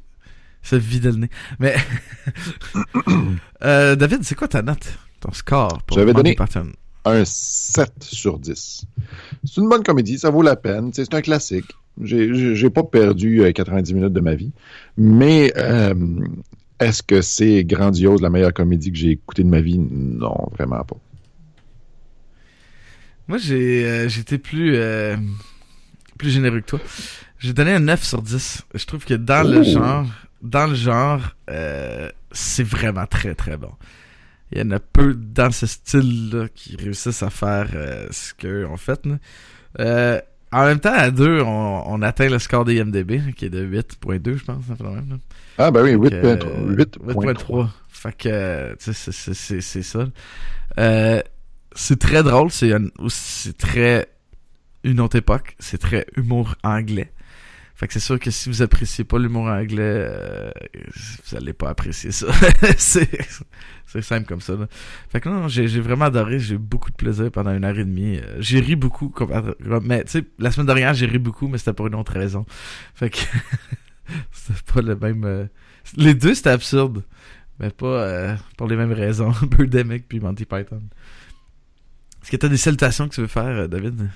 se 0.62 0.76
vide 0.76 1.06
le 1.06 1.12
nez. 1.16 1.30
Mais. 1.60 1.76
Euh, 3.62 3.98
David, 3.98 4.24
c'est 4.24 4.36
quoi 4.36 4.48
ta 4.48 4.62
note? 4.62 4.88
Ton 5.20 5.34
score 5.34 5.84
pour 5.84 5.98
J'avais 5.98 6.14
donné-? 6.14 6.38
Un 7.04 7.24
7 7.26 7.92
sur 8.02 8.40
10. 8.40 8.86
C'est 9.44 9.58
une 9.58 9.68
bonne 9.68 9.84
comédie, 9.84 10.18
ça 10.18 10.30
vaut 10.30 10.42
la 10.42 10.56
peine. 10.56 10.92
C'est 10.94 11.14
un 11.14 11.22
classique. 11.22 11.66
J'ai- 12.02 12.70
pas 12.70 12.84
perdu 12.84 13.42
euh, 13.42 13.52
90 13.52 13.94
minutes 13.94 14.14
de 14.14 14.22
ma 14.22 14.36
vie. 14.36 14.54
Mais 14.98 15.52
euh, 15.58 15.94
est-ce 16.80 17.04
que 17.04 17.22
c'est 17.22 17.66
grandiose, 17.66 18.22
la 18.22 18.30
meilleure 18.30 18.54
comédie 18.54 18.92
que 18.94 18.98
j'ai 18.98 19.12
écoutée 19.12 19.44
de 19.44 19.50
ma 19.50 19.60
vie? 19.60 19.78
Non, 19.78 20.50
vraiment 20.58 20.84
pas. 20.86 20.96
Moi, 23.28 23.38
j'ai 23.38 23.86
euh, 23.86 24.08
j'étais 24.10 24.38
plus 24.38 24.76
euh, 24.76 25.18
plus 26.18 26.30
généreux 26.32 26.62
que 26.62 26.66
toi. 26.66 26.80
J'ai 27.40 27.54
donné 27.54 27.74
un 27.74 27.80
9 27.80 28.04
sur 28.04 28.22
10. 28.22 28.64
Je 28.74 28.86
trouve 28.86 29.06
que 29.06 29.14
dans 29.14 29.48
le 29.48 29.64
genre, 29.64 30.06
dans 30.42 30.68
le 30.68 30.76
genre, 30.76 31.22
euh, 31.50 32.10
c'est 32.32 32.64
vraiment 32.64 33.06
très 33.06 33.36
très 33.36 33.58
bon. 33.58 33.72
Il 34.52 34.58
y 34.58 34.62
en 34.62 34.72
a 34.72 34.80
peu 34.80 35.14
dans 35.14 35.52
ce 35.52 35.68
style-là 35.68 36.48
qui 36.56 36.76
réussissent 36.76 37.22
à 37.24 37.30
faire 37.30 37.68
euh, 37.76 38.08
ce 38.12 38.34
qu'eux 38.34 38.66
ont 38.66 38.78
fait. 38.78 39.00
Euh, 39.80 40.20
en 40.52 40.66
même 40.66 40.80
temps, 40.80 40.94
à 40.96 41.12
deux, 41.12 41.42
on, 41.42 41.84
on 41.86 42.02
atteint 42.02 42.28
le 42.30 42.40
score 42.40 42.66
des 42.66 42.78
IMDB, 42.80 43.34
qui 43.36 43.46
est 43.46 43.50
de 43.52 43.64
8.2, 43.64 44.38
je 44.38 44.44
pense. 44.44 44.68
même, 44.68 45.10
là. 45.10 45.16
Ah, 45.60 45.70
ben 45.70 45.84
oui, 45.84 46.10
Fait 46.10 46.22
que, 46.22 46.26
8.3. 46.26 46.48
euh, 46.48 46.76
8.3. 46.76 47.34
8.3. 47.36 47.68
Fait 47.90 48.18
que, 48.18 48.76
tu 48.84 48.94
sais, 48.94 49.12
c'est- 49.62 49.82
ça. 49.84 50.08
Euh, 50.80 51.22
c'est 51.76 52.00
très 52.00 52.24
drôle, 52.24 52.50
c'est 52.50 53.58
très 53.58 54.08
une 54.84 55.00
autre 55.02 55.18
époque, 55.18 55.56
c'est 55.60 55.78
très 55.78 56.08
humour 56.16 56.56
anglais. 56.64 57.12
Fait 57.80 57.88
que 57.88 57.94
c'est 57.94 58.02
sûr 58.02 58.20
que 58.20 58.30
si 58.30 58.50
vous 58.50 58.62
appréciez 58.62 59.06
pas 59.06 59.18
l'humour 59.18 59.46
anglais, 59.48 59.80
euh, 59.80 60.52
vous 61.26 61.38
allez 61.38 61.54
pas 61.54 61.70
apprécier 61.70 62.12
ça. 62.12 62.28
c'est 62.78 64.02
simple 64.02 64.28
comme 64.28 64.42
ça. 64.42 64.56
Là. 64.56 64.68
Fait 65.10 65.22
que 65.22 65.30
non, 65.30 65.48
j'ai 65.48 65.70
j'ai 65.70 65.80
vraiment 65.80 66.04
adoré, 66.06 66.40
j'ai 66.42 66.56
eu 66.56 66.58
beaucoup 66.58 66.92
de 66.92 66.98
plaisir 66.98 67.32
pendant 67.32 67.52
une 67.54 67.64
heure 67.64 67.80
et 67.80 67.86
demie. 67.86 68.18
Euh, 68.18 68.36
J'ai 68.40 68.60
ri 68.60 68.76
beaucoup, 68.76 69.14
mais 69.82 70.04
tu 70.04 70.12
sais, 70.12 70.24
la 70.40 70.52
semaine 70.52 70.68
dernière 70.68 70.94
j'ai 70.94 71.06
ri 71.06 71.20
beaucoup, 71.20 71.48
mais 71.48 71.58
c'était 71.58 71.72
pour 71.72 71.88
une 71.88 71.96
autre 71.96 72.12
raison. 72.12 72.46
Fait 72.96 73.10
que 73.10 73.20
c'était 74.34 74.60
pas 74.74 74.82
le 74.82 74.98
même. 74.98 75.24
euh, 75.24 75.46
Les 75.96 76.14
deux 76.14 76.34
c'était 76.36 76.50
absurde, 76.50 77.04
mais 77.62 77.70
pas 77.70 77.86
euh, 77.88 78.36
pour 78.58 78.68
les 78.68 78.76
mêmes 78.76 78.92
raisons. 78.92 79.32
Birdemic 79.58 80.06
puis 80.10 80.20
Monty 80.20 80.44
Python. 80.44 80.82
Est-ce 82.22 82.32
que 82.32 82.36
t'as 82.36 82.50
des 82.50 82.58
salutations 82.58 83.08
que 83.08 83.16
tu 83.16 83.22
veux 83.22 83.28
faire, 83.28 83.46
euh, 83.46 83.68
David? 83.68 84.10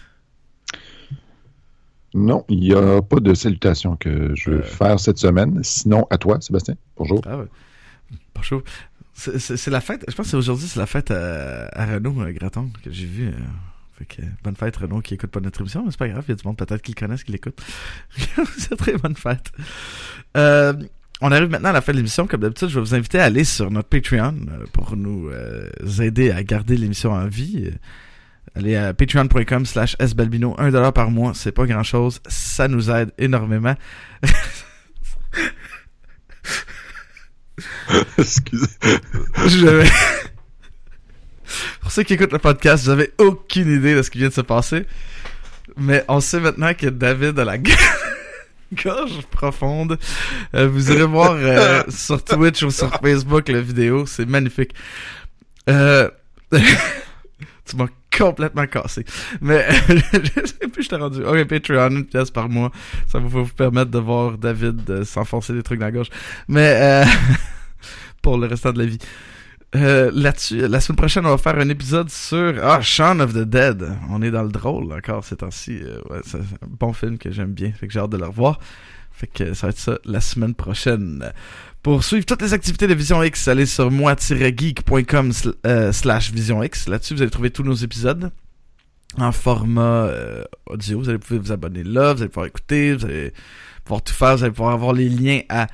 Non, 2.14 2.46
il 2.50 2.60
n'y 2.60 2.74
a 2.74 3.02
pas 3.02 3.20
de 3.20 3.34
salutation 3.34 3.96
que 3.96 4.32
je 4.36 4.52
veux 4.52 4.60
Euh. 4.60 4.64
faire 4.64 5.00
cette 5.00 5.18
semaine. 5.18 5.60
Sinon, 5.64 6.06
à 6.10 6.18
toi, 6.18 6.40
Sébastien. 6.42 6.76
Bonjour. 6.98 7.22
Ah 7.26 7.38
ouais. 7.38 7.46
Bonjour. 8.36 8.62
C'est- 9.16 9.68
la 9.68 9.82
fête, 9.82 10.04
je 10.08 10.16
pense 10.16 10.26
que 10.26 10.32
c'est 10.32 10.38
aujourd'hui, 10.38 10.68
c'est 10.68 10.80
la 10.80 10.86
fête 10.88 11.12
à, 11.12 11.68
à 11.74 11.86
Renaud 11.86 12.22
euh, 12.22 12.32
Graton 12.32 12.70
que 12.84 12.92
j'ai 12.92 13.06
vu. 13.06 13.28
euh, 13.28 13.32
fait 14.00 14.06
que 14.06 14.22
bonne 14.44 14.56
fête 14.56 14.76
Renaud 14.78 15.02
qui 15.02 15.14
écoute 15.14 15.30
pas 15.30 15.40
notre 15.40 15.62
émission, 15.62 15.84
mais 15.86 15.92
c'est 15.92 16.00
pas 16.00 16.08
grave, 16.08 16.24
il 16.28 16.32
y 16.32 16.34
a 16.34 16.36
du 16.36 16.42
monde 16.48 16.58
peut-être 16.58 16.82
qui 16.82 16.92
le 16.92 17.00
connaissent, 17.00 17.24
qui 17.24 17.32
l'écoute. 17.32 17.62
c'est 18.58 18.76
très 18.76 18.98
bonne 18.98 19.16
fête. 19.16 19.52
Euh, 20.36 20.74
on 21.22 21.32
arrive 21.32 21.50
maintenant 21.50 21.70
à 21.70 21.74
la 21.74 21.82
fin 21.82 21.92
de 21.94 21.98
l'émission. 21.98 22.26
Comme 22.28 22.42
d'habitude, 22.42 22.70
je 22.70 22.76
vais 22.76 22.82
vous 22.82 22.96
inviter 22.96 23.20
à 23.20 23.26
aller 23.26 23.44
sur 23.44 23.70
notre 23.72 23.88
Patreon 23.88 24.36
euh, 24.50 24.66
pour 24.74 24.98
nous 24.98 25.30
euh, 25.30 25.70
aider 26.02 26.32
à 26.32 26.44
garder 26.44 26.76
l'émission 26.76 27.12
en 27.12 27.28
vie. 27.28 27.70
Allez 28.56 28.76
à 28.76 28.94
patreon.com 28.94 29.66
slash 29.66 29.96
sbalbino, 30.00 30.56
1$ 30.60 30.92
par 30.94 31.10
mois, 31.10 31.34
c'est 31.34 31.52
pas 31.52 31.66
grand 31.66 31.82
chose, 31.84 32.22
ça 32.28 32.68
nous 32.68 32.92
aide 32.92 33.12
énormément. 33.18 33.76
Excusez. 38.18 38.68
J'avais... 39.48 39.90
Pour 41.82 41.92
ceux 41.92 42.04
qui 42.04 42.14
écoutent 42.14 42.32
le 42.32 42.40
podcast, 42.40 42.86
j'avais 42.86 43.12
aucune 43.18 43.72
idée 43.72 43.96
de 43.96 44.02
ce 44.02 44.10
qui 44.10 44.20
vient 44.20 44.30
de 44.30 44.34
se 44.34 44.42
passer. 44.42 44.86
Mais 45.78 46.04
on 46.08 46.20
sait 46.20 46.40
maintenant 46.40 46.74
que 46.74 46.88
David 46.88 47.40
a 47.40 47.46
la 47.46 47.58
gorge 48.84 49.22
profonde. 49.32 49.98
Euh, 50.56 50.68
vous 50.68 50.92
irez 50.92 51.06
voir 51.06 51.34
euh, 51.34 51.84
sur 51.90 52.24
Twitch 52.24 52.64
ou 52.64 52.72
sur 52.72 52.92
Facebook 53.02 53.50
la 53.50 53.62
vidéo. 53.62 54.06
C'est 54.06 54.28
magnifique. 54.28 54.74
Euh... 55.70 56.10
tu 57.66 57.76
m'as 57.76 57.88
complètement 58.16 58.68
cassé. 58.68 59.06
Mais 59.42 59.66
je 59.90 60.46
sais 60.46 60.68
plus, 60.68 60.84
je 60.84 60.90
t'ai 60.90 60.96
rendu. 60.96 61.24
Ok, 61.24 61.46
Patreon, 61.46 61.90
une 61.92 62.06
pièce 62.06 62.32
par 62.32 62.50
mois. 62.50 62.72
Ça 63.08 63.20
va 63.20 63.28
vous 63.28 63.46
permettre 63.46 63.92
de 63.92 64.00
voir 64.00 64.38
David 64.38 64.90
euh, 64.90 65.06
s'enfoncer 65.06 65.54
des 65.54 65.64
trucs 65.64 65.80
dans 65.80 65.88
la 65.88 65.92
gorge. 65.92 66.10
Mais 66.48 66.78
euh... 66.82 67.06
pour 68.24 68.38
le 68.38 68.48
restant 68.48 68.72
de 68.72 68.80
la 68.80 68.86
vie. 68.86 68.98
Euh, 69.76 70.12
Là-dessus, 70.14 70.68
la 70.68 70.80
semaine 70.80 70.98
prochaine, 70.98 71.26
on 71.26 71.30
va 71.30 71.38
faire 71.38 71.58
un 71.58 71.70
épisode 71.70 72.10
sur 72.10 72.54
ah, 72.64 72.82
Shaun 72.82 73.20
of 73.20 73.34
the 73.34 73.40
Dead. 73.40 73.86
On 74.10 74.22
est 74.22 74.32
dans 74.32 74.44
le 74.44 74.52
drôle 74.52 74.92
encore 74.94 75.24
ces 75.24 75.36
temps-ci. 75.36 75.80
Euh, 75.82 76.00
ouais, 76.10 76.22
c'est 76.26 76.38
un 76.38 76.68
bon 76.80 76.94
film 76.94 77.18
que 77.18 77.32
j'aime 77.32 77.54
bien. 77.54 77.72
Fait 77.72 77.88
que 77.88 77.94
j'ai 77.94 78.00
hâte 78.00 78.12
de 78.12 78.18
le 78.18 78.26
revoir. 78.26 78.60
Fait 79.12 79.28
que 79.28 79.54
ça 79.54 79.68
va 79.68 79.72
être 79.72 79.80
ça 79.80 79.98
la 80.06 80.22
semaine 80.22 80.56
prochaine. 80.56 81.32
Pour 81.84 82.06
suivre 82.06 82.26
toutes 82.26 82.42
les 82.42 82.54
activités 82.54 82.88
de 82.88 82.94
Vision 82.94 83.22
X, 83.22 83.46
allez 83.50 83.66
sur 83.66 83.92
moi-geek.com 83.92 85.32
euh, 85.68 85.92
slash 85.92 86.32
Vision 86.32 86.64
X. 86.64 86.88
Là-dessus, 86.88 87.14
vous 87.14 87.22
allez 87.22 87.30
trouver 87.30 87.50
tous 87.50 87.64
nos 87.64 87.74
épisodes 87.74 88.32
en 89.18 89.34
format 89.34 90.06
euh, 90.06 90.46
audio. 90.66 91.00
Vous 91.00 91.10
allez 91.10 91.18
pouvoir 91.18 91.42
vous 91.42 91.52
abonner 91.52 91.84
là, 91.84 92.14
vous 92.14 92.22
allez 92.22 92.30
pouvoir 92.30 92.46
écouter, 92.46 92.96
vous 92.96 93.04
allez 93.04 93.34
pouvoir 93.84 94.02
tout 94.02 94.14
faire, 94.14 94.38
vous 94.38 94.46
allez 94.46 94.54
pouvoir 94.54 94.74
avoir 94.74 94.94
les 94.94 95.10
liens 95.10 95.42
à 95.50 95.68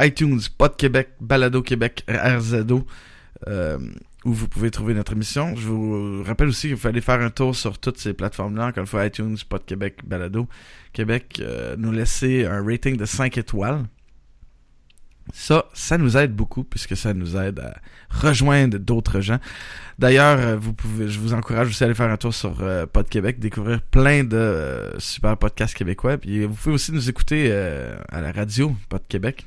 iTunes, 0.00 0.40
Pod 0.58 0.76
Québec, 0.76 1.10
Balado 1.20 1.62
Québec, 1.62 2.04
RZO, 2.08 2.84
euh, 3.46 3.78
où 4.24 4.32
vous 4.32 4.48
pouvez 4.48 4.72
trouver 4.72 4.94
notre 4.94 5.12
émission. 5.12 5.54
Je 5.54 5.68
vous 5.68 6.24
rappelle 6.24 6.48
aussi 6.48 6.74
qu'il 6.74 6.88
aller 6.88 7.00
faire 7.00 7.20
un 7.20 7.30
tour 7.30 7.54
sur 7.54 7.78
toutes 7.78 7.98
ces 7.98 8.12
plateformes-là, 8.12 8.66
encore 8.66 8.80
une 8.80 8.88
fois 8.88 9.06
iTunes, 9.06 9.36
Pod 9.48 9.64
Québec, 9.64 10.00
Balado 10.04 10.48
Québec, 10.92 11.40
nous 11.78 11.92
laisser 11.92 12.44
un 12.44 12.60
rating 12.66 12.96
de 12.96 13.04
5 13.04 13.38
étoiles. 13.38 13.84
Ça, 15.32 15.64
ça 15.72 15.96
nous 15.96 16.16
aide 16.16 16.34
beaucoup 16.34 16.64
puisque 16.64 16.96
ça 16.96 17.14
nous 17.14 17.36
aide 17.36 17.60
à 17.60 17.74
rejoindre 18.10 18.78
d'autres 18.78 19.20
gens. 19.20 19.38
D'ailleurs, 19.98 20.38
euh, 20.38 20.56
vous 20.56 20.74
pouvez, 20.74 21.08
je 21.08 21.18
vous 21.18 21.32
encourage 21.32 21.68
aussi 21.68 21.82
à 21.82 21.86
aller 21.86 21.94
faire 21.94 22.10
un 22.10 22.16
tour 22.16 22.34
sur 22.34 22.60
euh, 22.60 22.84
Pod 22.86 23.08
Québec, 23.08 23.38
découvrir 23.38 23.80
plein 23.80 24.22
de 24.22 24.36
euh, 24.36 24.98
super 24.98 25.36
podcasts 25.36 25.74
québécois. 25.74 26.18
Puis 26.18 26.44
vous 26.44 26.54
pouvez 26.54 26.74
aussi 26.74 26.92
nous 26.92 27.08
écouter 27.08 27.48
euh, 27.50 27.96
à 28.10 28.20
la 28.20 28.32
radio 28.32 28.76
Pod 28.88 29.02
Québec, 29.08 29.46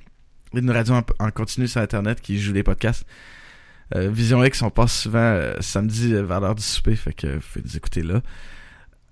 une 0.53 0.71
radio 0.71 0.95
en, 1.19 1.32
continu 1.32 1.67
sur 1.67 1.82
Internet 1.82 2.21
qui 2.21 2.39
joue 2.39 2.53
des 2.53 2.63
podcasts. 2.63 3.05
Euh, 3.95 4.09
Vision 4.09 4.43
X, 4.43 4.61
on 4.61 4.69
passe 4.69 4.93
souvent 4.93 5.19
euh, 5.19 5.55
samedi 5.61 6.13
euh, 6.13 6.23
vers 6.23 6.41
l'heure 6.41 6.55
du 6.55 6.63
souper, 6.63 6.95
fait 6.95 7.13
que 7.13 7.28
vous 7.36 7.41
pouvez 7.53 7.65
nous 7.65 7.78
écouter 7.78 8.03
là. 8.03 8.21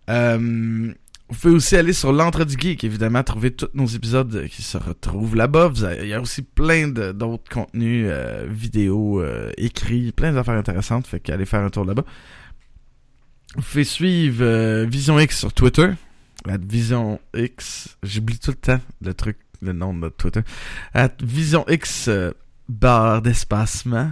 Euh, 0.10 0.94
vous 1.30 1.36
pouvez 1.40 1.56
aussi 1.56 1.76
aller 1.76 1.94
sur 1.94 2.14
l'entre 2.14 2.46
du 2.46 2.56
geek, 2.56 2.84
évidemment, 2.84 3.24
trouver 3.24 3.52
tous 3.52 3.70
nos 3.74 3.88
épisodes 3.88 4.48
qui 4.48 4.62
se 4.62 4.78
retrouvent 4.78 5.36
là-bas. 5.36 5.72
Il 6.02 6.08
y 6.08 6.14
a 6.14 6.22
aussi 6.22 6.44
plein 6.44 6.88
d'autres 6.88 7.50
contenus, 7.52 8.08
euh, 8.10 8.46
vidéos, 8.48 9.22
euh, 9.22 9.52
écrits, 9.58 10.12
plein 10.12 10.34
d'affaires 10.34 10.54
intéressantes, 10.54 11.08
fait 11.08 11.20
qu'allez 11.20 11.46
faire 11.46 11.62
un 11.62 11.72
tour 11.72 11.84
là-bas. 11.84 12.06
Vous 13.56 13.62
pouvez 13.62 13.86
suivre 13.86 14.44
euh, 14.44 14.86
Vision 14.88 15.20
X 15.20 15.40
sur 15.40 15.54
Twitter. 15.54 15.92
At 16.48 16.58
Vision 16.58 17.20
X, 17.36 17.98
j'oublie 18.04 18.38
tout 18.38 18.52
le 18.52 18.58
temps 18.58 18.82
le 19.02 19.14
truc, 19.14 19.38
le 19.62 19.74
nom 19.74 19.94
de 19.94 20.00
notre 20.00 20.18
Twitter. 20.18 20.42
At 20.94 21.14
Vision 21.24 21.66
X 21.68 22.08
euh, 22.08 22.32
barre 22.70 23.22
d'espacement 23.22 24.12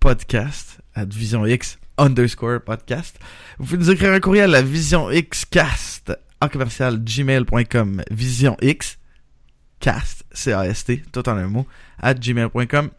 podcast. 0.00 0.78
At 0.94 1.06
Vision 1.06 1.44
X 1.44 1.78
underscore 1.98 2.60
podcast. 2.60 3.18
Vous 3.58 3.66
pouvez 3.66 3.78
nous 3.78 3.90
écrire 3.90 4.12
un 4.12 4.20
courriel 4.20 4.54
à 4.54 4.62
visionxcast 4.62 6.16
commercial 6.48 6.98
gmail.com 6.98 8.02
vision 8.10 8.56
x 8.60 8.98
cast 9.80 10.24
c 10.32 10.52
a 10.52 10.66
s 10.66 10.84
t 10.84 11.02
tout 11.12 11.28
en 11.28 11.36
un 11.36 11.48
mot 11.48 11.66
at 11.98 12.14
gmail.com 12.14 12.90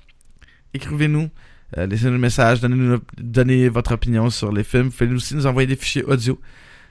écrivez-nous 0.73 1.29
euh, 1.77 1.87
laissez-nous 1.87 2.15
un 2.15 2.19
message 2.19 2.61
donnez-nous 2.61 2.99
donnez 3.17 3.69
votre 3.69 3.93
opinion 3.93 4.29
sur 4.29 4.51
les 4.51 4.63
films. 4.63 4.91
Faites 4.91 5.11
aussi 5.11 5.35
nous 5.35 5.45
envoyer 5.45 5.67
des 5.67 5.75
fichiers 5.75 6.03
audio. 6.03 6.39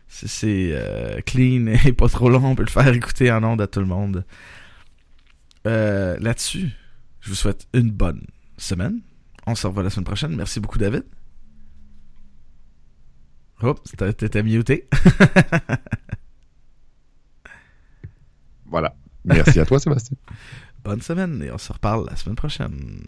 C'est 0.09 0.71
euh, 0.73 1.21
clean 1.23 1.67
et 1.67 1.93
pas 1.97 2.09
trop 2.09 2.29
long 2.29 2.45
on 2.45 2.55
peut 2.55 2.65
le 2.65 2.71
faire 2.71 2.89
écouter 2.89 3.33
en 3.33 3.43
ondes 3.45 3.61
à 3.61 3.67
tout 3.67 3.81
le 3.81 3.87
monde. 3.87 4.25
Euh, 5.67 6.17
là-dessus 6.21 6.71
je 7.21 7.31
vous 7.31 7.35
souhaite 7.35 7.67
une 7.73 7.91
bonne 7.91 8.27
semaine. 8.59 9.01
On 9.47 9.55
se 9.55 9.67
revoit 9.67 9.83
la 9.83 9.91
semaine 9.91 10.05
prochaine. 10.05 10.37
Merci 10.37 10.61
beaucoup 10.61 10.79
David. 10.79 11.05
T'étais 13.91 14.13
t'étais 14.13 14.43
muté. 14.43 14.89
Voilà. 18.75 18.93
Merci 19.25 19.61
à 19.61 19.65
toi, 19.65 19.79
Sébastien. 19.79 20.17
Bonne 20.85 21.01
semaine 21.01 21.41
et 21.45 21.53
on 21.53 21.59
se 21.59 21.73
reparle 21.73 22.09
la 22.11 22.17
semaine 22.17 22.35
prochaine. 22.35 23.05